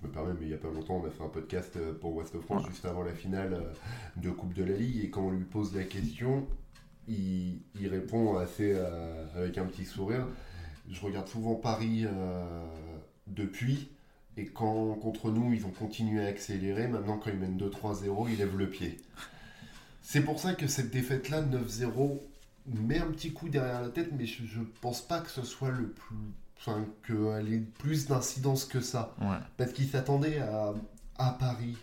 Je 0.01 0.07
me 0.07 0.11
permets, 0.13 0.33
mais 0.33 0.45
il 0.45 0.47
n'y 0.49 0.53
a 0.53 0.57
pas 0.57 0.67
longtemps, 0.69 1.01
on 1.03 1.07
a 1.07 1.09
fait 1.09 1.23
un 1.23 1.29
podcast 1.29 1.77
euh, 1.77 1.93
pour 1.93 2.13
Ouest 2.15 2.37
France 2.41 2.63
Ouais. 2.63 2.69
juste 2.69 2.85
avant 2.85 3.01
la 3.03 3.13
finale 3.13 3.53
euh, 3.53 3.71
de 4.21 4.29
Coupe 4.29 4.53
de 4.53 4.63
la 4.63 4.75
Ligue. 4.75 5.03
Et 5.03 5.09
quand 5.09 5.21
on 5.21 5.31
lui 5.31 5.45
pose 5.45 5.73
la 5.75 5.83
question, 5.83 6.45
il, 7.07 7.61
il 7.79 7.87
répond 7.87 8.37
assez 8.37 8.73
euh, 8.75 9.25
avec 9.35 9.57
un 9.57 9.65
petit 9.65 9.85
sourire. 9.85 10.27
Je 10.89 11.01
regarde 11.01 11.27
souvent 11.27 11.55
Paris 11.55 12.05
euh, 12.05 12.65
depuis. 13.27 13.89
Et 14.37 14.45
quand 14.45 14.93
contre 14.95 15.31
nous, 15.31 15.53
ils 15.53 15.65
ont 15.65 15.71
continué 15.71 16.23
à 16.23 16.27
accélérer, 16.27 16.87
maintenant 16.89 17.17
quand 17.17 17.29
ils 17.31 17.39
mènent 17.39 17.57
2-3-0, 17.57 18.27
ils 18.29 18.37
lèvent 18.37 18.57
le 18.57 18.69
pied. 18.69 18.97
C'est 20.07 20.21
pour 20.21 20.39
ça 20.39 20.53
que 20.53 20.67
cette 20.67 20.91
défaite-là, 20.91 21.41
9-0, 21.41 22.21
met 22.67 22.99
un 22.99 23.07
petit 23.07 23.33
coup 23.33 23.49
derrière 23.49 23.81
la 23.81 23.89
tête, 23.89 24.09
mais 24.15 24.27
je, 24.27 24.45
je 24.45 24.59
pense 24.81 25.01
pas 25.01 25.19
que 25.19 25.31
ce 25.31 25.41
soit 25.41 25.71
le 25.71 25.87
plus 25.89 26.15
enfin, 26.59 26.85
qu'elle 27.07 27.51
ait 27.53 27.63
plus 27.79 28.05
d'incidence 28.07 28.65
que 28.65 28.81
ça. 28.81 29.15
Ouais. 29.19 29.37
Parce 29.57 29.73
qu'ils 29.73 29.87
s'attendaient 29.89 30.39
à, 30.39 30.73
à 31.17 31.31
Paris, 31.39 31.75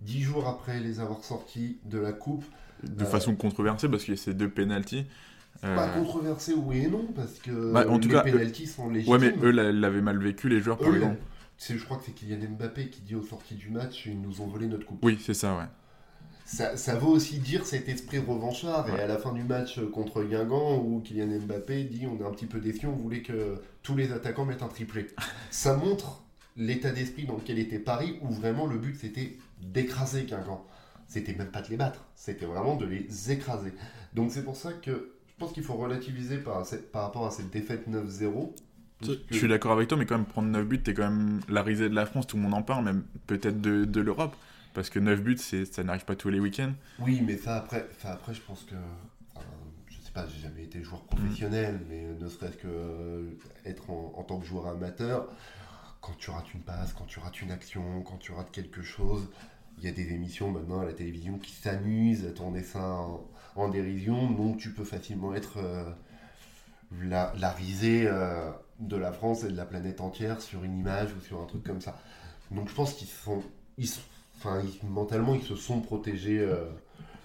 dix 0.00 0.20
jours 0.22 0.48
après 0.48 0.80
les 0.80 0.98
avoir 0.98 1.22
sortis 1.24 1.78
de 1.84 1.98
la 1.98 2.12
coupe. 2.12 2.44
De 2.82 3.04
Euh, 3.04 3.06
façon 3.06 3.36
controversée 3.36 3.88
parce 3.88 4.02
qu'il 4.04 4.14
y 4.14 4.18
a 4.18 4.20
ces 4.20 4.34
deux 4.34 4.48
penalties. 4.50 5.06
Euh, 5.64 5.76
Pas 5.76 5.88
controversé 5.88 6.54
oui 6.54 6.78
et 6.78 6.88
non, 6.88 7.06
parce 7.14 7.38
que 7.38 7.72
Bah, 7.72 7.84
en 7.88 7.98
tout 8.00 8.08
les 8.08 8.14
cas, 8.14 8.22
pénalties 8.22 8.66
sont 8.66 8.88
légitimes. 8.90 9.12
ouais, 9.14 9.18
mais 9.20 9.34
eux 9.46 9.50
l'a- 9.52 9.70
l'avaient 9.72 10.00
mal 10.02 10.18
vécu, 10.18 10.48
les 10.48 10.60
joueurs, 10.60 10.78
par 10.78 10.90
Eux, 10.90 10.96
exemple. 10.96 11.18
c'est- 11.56 11.78
je 11.78 11.84
crois 11.84 11.98
que 11.98 12.04
c'est 12.06 12.12
Kylian 12.12 12.50
Mbappé 12.58 12.88
qui 12.88 13.02
dit 13.02 13.14
aux 13.14 13.22
sorties 13.24 13.54
du 13.54 13.68
match 13.70 14.06
ils 14.06 14.20
nous 14.20 14.40
ont 14.40 14.46
volé 14.48 14.66
notre 14.66 14.86
coupe. 14.86 14.98
Oui, 15.04 15.18
c'est 15.24 15.34
ça, 15.34 15.56
ouais. 15.56 15.64
Ça, 16.52 16.76
ça 16.76 16.96
veut 16.96 17.06
aussi 17.06 17.38
dire 17.38 17.64
cet 17.64 17.88
esprit 17.88 18.18
revanchard. 18.18 18.88
Et 18.88 19.00
à 19.00 19.06
la 19.06 19.18
fin 19.18 19.32
du 19.32 19.44
match 19.44 19.78
contre 19.92 20.24
Guingamp, 20.24 20.82
où 20.82 21.00
Kylian 21.00 21.38
Mbappé 21.46 21.84
dit 21.84 22.08
on 22.08 22.20
est 22.20 22.26
un 22.26 22.32
petit 22.32 22.46
peu 22.46 22.58
déçu, 22.58 22.88
on 22.88 22.96
voulait 22.96 23.22
que 23.22 23.62
tous 23.84 23.94
les 23.94 24.10
attaquants 24.10 24.44
mettent 24.44 24.64
un 24.64 24.68
triplé. 24.68 25.06
Ça 25.52 25.76
montre 25.76 26.24
l'état 26.56 26.90
d'esprit 26.90 27.24
dans 27.24 27.36
lequel 27.36 27.60
était 27.60 27.78
Paris, 27.78 28.18
où 28.22 28.30
vraiment 28.32 28.66
le 28.66 28.78
but 28.78 28.96
c'était 28.96 29.38
d'écraser 29.62 30.24
Guingamp. 30.24 30.66
C'était 31.06 31.34
même 31.34 31.52
pas 31.52 31.62
de 31.62 31.68
les 31.68 31.76
battre, 31.76 32.04
c'était 32.16 32.46
vraiment 32.46 32.74
de 32.74 32.84
les 32.84 33.30
écraser. 33.30 33.72
Donc 34.14 34.32
c'est 34.32 34.44
pour 34.44 34.56
ça 34.56 34.72
que 34.72 35.12
je 35.28 35.32
pense 35.38 35.52
qu'il 35.52 35.62
faut 35.62 35.74
relativiser 35.74 36.38
par, 36.38 36.66
rapport 36.94 37.26
à 37.26 37.30
cette 37.30 37.50
défaite 37.50 37.88
9-0. 37.88 38.54
parce 38.98 39.12
Je 39.12 39.18
que- 39.18 39.34
suis 39.36 39.48
d'accord 39.48 39.70
avec 39.70 39.86
toi, 39.86 39.96
mais 39.96 40.04
quand 40.04 40.16
même, 40.16 40.26
prendre 40.26 40.48
9 40.48 40.66
buts, 40.66 40.82
t'es 40.82 40.94
quand 40.94 41.08
même 41.08 41.38
la 41.48 41.62
risée 41.62 41.88
de 41.88 41.94
la 41.94 42.06
France, 42.06 42.26
tout 42.26 42.36
le 42.36 42.42
monde 42.42 42.54
en 42.54 42.62
parle, 42.62 42.84
même 42.84 43.04
peut-être 43.28 43.60
de, 43.60 43.84
de 43.84 44.00
l'Europe. 44.00 44.34
Parce 44.74 44.90
que 44.90 44.98
9 44.98 45.22
buts, 45.22 45.38
ça 45.38 45.84
n'arrive 45.84 46.04
pas 46.04 46.16
tous 46.16 46.28
les 46.30 46.40
week-ends. 46.40 46.72
Oui, 47.00 47.22
mais 47.26 47.36
ça 47.36 47.56
après, 47.56 47.88
ça 48.00 48.12
après 48.12 48.34
je 48.34 48.40
pense 48.40 48.62
que. 48.64 48.74
enfin, 49.34 49.46
je 49.88 49.96
sais 50.00 50.12
pas, 50.12 50.26
j'ai 50.28 50.40
jamais 50.40 50.64
été 50.64 50.82
joueur 50.82 51.02
professionnel, 51.04 51.80
mais 51.88 52.04
ne 52.04 52.28
serait-ce 52.28 52.56
que 52.56 52.68
euh, 52.68 53.30
être 53.64 53.90
en, 53.90 54.12
en 54.16 54.22
tant 54.22 54.38
que 54.38 54.46
joueur 54.46 54.66
amateur, 54.68 55.28
quand 56.00 56.16
tu 56.18 56.30
rates 56.30 56.54
une 56.54 56.60
passe, 56.62 56.92
quand 56.92 57.06
tu 57.06 57.18
rates 57.18 57.42
une 57.42 57.50
action, 57.50 58.02
quand 58.02 58.18
tu 58.18 58.32
rates 58.32 58.50
quelque 58.52 58.82
chose, 58.82 59.28
il 59.78 59.84
y 59.84 59.88
a 59.88 59.92
des 59.92 60.12
émissions 60.12 60.50
maintenant 60.50 60.80
à 60.80 60.84
la 60.84 60.92
télévision 60.92 61.38
qui 61.38 61.52
s'amusent 61.52 62.26
à 62.26 62.30
tourner 62.30 62.62
ça 62.62 62.82
en, 62.82 63.28
en 63.56 63.68
dérision, 63.68 64.30
donc 64.30 64.58
tu 64.58 64.70
peux 64.72 64.84
facilement 64.84 65.34
être 65.34 65.58
euh, 65.58 65.90
la, 67.02 67.32
la 67.38 67.50
risée 67.50 68.04
euh, 68.06 68.50
de 68.78 68.96
la 68.96 69.12
France 69.12 69.44
et 69.44 69.48
de 69.50 69.56
la 69.56 69.64
planète 69.66 70.00
entière 70.00 70.40
sur 70.40 70.64
une 70.64 70.78
image 70.78 71.10
ou 71.16 71.20
sur 71.20 71.40
un 71.40 71.46
truc 71.46 71.62
comme 71.64 71.80
ça. 71.80 71.98
Donc 72.50 72.68
je 72.68 72.74
pense 72.74 72.94
qu'ils 72.94 73.08
sont, 73.08 73.42
ils 73.78 73.88
sont- 73.88 74.00
enfin 74.40 74.62
mentalement 74.88 75.34
ils 75.34 75.42
se 75.42 75.54
sont 75.54 75.80
protégés 75.80 76.40
euh, 76.40 76.64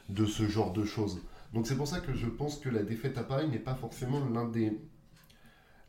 de 0.09 0.25
ce 0.25 0.47
genre 0.47 0.73
de 0.73 0.83
choses. 0.83 1.21
Donc 1.53 1.67
c'est 1.67 1.75
pour 1.75 1.87
ça 1.87 2.01
que 2.01 2.13
je 2.13 2.27
pense 2.27 2.57
que 2.57 2.69
la 2.69 2.83
défaite 2.83 3.17
à 3.17 3.23
Paris 3.23 3.47
n'est 3.47 3.59
pas 3.59 3.75
forcément 3.75 4.21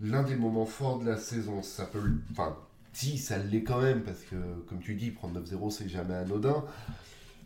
l'un 0.00 0.22
des 0.22 0.36
moments 0.36 0.66
forts 0.66 1.00
de 1.00 1.06
la 1.06 1.16
saison. 1.16 1.62
Ça 1.62 1.86
peut, 1.86 2.00
enfin 2.30 2.56
si 2.92 3.18
ça 3.18 3.38
l'est 3.38 3.62
quand 3.62 3.82
même 3.82 4.02
parce 4.02 4.22
que 4.22 4.36
comme 4.68 4.80
tu 4.80 4.94
dis 4.94 5.10
prendre 5.10 5.40
9-0 5.40 5.70
c'est 5.70 5.88
jamais 5.88 6.14
anodin, 6.14 6.64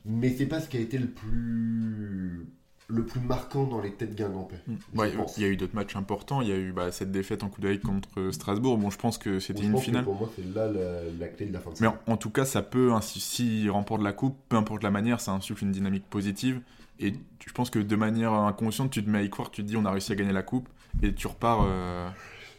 mais 0.05 0.35
c'est 0.37 0.47
pas 0.47 0.61
ce 0.61 0.69
qui 0.69 0.77
a 0.77 0.81
été 0.81 0.99
le 0.99 1.09
plus 1.09 2.47
le 2.91 3.05
plus 3.05 3.21
marquant 3.21 3.65
dans 3.65 3.81
les 3.81 3.93
têtes 3.93 4.15
guingampais. 4.15 4.57
je 4.67 4.99
Ouais, 4.99 5.13
il 5.37 5.43
y 5.43 5.47
a 5.47 5.49
eu 5.49 5.57
d'autres 5.57 5.75
matchs 5.75 5.97
importants. 5.97 6.41
Il 6.43 6.49
y 6.49 6.53
a 6.53 6.57
eu 6.57 6.73
bah, 6.73 6.91
cette 6.93 7.11
défaite 7.13 7.43
en 7.45 7.49
coup 7.49 7.61
d'œil 7.61 7.81
contre 7.81 8.31
Strasbourg. 8.33 8.77
Bon, 8.79 8.91
je 8.91 8.99
pense 8.99 9.17
que 9.19 9.39
c'était 9.39 9.63
une 9.63 9.77
finale. 9.79 10.05
pour 10.05 10.15
moi 10.17 10.29
c'est 10.37 10.45
là 10.55 10.67
la, 10.67 11.03
la 11.19 11.29
clé 11.29 11.47
de 11.47 11.53
la 11.53 11.61
fin 11.61 11.71
de 11.71 11.77
Mais 11.81 11.87
en, 11.87 11.97
en 12.07 12.17
tout 12.17 12.31
cas, 12.31 12.45
ça 12.45 12.63
peut, 12.63 12.91
si- 13.01 13.69
remporte 13.69 14.03
la 14.03 14.13
coupe, 14.13 14.37
peu 14.49 14.57
importe 14.57 14.83
la 14.83 14.91
manière, 14.91 15.21
ça 15.21 15.33
insuffle 15.33 15.65
une 15.65 15.73
dynamique 15.73 16.05
positive. 16.11 16.61
Et 16.99 17.13
tu- 17.39 17.49
je 17.49 17.53
pense 17.55 17.71
que 17.71 17.79
de 17.79 17.97
manière 17.97 18.33
inconsciente, 18.33 18.91
tu 18.91 19.03
te 19.05 19.09
mets 19.09 19.19
à 19.19 19.23
y 19.23 19.31
croire, 19.31 19.51
tu 19.51 19.63
te 19.63 19.67
dis 19.69 19.77
on 19.77 19.85
a 19.87 19.91
réussi 19.91 20.13
à 20.13 20.17
gagner 20.17 20.33
la 20.33 20.43
coupe, 20.43 20.69
et 21.03 21.15
tu 21.15 21.27
repars. 21.27 21.61
euh, 21.65 22.09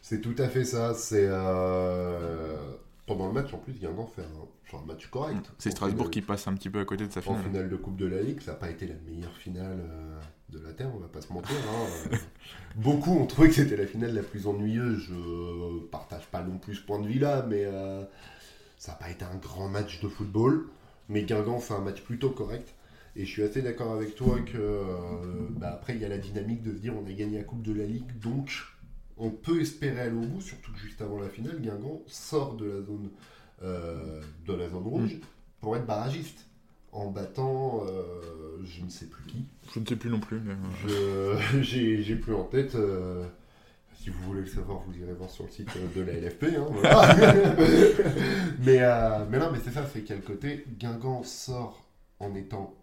C'est 0.02 0.22
tout 0.22 0.36
à 0.40 0.48
fait 0.48 0.64
ça. 0.64 0.94
C'est 0.96 1.28
euh, 1.30 2.56
pendant 3.06 3.28
le 3.28 3.34
match 3.34 3.54
en 3.54 3.58
plus, 3.58 3.74
Guingamp 3.80 4.08
fait 4.08 4.22
un, 4.22 4.46
fait 4.64 4.78
un 4.78 4.86
match 4.86 5.08
correct. 5.08 5.52
C'est 5.58 5.72
Strasbourg 5.72 6.06
finale- 6.06 6.12
qui 6.12 6.22
passe 6.22 6.48
un 6.48 6.54
petit 6.54 6.70
peu 6.70 6.80
à 6.80 6.86
côté 6.86 7.06
de 7.08 7.12
sa 7.12 7.20
En 7.20 7.24
finale. 7.24 7.44
finale 7.44 7.70
de 7.70 7.76
Coupe 7.76 7.98
de 7.98 8.06
la 8.06 8.22
Ligue, 8.22 8.42
ça 8.42 8.52
n'a 8.52 8.58
pas 8.58 8.70
été 8.70 8.88
la 8.88 8.96
meilleure 9.06 9.36
finale 9.36 9.78
euh, 9.80 10.20
de 10.50 10.60
la 10.60 10.72
Terre, 10.74 10.92
on 10.96 11.00
va 11.00 11.08
pas 11.08 11.22
se 11.22 11.32
mentir. 11.34 11.56
hein. 11.56 12.18
Beaucoup 12.76 13.12
ont 13.12 13.26
trouvé 13.26 13.50
que 13.50 13.56
c'était 13.56 13.76
la 13.78 13.86
finale 13.88 14.14
la 14.14 14.24
plus 14.24 14.48
ennuyeuse. 14.48 15.04
Je 15.10 15.86
partage 15.88 16.26
pas 16.28 16.42
non 16.44 16.58
plus 16.58 16.76
ce 16.76 16.86
point 16.86 17.00
de 17.00 17.08
vue-là, 17.08 17.46
mais 17.50 17.66
euh, 17.66 18.04
ça 18.78 18.94
n'a 18.94 18.98
pas 18.98 19.10
été 19.10 19.26
un 19.26 19.36
grand 19.36 19.68
match 19.68 20.02
de 20.02 20.08
football. 20.08 20.68
Mais 21.10 21.24
Guingamp 21.24 21.60
fait 21.60 21.74
un 21.74 21.82
match 21.82 22.02
plutôt 22.02 22.30
correct. 22.30 22.74
Et 23.18 23.26
je 23.26 23.30
suis 23.30 23.44
assez 23.44 23.62
d'accord 23.62 23.92
avec 23.92 24.16
toi 24.16 24.40
que 24.40 24.56
euh, 24.58 24.86
bah, 25.50 25.72
après 25.74 25.96
il 25.96 26.02
y 26.02 26.06
a 26.06 26.08
la 26.10 26.18
dynamique 26.18 26.64
de 26.64 26.72
se 26.72 26.78
dire 26.80 26.94
on 26.96 27.06
a 27.06 27.12
gagné 27.12 27.40
la 27.40 27.44
Coupe 27.44 27.62
de 27.62 27.74
la 27.74 27.84
Ligue, 27.86 28.18
donc 28.20 28.52
on 29.22 29.30
peut 29.30 29.62
espérer 29.62 30.02
aller 30.02 30.16
au 30.16 30.22
bout, 30.22 30.42
surtout 30.42 30.72
que 30.74 30.80
juste 30.80 31.00
avant 31.02 31.20
la 31.20 31.30
finale, 31.30 31.62
Guingamp 31.62 32.02
sort 32.08 32.56
de 32.56 32.66
la 32.66 32.82
zone, 32.82 33.10
euh, 33.62 34.20
de 34.48 34.54
la 34.54 34.68
zone 34.68 34.84
rouge 34.84 35.18
pour 35.62 35.78
être 35.78 35.86
barragiste 35.86 36.48
en 36.92 37.10
battant 37.12 37.84
euh, 37.88 38.58
je 38.66 38.84
ne 38.84 38.90
sais 38.90 39.06
plus 39.06 39.24
qui. 39.26 39.46
Je 39.74 39.80
ne 39.80 39.86
sais 39.86 39.96
plus 39.96 40.10
non 40.10 40.20
plus. 40.20 40.40
mais, 40.42 40.54
euh, 40.90 41.38
Je 41.62 41.62
j'ai 42.02 42.16
plus 42.16 42.34
en 42.34 42.44
tête. 42.44 42.76
euh, 42.76 43.24
si 43.94 44.10
vous 44.10 44.24
voulez 44.24 44.42
le 44.42 44.48
savoir, 44.48 44.80
vous 44.88 44.98
irez 44.98 45.14
voir 45.14 45.30
sur 45.30 45.44
le 45.46 45.52
site 45.52 45.70
de 45.96 46.02
la 46.02 46.14
LFP. 46.14 46.46
hein, 46.58 46.66
voilà. 46.72 47.16
mais, 48.66 48.80
mais 49.30 49.38
non, 49.38 49.52
mais 49.52 49.60
c'est 49.64 49.70
ça, 49.70 49.86
c'est 49.94 50.02
qu'à 50.02 50.16
le 50.16 50.22
côté, 50.22 50.66
Guingamp 50.80 51.24
sort 51.24 51.86
en 52.20 52.34
étant 52.34 52.74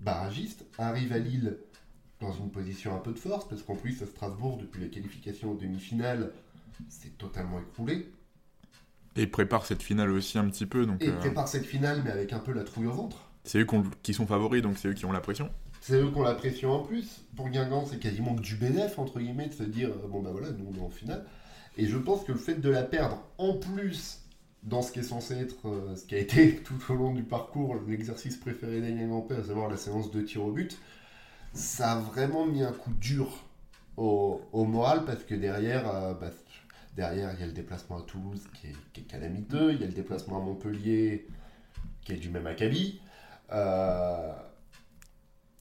barragiste, 0.00 0.66
arrive 0.76 1.14
à 1.14 1.18
Lille 1.18 1.56
dans 2.22 2.32
une 2.32 2.50
position 2.50 2.94
un 2.94 2.98
peu 2.98 3.12
de 3.12 3.18
force, 3.18 3.48
parce 3.48 3.62
qu'en 3.62 3.76
plus, 3.76 4.02
à 4.02 4.06
Strasbourg, 4.06 4.56
depuis 4.58 4.80
la 4.80 4.88
qualification 4.88 5.52
aux 5.52 5.56
demi-finales, 5.56 6.32
c'est 6.88 7.18
totalement 7.18 7.60
écroulé. 7.60 8.10
Et 9.16 9.26
prépare 9.26 9.66
cette 9.66 9.82
finale 9.82 10.10
aussi 10.10 10.38
un 10.38 10.48
petit 10.48 10.66
peu. 10.66 10.86
Donc, 10.86 11.02
Et 11.02 11.08
euh, 11.08 11.18
prépare 11.18 11.48
cette 11.48 11.66
finale, 11.66 12.02
mais 12.04 12.10
avec 12.10 12.32
un 12.32 12.38
peu 12.38 12.52
la 12.52 12.64
trouille 12.64 12.86
au 12.86 12.92
ventre. 12.92 13.30
c'est 13.44 13.58
eux 13.58 13.66
qui 14.02 14.14
sont 14.14 14.26
favoris, 14.26 14.62
donc 14.62 14.78
c'est 14.78 14.88
eux 14.88 14.94
qui 14.94 15.04
ont 15.04 15.12
la 15.12 15.20
pression. 15.20 15.50
C'est 15.80 16.00
eux 16.00 16.10
qui 16.10 16.16
ont 16.16 16.22
la 16.22 16.34
pression 16.34 16.72
en 16.72 16.80
plus. 16.80 17.24
Pour 17.36 17.48
Guingamp, 17.50 17.86
c'est 17.86 17.98
quasiment 17.98 18.34
que 18.34 18.40
du 18.40 18.54
bénéf, 18.54 18.98
entre 18.98 19.18
guillemets, 19.18 19.48
de 19.48 19.54
se 19.54 19.64
dire 19.64 19.90
euh, 19.90 20.08
bon, 20.08 20.22
bah 20.22 20.30
voilà, 20.32 20.50
nous 20.52 20.72
on 20.72 20.78
est 20.78 20.80
en 20.80 20.88
finale. 20.88 21.26
Et 21.76 21.86
je 21.86 21.98
pense 21.98 22.24
que 22.24 22.32
le 22.32 22.38
fait 22.38 22.54
de 22.54 22.70
la 22.70 22.82
perdre, 22.82 23.22
en 23.38 23.54
plus, 23.54 24.20
dans 24.62 24.80
ce 24.80 24.92
qui 24.92 25.00
est 25.00 25.04
censé 25.04 25.34
être, 25.34 25.68
euh, 25.68 25.96
ce 25.96 26.06
qui 26.06 26.14
a 26.14 26.18
été 26.18 26.56
tout 26.64 26.78
au 26.88 26.94
long 26.94 27.12
du 27.12 27.24
parcours, 27.24 27.76
l'exercice 27.86 28.36
préféré 28.36 28.80
des 28.80 28.92
Guingampais, 28.92 29.34
à 29.34 29.44
savoir 29.44 29.68
la 29.68 29.76
séance 29.76 30.10
de 30.10 30.22
tir 30.22 30.44
au 30.44 30.52
but, 30.52 30.78
ça 31.54 31.92
a 31.92 32.00
vraiment 32.00 32.46
mis 32.46 32.62
un 32.62 32.72
coup 32.72 32.92
dur 32.94 33.28
au, 33.96 34.40
au 34.52 34.64
moral 34.64 35.04
parce 35.04 35.22
que 35.24 35.34
derrière, 35.34 35.88
euh, 35.88 36.14
bah, 36.14 36.30
derrière, 36.96 37.32
il 37.34 37.40
y 37.40 37.42
a 37.42 37.46
le 37.46 37.52
déplacement 37.52 37.98
à 37.98 38.02
Toulouse 38.02 38.42
qui 38.54 38.68
est, 38.68 38.76
qui 38.92 39.00
est 39.02 39.04
calamiteux, 39.04 39.72
il 39.72 39.80
y 39.80 39.84
a 39.84 39.86
le 39.86 39.92
déplacement 39.92 40.38
à 40.38 40.40
Montpellier 40.40 41.26
qui 42.02 42.12
est 42.12 42.16
du 42.16 42.30
même 42.30 42.46
acabit. 42.46 43.00
Euh, 43.52 44.32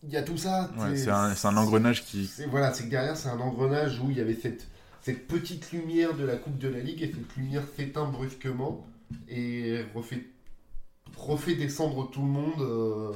il 0.04 0.10
y 0.10 0.18
a 0.18 0.24
tout 0.24 0.38
ça. 0.38 0.72
Ouais, 0.78 0.96
c'est- 0.96 1.10
un, 1.12 1.58
engrenage 1.58 2.04
qui. 2.06 2.30
Voilà, 2.50 2.74
c'est 2.74 2.86
que 2.86 2.90
derrière, 2.90 3.16
c'est 3.18 3.30
un 3.30 3.40
engrenage 3.40 4.00
où 4.00 4.10
il 4.10 4.18
y 4.18 4.22
avait 4.22 4.34
cette, 4.34 4.68
cette 5.02 5.28
petite 5.28 5.72
lumière 5.72 6.16
de 6.16 6.24
la 6.24 6.38
Coupe 6.38 6.58
de 6.58 6.68
la 6.70 6.80
Ligue 6.80 7.04
et 7.04 7.08
cette 7.08 7.36
lumière 7.36 7.64
s'éteint 7.76 8.06
brusquement 8.06 8.88
et 9.28 9.84
refait, 9.94 10.26
refait 11.16 11.56
descendre 11.56 12.10
tout 12.10 12.22
le 12.22 12.28
monde. 12.30 12.62
euh, 12.62 13.12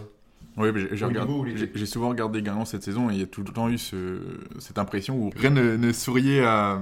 Oui, 1.41 1.51
j'ai- 1.57 1.85
souvent 1.85 2.09
regardé 2.09 2.41
Guingamp 2.41 2.65
cette 2.65 2.83
saison 2.83 3.09
et 3.09 3.13
il 3.13 3.19
y 3.19 3.23
a 3.23 3.27
tout 3.27 3.43
le 3.43 3.51
temps 3.51 3.69
eu 3.69 3.77
ce- 3.77 4.21
cette 4.59 4.77
impression 4.77 5.17
où 5.17 5.29
rien 5.35 5.49
ne, 5.49 5.75
ne 5.75 5.91
souriait 5.91 6.43
à, 6.43 6.81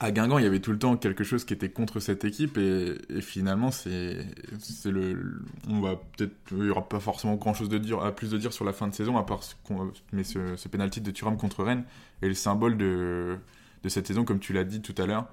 à 0.00 0.10
Guingamp. 0.12 0.38
Il 0.38 0.44
y 0.44 0.46
avait 0.46 0.60
tout 0.60 0.70
le 0.70 0.78
temps 0.78 0.96
quelque 0.96 1.24
chose 1.24 1.44
qui 1.44 1.52
était 1.54 1.70
contre 1.70 1.98
cette 1.98 2.24
équipe 2.24 2.56
et, 2.56 2.94
et 3.08 3.20
finalement, 3.20 3.70
c'est 3.72 4.18
c'est 4.60 4.90
le, 4.92 5.40
On 5.68 5.80
va 5.80 5.96
peut-être. 6.16 6.32
Il 6.52 6.58
n'y 6.62 6.70
aura 6.70 6.88
pas 6.88 7.00
forcément 7.00 7.34
grand-chose 7.34 7.68
de 7.68 7.78
dire, 7.78 8.00
à 8.02 8.12
plus 8.14 8.30
de 8.30 8.38
dire 8.38 8.52
sur 8.52 8.64
la 8.64 8.72
fin 8.72 8.86
de 8.86 8.94
saison, 8.94 9.16
à 9.18 9.24
part 9.24 9.42
ce, 9.42 9.54
qu'on- 9.64 9.90
mais 10.12 10.22
ce, 10.24 10.54
ce 10.56 10.68
penalty 10.68 11.00
de 11.00 11.10
Thuram 11.10 11.36
contre 11.36 11.64
Rennes 11.64 11.84
est 12.22 12.28
le 12.28 12.34
symbole 12.34 12.76
de, 12.76 13.36
de 13.82 13.88
cette 13.88 14.06
saison, 14.06 14.24
comme 14.24 14.38
tu 14.38 14.52
l'as 14.52 14.64
dit 14.64 14.80
tout 14.82 14.94
à 15.02 15.06
l'heure. 15.06 15.26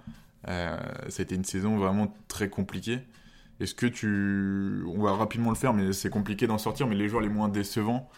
Euh, 0.48 0.78
ça 1.10 1.22
a 1.22 1.24
été 1.24 1.36
une 1.36 1.46
saison 1.46 1.78
vraiment 1.78 2.16
très 2.28 2.50
compliquée. 2.50 3.00
Est-ce 3.60 3.76
que 3.76 3.86
tu. 3.86 4.84
On 4.88 5.04
va 5.04 5.14
rapidement 5.14 5.50
le 5.50 5.56
faire, 5.56 5.74
mais 5.74 5.94
c'est 5.94 6.10
compliqué 6.10 6.48
d'en 6.48 6.58
sortir. 6.58 6.88
Mais 6.88 6.96
les 6.96 7.08
joueurs 7.08 7.22
les 7.22 7.30
moins 7.30 7.50
décevants, 7.50 8.10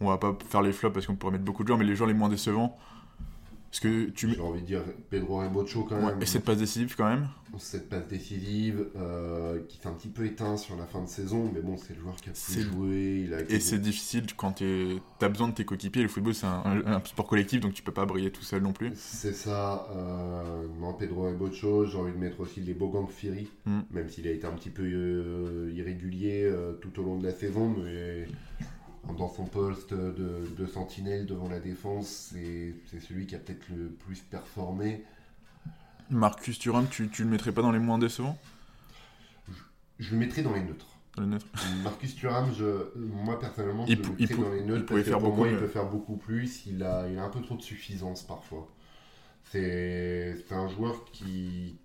on 0.00 0.08
va 0.08 0.18
pas 0.18 0.36
faire 0.48 0.62
les 0.62 0.72
flops 0.72 0.94
parce 0.94 1.06
qu'on 1.06 1.16
pourrait 1.16 1.32
mettre 1.32 1.44
beaucoup 1.44 1.62
de 1.62 1.68
joueurs, 1.68 1.78
mais 1.78 1.84
les 1.84 1.96
joueurs 1.96 2.08
les 2.08 2.14
moins 2.14 2.28
décevants, 2.28 2.76
que 3.80 4.06
tu. 4.10 4.32
J'ai 4.32 4.40
envie 4.40 4.60
de 4.62 4.66
dire 4.66 4.82
Pedro 5.10 5.38
Rebocho 5.40 5.84
quand 5.84 5.96
Ouais, 5.96 6.12
même. 6.12 6.22
et 6.22 6.26
cette 6.26 6.44
passe 6.44 6.58
décisive 6.58 6.94
quand 6.96 7.08
même 7.08 7.28
Cette 7.58 7.88
passe 7.88 8.06
décisive 8.08 8.86
euh, 8.96 9.60
qui 9.68 9.78
s'est 9.78 9.86
un 9.88 9.92
petit 9.92 10.08
peu 10.08 10.24
éteint 10.24 10.56
sur 10.56 10.76
la 10.76 10.86
fin 10.86 11.02
de 11.02 11.08
saison, 11.08 11.50
mais 11.52 11.60
bon, 11.60 11.76
c'est 11.76 11.94
le 11.94 12.00
joueur 12.00 12.16
qui 12.16 12.28
a 12.30 12.32
plus 12.32 12.62
joué. 12.62 13.22
Il 13.26 13.34
a 13.34 13.40
Et 13.50 13.60
c'est 13.60 13.78
difficile 13.78 14.24
quand 14.36 14.52
tu 14.52 14.98
as 15.20 15.28
besoin 15.28 15.48
de 15.48 15.54
tes 15.54 15.64
coéquipiers. 15.64 16.02
Le 16.02 16.08
football, 16.08 16.34
c'est 16.34 16.46
un, 16.46 16.62
un- 16.64 16.86
un 16.86 17.02
sport 17.04 17.26
collectif, 17.26 17.60
donc 17.60 17.74
tu 17.74 17.82
peux 17.82 17.92
pas 17.92 18.06
briller 18.06 18.30
tout 18.30 18.42
seul 18.42 18.62
non 18.62 18.72
plus. 18.72 18.92
C'est 18.94 19.34
ça. 19.34 19.88
Euh, 19.94 20.66
non, 20.80 20.92
Pedro 20.94 21.22
Rebocho, 21.28 21.86
j'ai 21.86 21.98
envie 21.98 22.12
de 22.12 22.18
mettre 22.18 22.40
aussi 22.40 22.60
les 22.60 22.74
Bogang 22.74 23.08
Firi, 23.08 23.48
Mm. 23.66 23.80
même 23.90 24.08
s'il 24.08 24.26
a 24.28 24.30
été 24.30 24.46
un 24.46 24.52
petit 24.52 24.70
peu 24.70 24.84
euh, 24.84 25.70
irrégulier 25.74 26.44
euh, 26.44 26.72
tout 26.74 26.98
au 27.00 27.02
long 27.04 27.18
de 27.18 27.24
la 27.26 27.32
saison, 27.32 27.68
mais 27.76 28.26
dans 29.14 29.28
son 29.28 29.46
poste 29.46 29.94
de, 29.94 30.46
de 30.56 30.66
sentinelle 30.66 31.26
devant 31.26 31.48
la 31.48 31.60
défense, 31.60 32.32
c'est 32.32 32.74
celui 33.00 33.26
qui 33.26 33.34
a 33.34 33.38
peut-être 33.38 33.68
le 33.68 33.88
plus 33.90 34.20
performé. 34.20 35.04
Marcus 36.10 36.58
Thuram, 36.58 36.88
tu, 36.88 37.08
tu 37.10 37.22
le 37.24 37.28
mettrais 37.30 37.52
pas 37.52 37.62
dans 37.62 37.72
les 37.72 37.78
moins 37.78 37.98
décevants? 37.98 38.38
Je 39.98 40.10
le 40.12 40.18
mettrais 40.18 40.42
dans 40.42 40.52
les 40.54 40.62
neutres. 40.62 40.86
Dans 41.16 41.22
les 41.22 41.28
neutres 41.28 41.46
Marcus 41.82 42.14
Thuram, 42.14 42.52
je, 42.54 42.96
moi 42.96 43.38
personnellement, 43.38 43.86
je 43.86 43.92
Il 43.92 43.98
le 43.98 44.08
mettrais 44.18 44.42
dans 44.42 44.50
les 44.52 44.62
neutres. 44.62 44.80
il 44.80 44.84
pouvait 44.84 45.02
parce 45.02 45.04
que 45.04 45.10
faire 45.10 45.18
pour 45.18 45.30
beaucoup 45.30 45.36
moi, 45.36 45.48
il 45.48 45.56
peut 45.56 45.68
faire 45.68 45.86
beaucoup 45.88 46.16
plus. 46.16 46.66
Il 46.66 46.82
a, 46.82 47.08
il 47.08 47.18
a 47.18 47.24
un 47.24 47.30
peu 47.30 47.40
trop 47.40 47.56
de 47.56 47.62
suffisance 47.62 48.22
parfois. 48.22 48.68
C'est 49.44 50.44
un 50.50 50.68
joueur 50.68 51.04
qui, 51.12 51.78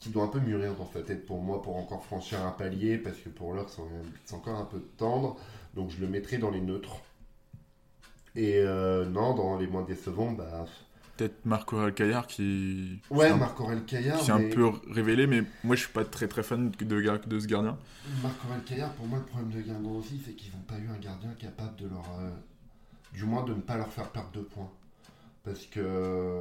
qui 0.00 0.10
doit 0.10 0.24
un 0.24 0.28
peu 0.28 0.40
mûrir 0.40 0.74
dans 0.74 0.86
sa 0.86 1.02
tête 1.02 1.26
pour 1.26 1.40
moi 1.42 1.62
pour 1.62 1.76
encore 1.76 2.04
franchir 2.04 2.44
un 2.44 2.50
palier 2.52 2.98
parce 2.98 3.18
que 3.18 3.28
pour 3.28 3.52
l'heure, 3.54 3.68
c'est 4.24 4.34
encore 4.34 4.58
un 4.60 4.64
peu 4.64 4.80
tendre. 4.96 5.36
Donc 5.74 5.90
je 5.90 6.00
le 6.00 6.08
mettrais 6.08 6.38
dans 6.38 6.50
les 6.50 6.60
neutres. 6.60 6.96
Et 8.36 8.58
euh, 8.58 9.04
non, 9.06 9.34
dans 9.34 9.56
les 9.58 9.66
moins 9.66 9.82
décevants, 9.82 10.32
bah. 10.32 10.64
Peut-être 11.16 11.44
Marco 11.46 11.78
Alcaillard 11.78 12.26
qui, 12.26 13.00
Ouais, 13.08 13.28
un- 13.28 13.36
Marc-Aurel 13.36 13.84
Caillard. 13.84 14.18
qui 14.18 14.24
s'est 14.26 14.32
un 14.32 14.50
peu 14.50 14.68
révélé, 14.90 15.28
mais 15.28 15.44
moi 15.62 15.76
je 15.76 15.82
suis 15.82 15.92
pas 15.92 16.04
très 16.04 16.26
très 16.26 16.42
fan 16.42 16.70
de, 16.70 16.84
de 16.84 17.40
ce 17.40 17.46
gardien. 17.46 17.78
Marc-Aurel 18.22 18.62
Caillard, 18.64 18.92
pour 18.94 19.06
moi, 19.06 19.18
le 19.20 19.24
problème 19.24 19.50
de 19.50 19.60
Guingamp 19.60 19.92
aussi, 19.96 20.20
c'est 20.24 20.32
qu'ils 20.32 20.50
n'ont 20.52 20.64
pas 20.66 20.76
eu 20.78 20.88
un 20.88 20.98
gardien 20.98 21.30
capable 21.38 21.76
de 21.76 21.86
leur. 21.88 22.04
euh, 22.18 22.30
du 23.12 23.22
moins 23.24 23.44
de 23.44 23.54
ne 23.54 23.60
pas 23.60 23.76
leur 23.76 23.92
faire 23.92 24.10
perdre 24.10 24.32
de 24.32 24.40
points. 24.40 24.72
Parce 25.44 25.66
que, 25.66 26.40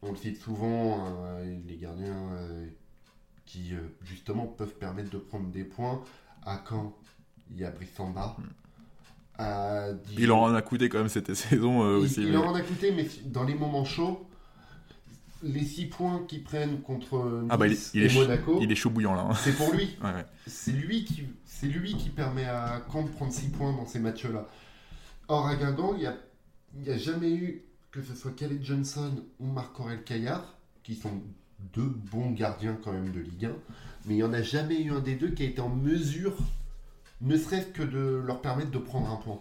on 0.00 0.10
le 0.12 0.16
cite 0.16 0.40
souvent, 0.40 1.04
euh, 1.10 1.58
les 1.66 1.76
gardiens 1.76 2.30
qui, 3.44 3.72
justement, 4.02 4.46
peuvent 4.46 4.76
permettre 4.76 5.10
de 5.10 5.18
prendre 5.18 5.48
des 5.50 5.64
points. 5.64 6.02
À 6.46 6.62
Caen, 6.66 6.96
il 7.50 7.58
y 7.58 7.64
a 7.66 7.70
Brissamba. 7.70 8.34
À 9.38 9.88
Il 10.18 10.32
en 10.32 10.54
a 10.54 10.62
coûté 10.62 10.88
quand 10.88 10.98
même 10.98 11.08
cette 11.08 11.34
saison 11.34 11.84
euh, 11.84 11.98
il, 11.98 12.04
aussi. 12.04 12.22
il 12.22 12.30
mais- 12.30 12.36
en 12.36 12.54
a 12.54 12.60
coûté, 12.62 12.90
mais 12.92 13.06
dans 13.26 13.44
les 13.44 13.54
moments 13.54 13.84
chauds, 13.84 14.26
les 15.42 15.62
6 15.64 15.86
points 15.86 16.24
qu'ils 16.26 16.42
prennent 16.42 16.80
contre 16.80 17.40
Nice 17.42 17.48
Ah 17.50 17.56
bah, 17.58 17.66
il 17.66 17.72
est- 17.74 17.90
il 17.94 18.02
est 18.04 18.10
et 18.14 18.18
Monaco, 18.18 18.58
Il 18.62 18.72
est 18.72 18.74
chaud 18.74 18.90
bouillant 18.90 19.14
là. 19.14 19.26
hein. 19.30 19.34
c'est 19.34 19.54
pour 19.56 19.72
lui. 19.72 19.96
Ouais, 20.02 20.12
ouais. 20.12 20.24
C'est 20.46 20.72
lui 20.72 21.04
qui, 21.04 21.24
c'est 21.44 21.66
lui 21.66 21.94
qui 21.96 22.08
permet 22.08 22.44
à 22.46 22.82
Caen 22.90 23.02
de 23.04 23.08
prendre 23.10 23.32
6 23.32 23.48
points 23.50 23.72
dans 23.72 23.86
ces 23.86 23.98
matchs-là. 23.98 24.48
Or, 25.28 25.46
à 25.48 25.56
Guingamp, 25.56 25.94
il 25.94 26.00
n'y 26.00 26.06
a, 26.06 26.16
il 26.78 26.86
y 26.86 26.90
a 26.90 26.96
jamais 26.96 27.30
eu, 27.34 27.62
que 27.90 28.00
ce 28.02 28.14
soit 28.14 28.30
Khaled 28.34 28.62
Johnson 28.64 29.12
ou 29.40 29.46
Marc-Aurel 29.46 30.02
Caillard, 30.04 30.56
qui 30.82 30.94
sont 30.94 31.20
deux 31.74 31.92
bons 32.10 32.30
gardiens 32.30 32.78
quand 32.82 32.92
même 32.92 33.10
de 33.12 33.20
Ligue 33.20 33.46
1, 33.46 33.48
mais 34.06 34.14
il 34.14 34.16
n'y 34.16 34.22
en 34.22 34.32
a 34.32 34.42
jamais 34.42 34.80
eu 34.80 34.92
un 34.92 35.00
des 35.00 35.14
deux 35.16 35.30
qui 35.30 35.42
a 35.42 35.46
été 35.46 35.60
en 35.60 35.68
mesure, 35.68 36.36
ne 37.20 37.36
serait-ce 37.36 37.66
que 37.68 37.82
de 37.82 38.22
leur 38.26 38.40
permettre 38.40 38.70
de 38.70 38.78
prendre 38.78 39.10
un 39.10 39.16
point. 39.16 39.40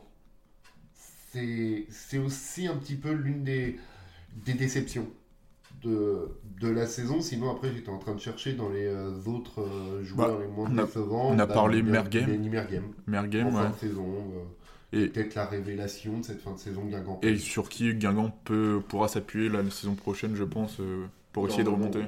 C'est 1.33 2.17
aussi 2.17 2.67
un 2.67 2.75
petit 2.77 2.95
peu 2.95 3.11
l'une 3.11 3.43
des, 3.43 3.77
des 4.45 4.53
déceptions 4.53 5.07
de, 5.83 6.29
de 6.61 6.69
la 6.69 6.87
saison. 6.87 7.19
Sinon, 7.19 7.51
après, 7.51 7.73
j'étais 7.73 7.89
en 7.89 7.97
train 7.97 8.13
de 8.15 8.19
chercher 8.21 8.53
dans 8.53 8.69
les 8.69 8.85
euh, 8.85 9.11
autres 9.25 9.61
euh, 9.61 10.03
joueurs 10.03 10.39
les 10.39 10.47
moins 10.47 10.69
Bah, 10.69 10.73
on 10.75 10.77
a- 10.77 10.85
décevants. 10.85 11.29
on 11.31 11.39
a 11.39 11.45
bah, 11.45 11.53
parlé 11.53 11.83
Mer- 11.83 12.03
Mergem. 12.03 12.25
Benny 12.25 12.49
Mergem. 12.49 12.83
Mergem, 13.07 13.47
en 13.47 13.51
fin 13.51 13.63
ouais. 13.65 13.69
de 13.71 13.75
saison. 13.75 14.05
euh, 14.93 14.97
Et- 15.03 15.07
Peut-être 15.09 15.35
la 15.35 15.45
révélation 15.45 16.19
de 16.19 16.23
cette 16.23 16.39
fin 16.41 16.53
de 16.53 16.57
saison 16.59 16.85
Guingamp. 16.85 17.19
Et 17.21 17.37
sur 17.37 17.67
qui 17.67 17.93
Guingamp 17.93 18.31
peut, 18.45 18.81
pourra 18.87 19.09
s'appuyer 19.09 19.49
la 19.49 19.69
saison 19.69 19.95
prochaine, 19.95 20.35
je 20.35 20.45
pense, 20.45 20.77
euh, 20.79 21.05
pour 21.33 21.47
essayer 21.49 21.65
de 21.65 21.69
remonter. 21.69 22.03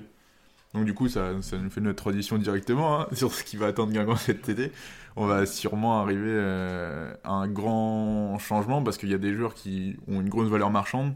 Donc 0.77 0.85
du 0.85 0.93
coup, 0.93 1.09
ça, 1.09 1.31
ça 1.41 1.57
nous 1.57 1.69
fait 1.71 1.81
notre 1.81 1.97
tradition 2.03 2.37
directement 2.37 3.01
hein, 3.01 3.07
sur 3.13 3.33
ce 3.33 3.43
qui 3.43 3.57
va 3.57 3.65
attendre 3.67 3.91
Guingamp 3.91 4.15
cet 4.15 4.47
été. 4.47 4.71
On 5.15 5.25
va 5.25 5.45
sûrement 5.47 5.99
arriver 6.01 6.21
euh, 6.29 7.11
à 7.23 7.31
un 7.31 7.47
grand 7.47 8.37
changement 8.37 8.83
parce 8.83 8.97
qu'il 8.99 9.09
y 9.09 9.13
a 9.15 9.17
des 9.17 9.33
joueurs 9.33 9.55
qui 9.55 9.97
ont 10.07 10.21
une 10.21 10.29
grosse 10.29 10.49
valeur 10.49 10.69
marchande. 10.69 11.15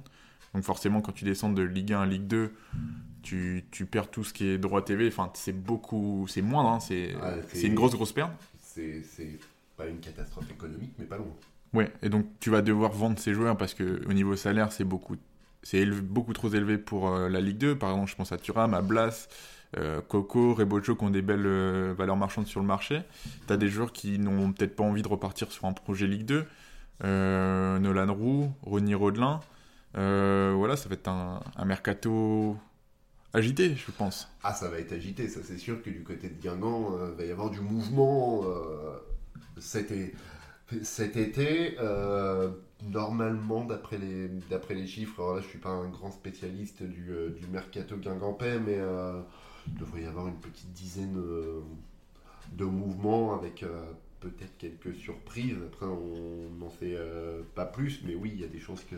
Donc 0.55 0.63
forcément, 0.63 1.01
quand 1.01 1.11
tu 1.11 1.25
descends 1.25 1.51
de 1.51 1.61
Ligue 1.61 1.93
1 1.93 2.01
à 2.01 2.05
Ligue 2.07 2.25
2, 2.27 2.51
tu, 3.21 3.63
tu 3.71 3.85
perds 3.85 4.09
tout 4.09 4.23
ce 4.23 4.33
qui 4.33 4.47
est 4.47 4.57
droit 4.57 4.81
TV. 4.83 5.07
Enfin, 5.07 5.29
c'est 5.35 5.53
beaucoup, 5.53 6.25
c'est 6.27 6.41
moindre. 6.41 6.69
hein, 6.71 6.79
c'est 6.79 7.13
Ah, 7.21 7.33
c'est- 7.47 7.67
une 7.67 7.75
grosse 7.75 7.93
grosse 7.93 8.11
perte. 8.13 8.31
C'est 8.59 9.03
c'est 9.03 9.37
pas 9.77 9.85
une 9.87 9.99
catastrophe 9.99 10.49
économique, 10.49 10.93
mais 10.97 11.05
pas 11.05 11.17
loin. 11.17 11.27
Ouais, 11.73 11.91
et 12.01 12.09
donc 12.09 12.25
tu 12.39 12.49
vas 12.49 12.61
devoir 12.61 12.91
vendre 12.91 13.19
ces 13.19 13.33
joueurs 13.33 13.55
parce 13.55 13.73
que 13.75 14.01
au 14.09 14.13
niveau 14.13 14.35
salaire, 14.35 14.71
c'est 14.71 14.83
beaucoup, 14.83 15.15
c'est 15.63 15.85
beaucoup 15.85 16.33
trop 16.33 16.49
élevé 16.49 16.77
pour 16.77 17.09
euh, 17.09 17.29
la 17.29 17.41
Ligue 17.41 17.57
2. 17.57 17.77
Par 17.77 17.91
exemple, 17.91 18.09
je 18.09 18.15
pense 18.15 18.31
à 18.31 18.37
Thuram, 18.37 18.73
à 18.73 18.81
Blas, 18.81 19.27
euh, 19.77 20.01
Coco, 20.01 20.53
Rebocho 20.53 20.95
qui 20.95 21.03
ont 21.03 21.09
des 21.09 21.21
belles 21.21 21.45
euh, 21.45 21.93
valeurs 21.97 22.17
marchandes 22.17 22.47
sur 22.47 22.59
le 22.59 22.65
marché. 22.65 23.01
Tu 23.47 23.53
as 23.53 23.57
des 23.57 23.69
joueurs 23.69 23.93
qui 23.93 24.19
n'ont 24.19 24.51
peut-être 24.51 24.75
pas 24.75 24.83
envie 24.83 25.01
de 25.01 25.07
repartir 25.07 25.51
sur 25.51 25.65
un 25.65 25.73
projet 25.73 26.07
Ligue 26.07 26.25
2. 26.25 26.45
Euh, 27.03 27.79
Nolan 27.79 28.13
Roux, 28.13 28.51
Ronny 28.63 28.95
Rodelin. 28.95 29.39
Voilà, 29.93 30.75
ça 30.75 30.89
va 30.89 30.95
être 30.95 31.07
un, 31.07 31.41
mercato 31.65 32.57
agité, 33.33 33.75
je 33.75 33.91
pense. 33.91 34.29
Ah, 34.43 34.53
ça 34.53 34.69
va 34.69 34.77
être 34.77 34.91
agité, 34.91 35.29
ça 35.29 35.39
c'est 35.43 35.57
sûr 35.57 35.81
que 35.81 35.89
du 35.89 36.03
côté 36.03 36.29
de 36.29 36.41
Guingamp, 36.41 36.97
il 37.11 37.17
va 37.17 37.25
y 37.25 37.31
avoir 37.31 37.49
du 37.49 37.61
mouvement 37.61 38.43
cet, 39.57 39.93
cet 40.83 41.17
été. 41.17 41.77
Normalement, 42.89 43.63
d'après 43.65 43.97
les, 43.97 44.27
d'après 44.49 44.73
les 44.75 44.87
chiffres, 44.87 45.19
alors 45.21 45.35
là 45.35 45.41
je 45.41 45.47
suis 45.47 45.59
pas 45.59 45.69
un 45.69 45.89
grand 45.89 46.11
spécialiste 46.11 46.83
du, 46.83 47.11
euh, 47.11 47.29
du 47.29 47.47
mercato 47.47 47.95
guingampais, 47.97 48.59
mais 48.59 48.77
euh, 48.77 49.21
il 49.67 49.75
devrait 49.75 50.01
y 50.03 50.05
avoir 50.05 50.27
une 50.27 50.39
petite 50.39 50.71
dizaine 50.73 51.17
euh, 51.17 51.61
de 52.53 52.65
mouvements 52.65 53.33
avec 53.35 53.63
peut-être 54.19 54.57
quelques 54.57 54.93
surprises. 54.95 55.55
Après, 55.67 55.85
on 55.85 56.49
n'en 56.59 56.69
sait 56.69 56.97
pas 57.55 57.65
plus, 57.65 58.01
mais 58.03 58.15
oui, 58.15 58.31
il 58.33 58.41
y 58.41 58.43
a 58.43 58.47
des 58.47 58.59
choses 58.59 58.83
que, 58.89 58.95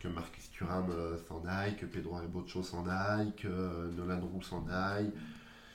que 0.00 0.08
Marcus 0.08 0.50
Thuram 0.50 0.86
s'en 1.28 1.42
aille, 1.46 1.76
que 1.76 1.86
Pedro 1.86 2.16
Rebocho 2.16 2.62
s'en 2.62 2.86
aille, 2.88 3.32
que 3.36 3.90
Nolan 3.96 4.20
Roux 4.20 4.42
s'en 4.42 4.66
aille. 4.68 5.10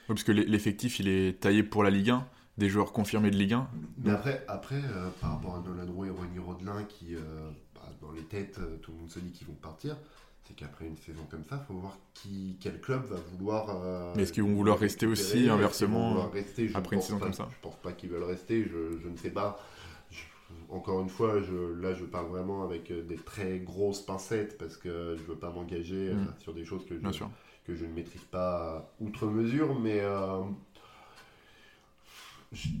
Parce 0.06 0.22
que 0.22 0.32
l'e- 0.32 0.44
l'effectif, 0.46 1.00
il 1.00 1.08
est 1.08 1.40
taillé 1.40 1.62
pour 1.62 1.82
la 1.82 1.90
Ligue 1.90 2.10
1. 2.10 2.26
Des 2.58 2.68
joueurs 2.70 2.92
confirmés 2.92 3.30
de 3.30 3.36
Ligue 3.36 3.52
1. 3.52 3.68
Mais 3.98 4.10
après, 4.10 4.44
après 4.48 4.76
euh, 4.76 5.08
par 5.20 5.32
rapport 5.32 5.56
à 5.56 5.60
Nolan 5.60 5.92
Roux 5.92 6.04
et 6.06 6.10
Ronny 6.10 6.38
Rodelin, 6.38 6.84
qui, 6.84 7.14
euh, 7.14 7.20
bah, 7.74 7.82
dans 8.00 8.12
les 8.12 8.22
têtes, 8.22 8.58
euh, 8.60 8.76
tout 8.80 8.92
le 8.92 8.98
monde 8.98 9.10
se 9.10 9.18
dit 9.18 9.30
qu'ils 9.30 9.46
vont 9.46 9.52
partir, 9.54 9.96
c'est 10.42 10.54
qu'après 10.54 10.86
une 10.86 10.96
saison 10.96 11.20
comme 11.30 11.44
ça, 11.44 11.60
il 11.62 11.66
faut 11.66 11.78
voir 11.78 11.98
qui, 12.14 12.56
quel 12.60 12.80
club 12.80 13.04
va 13.04 13.16
vouloir. 13.32 13.66
euh, 13.70 14.14
Mais 14.16 14.22
est-ce 14.22 14.32
qu'ils 14.32 14.42
vont 14.44 14.54
vouloir 14.54 14.78
rester 14.78 15.06
aussi, 15.06 15.50
inversement, 15.50 16.28
rester 16.30 16.70
après 16.74 16.96
une 16.96 17.02
saison 17.02 17.18
pas- 17.18 17.24
comme 17.26 17.34
ça? 17.34 17.48
Je 17.50 17.56
pense 17.60 17.76
pas 17.76 17.92
qu'ils 17.92 18.08
veulent 18.08 18.22
rester, 18.22 18.62
je, 18.64 18.98
je 19.02 19.08
ne 19.08 19.16
sais 19.16 19.30
pas. 19.30 19.58
Je- 20.10 20.22
encore 20.70 21.00
une 21.02 21.10
fois, 21.10 21.42
je, 21.42 21.74
là 21.82 21.92
je 21.92 22.04
parle 22.04 22.28
vraiment 22.28 22.62
avec 22.64 22.90
des 23.06 23.16
très 23.16 23.58
grosses 23.58 24.00
pincettes 24.00 24.56
parce 24.56 24.78
que 24.78 25.14
je 25.18 25.22
veux 25.24 25.36
pas 25.36 25.50
m'engager 25.50 26.14
Mm. 26.14 26.26
sur 26.38 26.54
des 26.54 26.64
choses 26.64 26.86
que 26.86 26.94
je, 26.94 27.00
Bien 27.00 27.12
sûr. 27.12 27.28
que 27.66 27.74
je 27.74 27.84
ne 27.84 27.92
maîtrise 27.92 28.24
pas 28.30 28.94
outre 29.00 29.26
mesure, 29.26 29.78
mais 29.78 30.00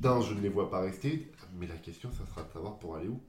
d'un, 0.00 0.20
je 0.22 0.34
ne 0.34 0.40
les 0.40 0.48
vois 0.48 0.70
pas 0.70 0.80
rester, 0.80 1.30
mais 1.58 1.66
la 1.66 1.76
question, 1.76 2.10
ça 2.12 2.24
sera 2.26 2.42
de 2.42 2.52
savoir 2.52 2.78
pour 2.78 2.96
aller 2.96 3.08
où. 3.08 3.20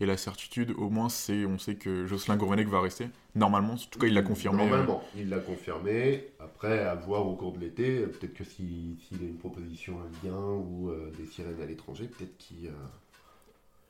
Et 0.00 0.06
la 0.06 0.16
certitude, 0.16 0.72
au 0.78 0.90
moins, 0.90 1.08
c'est 1.08 1.44
on 1.46 1.58
sait 1.58 1.76
que 1.76 2.06
Jocelyn 2.06 2.36
Gourvenec 2.36 2.66
va 2.68 2.80
rester. 2.80 3.08
Normalement, 3.36 3.74
en 3.74 3.76
tout 3.76 3.98
cas, 4.00 4.06
il 4.08 4.14
l'a 4.14 4.22
confirmé. 4.22 4.62
euh, 4.62 4.66
Normalement, 4.66 5.04
il 5.14 5.28
l'a 5.28 5.38
confirmé. 5.38 6.24
Après, 6.40 6.80
à 6.80 6.94
voir 6.96 7.26
au 7.26 7.36
cours 7.36 7.52
de 7.52 7.60
l'été, 7.60 8.00
peut-être 8.06 8.34
que 8.34 8.42
si- 8.42 8.98
s'il 9.06 9.22
a 9.22 9.26
une 9.26 9.36
proposition 9.38 10.00
à 10.00 10.08
Ligue 10.08 10.32
1 10.32 10.54
ou 10.54 10.90
euh, 10.90 11.12
des 11.16 11.26
sirènes 11.26 11.60
à 11.62 11.66
l'étranger, 11.66 12.06
peut-être 12.08 12.36
qu'il. 12.38 12.66
euh, 12.66 12.70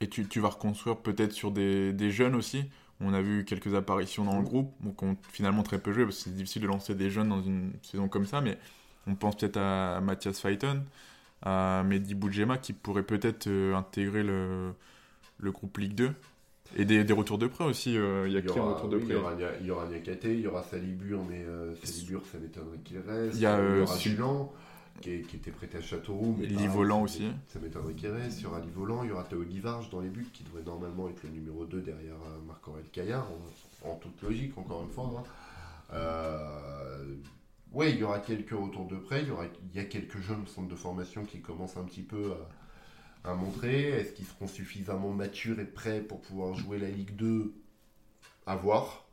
Et 0.00 0.08
tu, 0.08 0.26
tu 0.26 0.40
vas 0.40 0.48
reconstruire 0.48 0.96
peut-être 0.98 1.32
sur 1.32 1.50
des, 1.50 1.92
des 1.92 2.10
jeunes 2.10 2.34
aussi. 2.34 2.64
On 3.00 3.14
a 3.14 3.22
vu 3.22 3.44
quelques 3.44 3.74
apparitions 3.74 4.24
dans 4.24 4.36
le 4.36 4.42
Mm. 4.42 4.44
groupe, 4.44 4.72
donc 4.80 5.02
ont 5.02 5.16
finalement 5.32 5.62
très 5.62 5.78
peu 5.80 5.92
joué, 5.92 6.04
parce 6.04 6.18
que 6.18 6.24
c'est 6.24 6.34
difficile 6.34 6.62
de 6.62 6.66
lancer 6.66 6.94
des 6.94 7.10
jeunes 7.10 7.28
dans 7.28 7.42
une 7.42 7.72
saison 7.82 8.08
comme 8.08 8.26
ça, 8.26 8.40
mais 8.40 8.58
on 9.06 9.14
pense 9.14 9.36
peut-être 9.36 9.56
à 9.56 10.00
Mathias 10.00 10.40
Phaeton, 10.40 10.84
à 11.42 11.82
Mehdi 11.84 12.14
Boudjema, 12.14 12.58
qui 12.58 12.72
pourrait 12.72 13.02
peut-être 13.02 13.46
euh, 13.48 13.74
intégrer 13.74 14.22
le, 14.22 14.72
le 15.38 15.52
groupe 15.52 15.78
Ligue 15.78 15.94
2. 15.94 16.10
Et 16.76 16.84
des, 16.86 17.04
des 17.04 17.12
retours 17.12 17.36
de 17.36 17.46
prêt 17.46 17.64
aussi, 17.64 17.98
euh, 17.98 18.26
il 18.26 18.32
y 18.32 18.36
a 18.36 18.40
Il 18.40 18.44
y, 18.46 18.48
qui 18.50 18.58
en 18.58 18.62
aura, 18.62 18.74
retour 18.80 18.90
oui, 18.94 18.98
il 19.02 19.02
y 19.02 19.06
prêt 19.08 19.16
aura, 19.16 19.34
il 19.60 19.66
y 19.66 19.70
aura 19.70 19.86
Niakate, 19.88 20.24
il 20.24 20.40
y 20.40 20.46
aura 20.46 20.62
Salibur, 20.62 21.22
mais 21.28 21.44
euh, 21.44 21.74
Salibur, 21.84 22.22
ça 22.30 22.38
m'étonnerait 22.38 22.78
qu'il 22.82 22.98
reste. 22.98 23.34
Il 23.34 23.40
y 23.42 23.46
a, 23.46 23.56
euh, 23.56 23.82
aura 23.82 23.94
Sul- 23.96 24.12
Julan, 24.12 24.50
qui, 25.02 25.20
qui 25.22 25.36
était 25.36 25.50
prêté 25.50 25.76
à 25.78 25.82
Châteauroux. 25.82 26.34
Mais 26.38 26.46
Lee 26.46 26.54
pareil, 26.54 26.68
Volant 26.68 26.98
ça 27.00 27.04
aussi. 27.04 27.28
Ça 27.48 27.58
m'étonnerait 27.58 27.92
qu'il 27.92 28.08
reste. 28.08 28.38
Il 28.40 28.44
y 28.44 28.46
aura 28.46 28.60
Lee 28.60 28.70
Volant, 28.74 29.02
il 29.02 29.10
y 29.10 29.12
aura 29.12 29.24
Théo 29.24 29.42
Guivarge 29.42 29.90
dans 29.90 30.00
les 30.00 30.08
buts, 30.08 30.28
qui 30.32 30.44
devrait 30.44 30.62
normalement 30.62 31.08
être 31.10 31.22
le 31.24 31.28
numéro 31.30 31.66
2 31.66 31.80
derrière 31.82 32.14
euh, 32.14 32.38
Marc-Aurel 32.46 32.84
Caillard, 32.90 33.26
en, 33.84 33.90
en 33.90 33.94
toute 33.96 34.22
logique, 34.22 34.56
encore 34.56 34.82
une 34.82 34.90
fois. 34.94 35.12
hein. 35.18 35.22
Euh, 35.92 37.14
oui, 37.72 37.90
il 37.90 37.98
y 37.98 38.02
aura 38.04 38.20
quelques 38.20 38.50
retours 38.50 38.86
de 38.86 38.96
prêt, 38.96 39.22
il 39.22 39.28
y, 39.28 39.30
aura, 39.30 39.44
il 39.46 39.76
y 39.76 39.80
a 39.80 39.84
quelques 39.84 40.18
jeunes 40.20 40.46
centres 40.46 40.68
de 40.68 40.76
formation 40.76 41.24
qui 41.24 41.40
commencent 41.40 41.76
un 41.76 41.84
petit 41.84 42.02
peu 42.02 42.32
à, 43.24 43.30
à 43.30 43.34
montrer. 43.34 43.88
Est-ce 43.90 44.12
qu'ils 44.12 44.26
seront 44.26 44.46
suffisamment 44.48 45.10
matures 45.10 45.60
et 45.60 45.66
prêts 45.66 46.00
pour 46.00 46.20
pouvoir 46.20 46.54
jouer 46.54 46.78
la 46.78 46.88
Ligue 46.90 47.16
2 47.16 47.54
À 48.46 48.56
voir. 48.56 49.06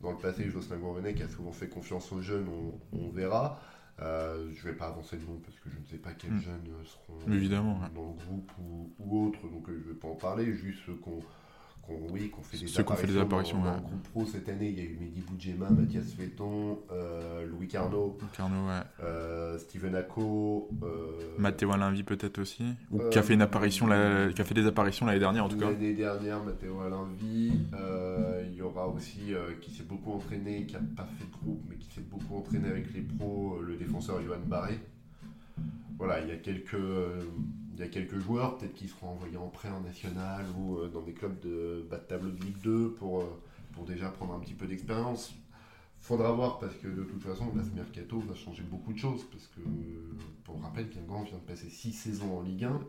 Dans 0.00 0.12
le 0.12 0.18
passé, 0.18 0.48
Jocelyn 0.48 0.78
Gourvenec 0.78 1.20
a 1.20 1.28
souvent 1.28 1.52
fait 1.52 1.68
confiance 1.68 2.12
aux 2.12 2.20
jeunes, 2.22 2.48
on, 2.48 2.98
on 2.98 3.10
verra. 3.10 3.60
Euh, 4.00 4.48
je 4.54 4.66
ne 4.66 4.70
vais 4.72 4.76
pas 4.78 4.86
avancer 4.86 5.16
le 5.16 5.22
nom 5.26 5.40
parce 5.44 5.58
que 5.58 5.70
je 5.70 5.78
ne 5.78 5.84
sais 5.86 5.98
pas 5.98 6.12
quels 6.12 6.30
Mm. 6.32 6.40
jeunes 6.40 6.68
seront 6.84 7.32
Évidemment, 7.32 7.80
ouais. 7.80 7.88
dans 7.94 8.06
le 8.06 8.14
groupe 8.24 8.52
ou, 8.60 8.92
ou 9.00 9.26
autre, 9.26 9.40
donc 9.48 9.68
euh, 9.68 9.80
je 9.82 9.88
ne 9.88 9.92
vais 9.94 9.98
pas 9.98 10.06
en 10.08 10.14
parler, 10.14 10.54
juste 10.54 10.80
ceux 10.86 10.94
qu'on 11.88 12.12
oui, 12.12 12.28
qu'on 12.30 12.42
fait 12.42 12.58
des 12.58 12.66
Ceux 12.66 12.82
qui 12.82 12.92
ont 12.92 12.96
fait 12.96 13.06
des 13.06 13.18
apparitions, 13.18 13.62
ouais. 13.62 13.70
le 13.74 13.80
groupe 13.80 14.02
pro 14.10 14.26
cette 14.26 14.48
année, 14.48 14.68
il 14.68 14.78
y 14.78 14.80
a 14.80 14.84
eu 14.84 14.96
Mehdi 15.00 15.20
Boudjema, 15.22 15.70
Mathias 15.70 16.12
Féton, 16.12 16.78
euh, 16.92 17.46
Louis 17.46 17.66
Carnot, 17.68 18.18
Carnot, 18.36 18.66
ouais. 18.68 18.80
euh, 19.02 19.58
Steven 19.58 19.94
Acco, 19.94 20.68
euh, 20.82 21.36
Matteo 21.38 21.72
Alinvi 21.72 22.02
peut-être 22.02 22.38
aussi 22.38 22.64
Ou 22.90 23.00
Euh, 23.00 23.08
qui 23.10 23.18
a 23.18 23.22
fait 23.22 23.34
une 23.34 23.42
apparition, 23.42 23.86
la- 23.86 24.30
qui 24.32 24.40
a 24.40 24.44
fait 24.44 24.54
des 24.54 24.66
apparitions 24.66 25.06
l'année 25.06 25.18
dernière 25.18 25.44
en 25.46 25.48
tout 25.48 25.56
cas. 25.58 25.70
L'année 25.70 25.94
dernière, 25.94 26.42
Matteo 26.44 26.80
Alinvi. 26.80 27.52
Euh, 27.74 28.44
il 28.50 28.54
y 28.56 28.62
aura 28.62 28.86
aussi 28.88 29.32
qui 29.60 29.70
s'est 29.70 29.84
beaucoup 29.84 30.12
entraîné, 30.12 30.66
qui 30.66 30.74
n'a 30.74 30.80
pas 30.96 31.08
fait 31.18 31.24
de 31.24 31.30
groupe, 31.44 31.62
mais 31.68 31.76
qui 31.76 31.90
s'est 31.94 32.02
beaucoup 32.10 32.36
entraîné 32.36 32.68
avec 32.68 32.92
les 32.94 33.00
pros, 33.02 33.60
le 33.66 33.76
défenseur 33.76 34.20
Johan 34.22 34.36
Barré. 34.46 34.78
Voilà, 35.98 36.20
il 36.20 36.28
y 36.28 36.32
a 36.32 36.36
quelques, 36.36 36.74
euh, 36.74 37.22
il 37.74 37.80
y 37.80 37.82
a 37.82 37.88
quelques 37.88 38.18
joueurs, 38.18 38.56
peut-être 38.56 38.74
qui 38.74 38.88
seront 38.88 39.08
envoyés 39.08 39.36
en 39.36 39.48
prêt 39.48 39.68
en 39.68 39.80
national 39.80 40.44
ou 40.56 40.78
euh, 40.78 40.88
dans 40.88 41.02
des 41.02 41.12
clubs 41.12 41.38
de 41.40 41.84
bas 41.90 41.98
de 41.98 42.04
tableau 42.04 42.30
de 42.30 42.40
Ligue 42.40 42.60
2 42.62 42.90
pour, 42.92 43.20
euh, 43.20 43.40
pour 43.72 43.84
déjà 43.84 44.08
prendre 44.08 44.34
un 44.34 44.38
petit 44.38 44.54
peu 44.54 44.66
d'expérience. 44.66 45.34
Faudra 46.00 46.30
voir 46.30 46.60
parce 46.60 46.74
que 46.76 46.86
de 46.86 47.02
toute 47.02 47.22
façon, 47.22 47.52
ce 47.52 47.76
mercato 47.76 48.20
va 48.20 48.34
changer 48.36 48.62
beaucoup 48.62 48.92
de 48.92 48.98
choses. 48.98 49.24
Parce 49.24 49.48
que, 49.48 49.60
pour 50.44 50.62
rappel, 50.62 50.88
Guingamp 50.88 51.24
vient 51.24 51.38
de 51.38 51.42
passer 51.42 51.68
6 51.68 51.92
saisons 51.92 52.38
en 52.38 52.42
Ligue 52.42 52.64
1. 52.64 52.80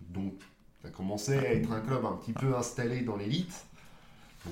Donc, 0.00 0.34
ça 0.82 0.90
commençait 0.90 1.38
à 1.38 1.54
être 1.54 1.70
un 1.70 1.80
club 1.80 2.04
un 2.04 2.16
petit 2.16 2.32
peu 2.32 2.56
installé 2.56 3.02
dans 3.02 3.16
l'élite. 3.16 3.67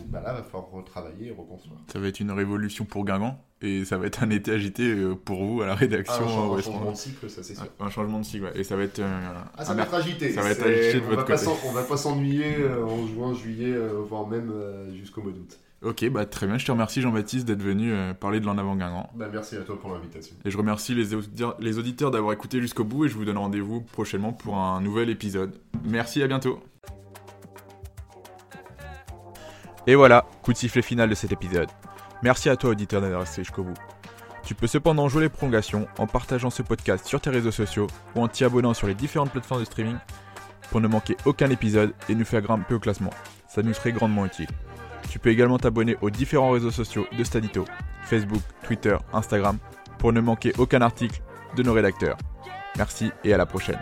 Bah 0.08 0.20
là, 0.24 0.32
va 0.34 0.42
falloir 0.42 0.70
retravailler 0.70 1.28
et 1.28 1.30
reconstruire. 1.30 1.76
Ça 1.92 1.98
va 1.98 2.08
être 2.08 2.20
une 2.20 2.30
révolution 2.32 2.84
pour 2.84 3.04
Guingamp 3.04 3.38
et 3.62 3.84
ça 3.84 3.96
va 3.96 4.06
être 4.06 4.22
un 4.22 4.30
été 4.30 4.50
agité 4.52 4.82
euh, 4.82 5.14
pour 5.14 5.44
vous 5.44 5.62
à 5.62 5.66
la 5.66 5.74
rédaction. 5.74 6.26
un, 6.26 6.54
euh, 6.54 6.58
un 6.58 6.60
changement 6.62 6.90
de 6.92 6.96
cycle, 6.96 7.30
ça 7.30 7.42
c'est 7.42 7.54
sûr. 7.54 7.66
Un 7.80 7.90
changement 7.90 8.18
de 8.20 8.24
cycle, 8.24 8.44
ouais. 8.44 8.52
Et 8.58 8.64
ça 8.64 8.76
va 8.76 8.82
être 8.82 8.98
euh, 8.98 9.32
Ah, 9.56 9.64
ça 9.64 9.72
un 9.72 9.74
va 9.76 9.82
être 9.84 9.94
agité. 9.94 10.32
ça 10.32 10.42
va 10.42 10.50
être 10.50 10.62
agité 10.66 11.00
de 11.00 11.04
on 11.06 11.08
votre 11.08 11.16
va 11.18 11.24
pas 11.24 11.36
côté. 11.38 11.50
On 11.68 11.72
va 11.72 11.82
pas 11.84 11.96
s'ennuyer 11.96 12.56
euh, 12.58 12.84
en 12.84 13.06
juin, 13.06 13.32
juillet, 13.32 13.72
euh, 13.72 14.00
voire 14.06 14.26
même 14.26 14.52
jusqu'au 14.94 15.22
mois 15.22 15.32
d'août. 15.32 15.58
Ok, 15.82 16.08
bah 16.10 16.24
très 16.26 16.46
bien. 16.46 16.58
Je 16.58 16.66
te 16.66 16.72
remercie 16.72 17.00
Jean-Baptiste 17.02 17.46
d'être 17.46 17.62
venu 17.62 17.94
parler 18.18 18.40
de 18.40 18.46
l'en 18.46 18.58
avant 18.58 18.74
Guingamp. 18.74 19.10
Bah, 19.14 19.28
merci 19.30 19.56
à 19.56 19.60
toi 19.60 19.78
pour 19.78 19.92
l'invitation. 19.92 20.34
Et 20.44 20.50
je 20.50 20.56
remercie 20.58 20.94
les 20.94 21.14
auditeurs, 21.14 21.54
les 21.60 21.78
auditeurs 21.78 22.10
d'avoir 22.10 22.32
écouté 22.32 22.60
jusqu'au 22.60 22.82
bout 22.84 23.04
et 23.04 23.08
je 23.08 23.14
vous 23.14 23.24
donne 23.26 23.36
rendez-vous 23.38 23.82
prochainement 23.82 24.32
pour 24.32 24.56
un 24.56 24.80
nouvel 24.80 25.10
épisode. 25.10 25.54
Merci, 25.84 26.22
à 26.22 26.26
bientôt. 26.26 26.60
Et 29.86 29.94
voilà, 29.94 30.26
coup 30.42 30.52
de 30.52 30.58
sifflet 30.58 30.82
final 30.82 31.08
de 31.08 31.14
cet 31.14 31.32
épisode. 31.32 31.68
Merci 32.22 32.48
à 32.48 32.56
toi 32.56 32.70
auditeur 32.70 33.00
d'avoir 33.00 33.20
resté 33.20 33.42
jusqu'au 33.42 33.62
bout. 33.62 33.74
Tu 34.42 34.54
peux 34.54 34.66
cependant 34.66 35.08
jouer 35.08 35.22
les 35.22 35.28
prolongations 35.28 35.86
en 35.98 36.06
partageant 36.06 36.50
ce 36.50 36.62
podcast 36.62 37.06
sur 37.06 37.20
tes 37.20 37.30
réseaux 37.30 37.50
sociaux 37.50 37.86
ou 38.14 38.22
en 38.22 38.28
t'y 38.28 38.44
abonnant 38.44 38.74
sur 38.74 38.86
les 38.86 38.94
différentes 38.94 39.30
plateformes 39.30 39.60
de 39.60 39.66
streaming 39.66 39.96
pour 40.70 40.80
ne 40.80 40.88
manquer 40.88 41.16
aucun 41.24 41.50
épisode 41.50 41.94
et 42.08 42.14
nous 42.14 42.24
faire 42.24 42.42
grimper 42.42 42.74
au 42.74 42.80
classement. 42.80 43.10
Ça 43.48 43.62
nous 43.62 43.74
serait 43.74 43.92
grandement 43.92 44.26
utile. 44.26 44.48
Tu 45.10 45.18
peux 45.18 45.30
également 45.30 45.58
t'abonner 45.58 45.96
aux 46.00 46.10
différents 46.10 46.50
réseaux 46.50 46.70
sociaux 46.70 47.06
de 47.16 47.24
Stadito, 47.24 47.64
Facebook, 48.02 48.42
Twitter, 48.64 48.96
Instagram, 49.12 49.58
pour 49.98 50.12
ne 50.12 50.20
manquer 50.20 50.52
aucun 50.58 50.80
article 50.80 51.20
de 51.56 51.62
nos 51.62 51.72
rédacteurs. 51.72 52.16
Merci 52.76 53.12
et 53.24 53.32
à 53.32 53.36
la 53.36 53.46
prochaine. 53.46 53.78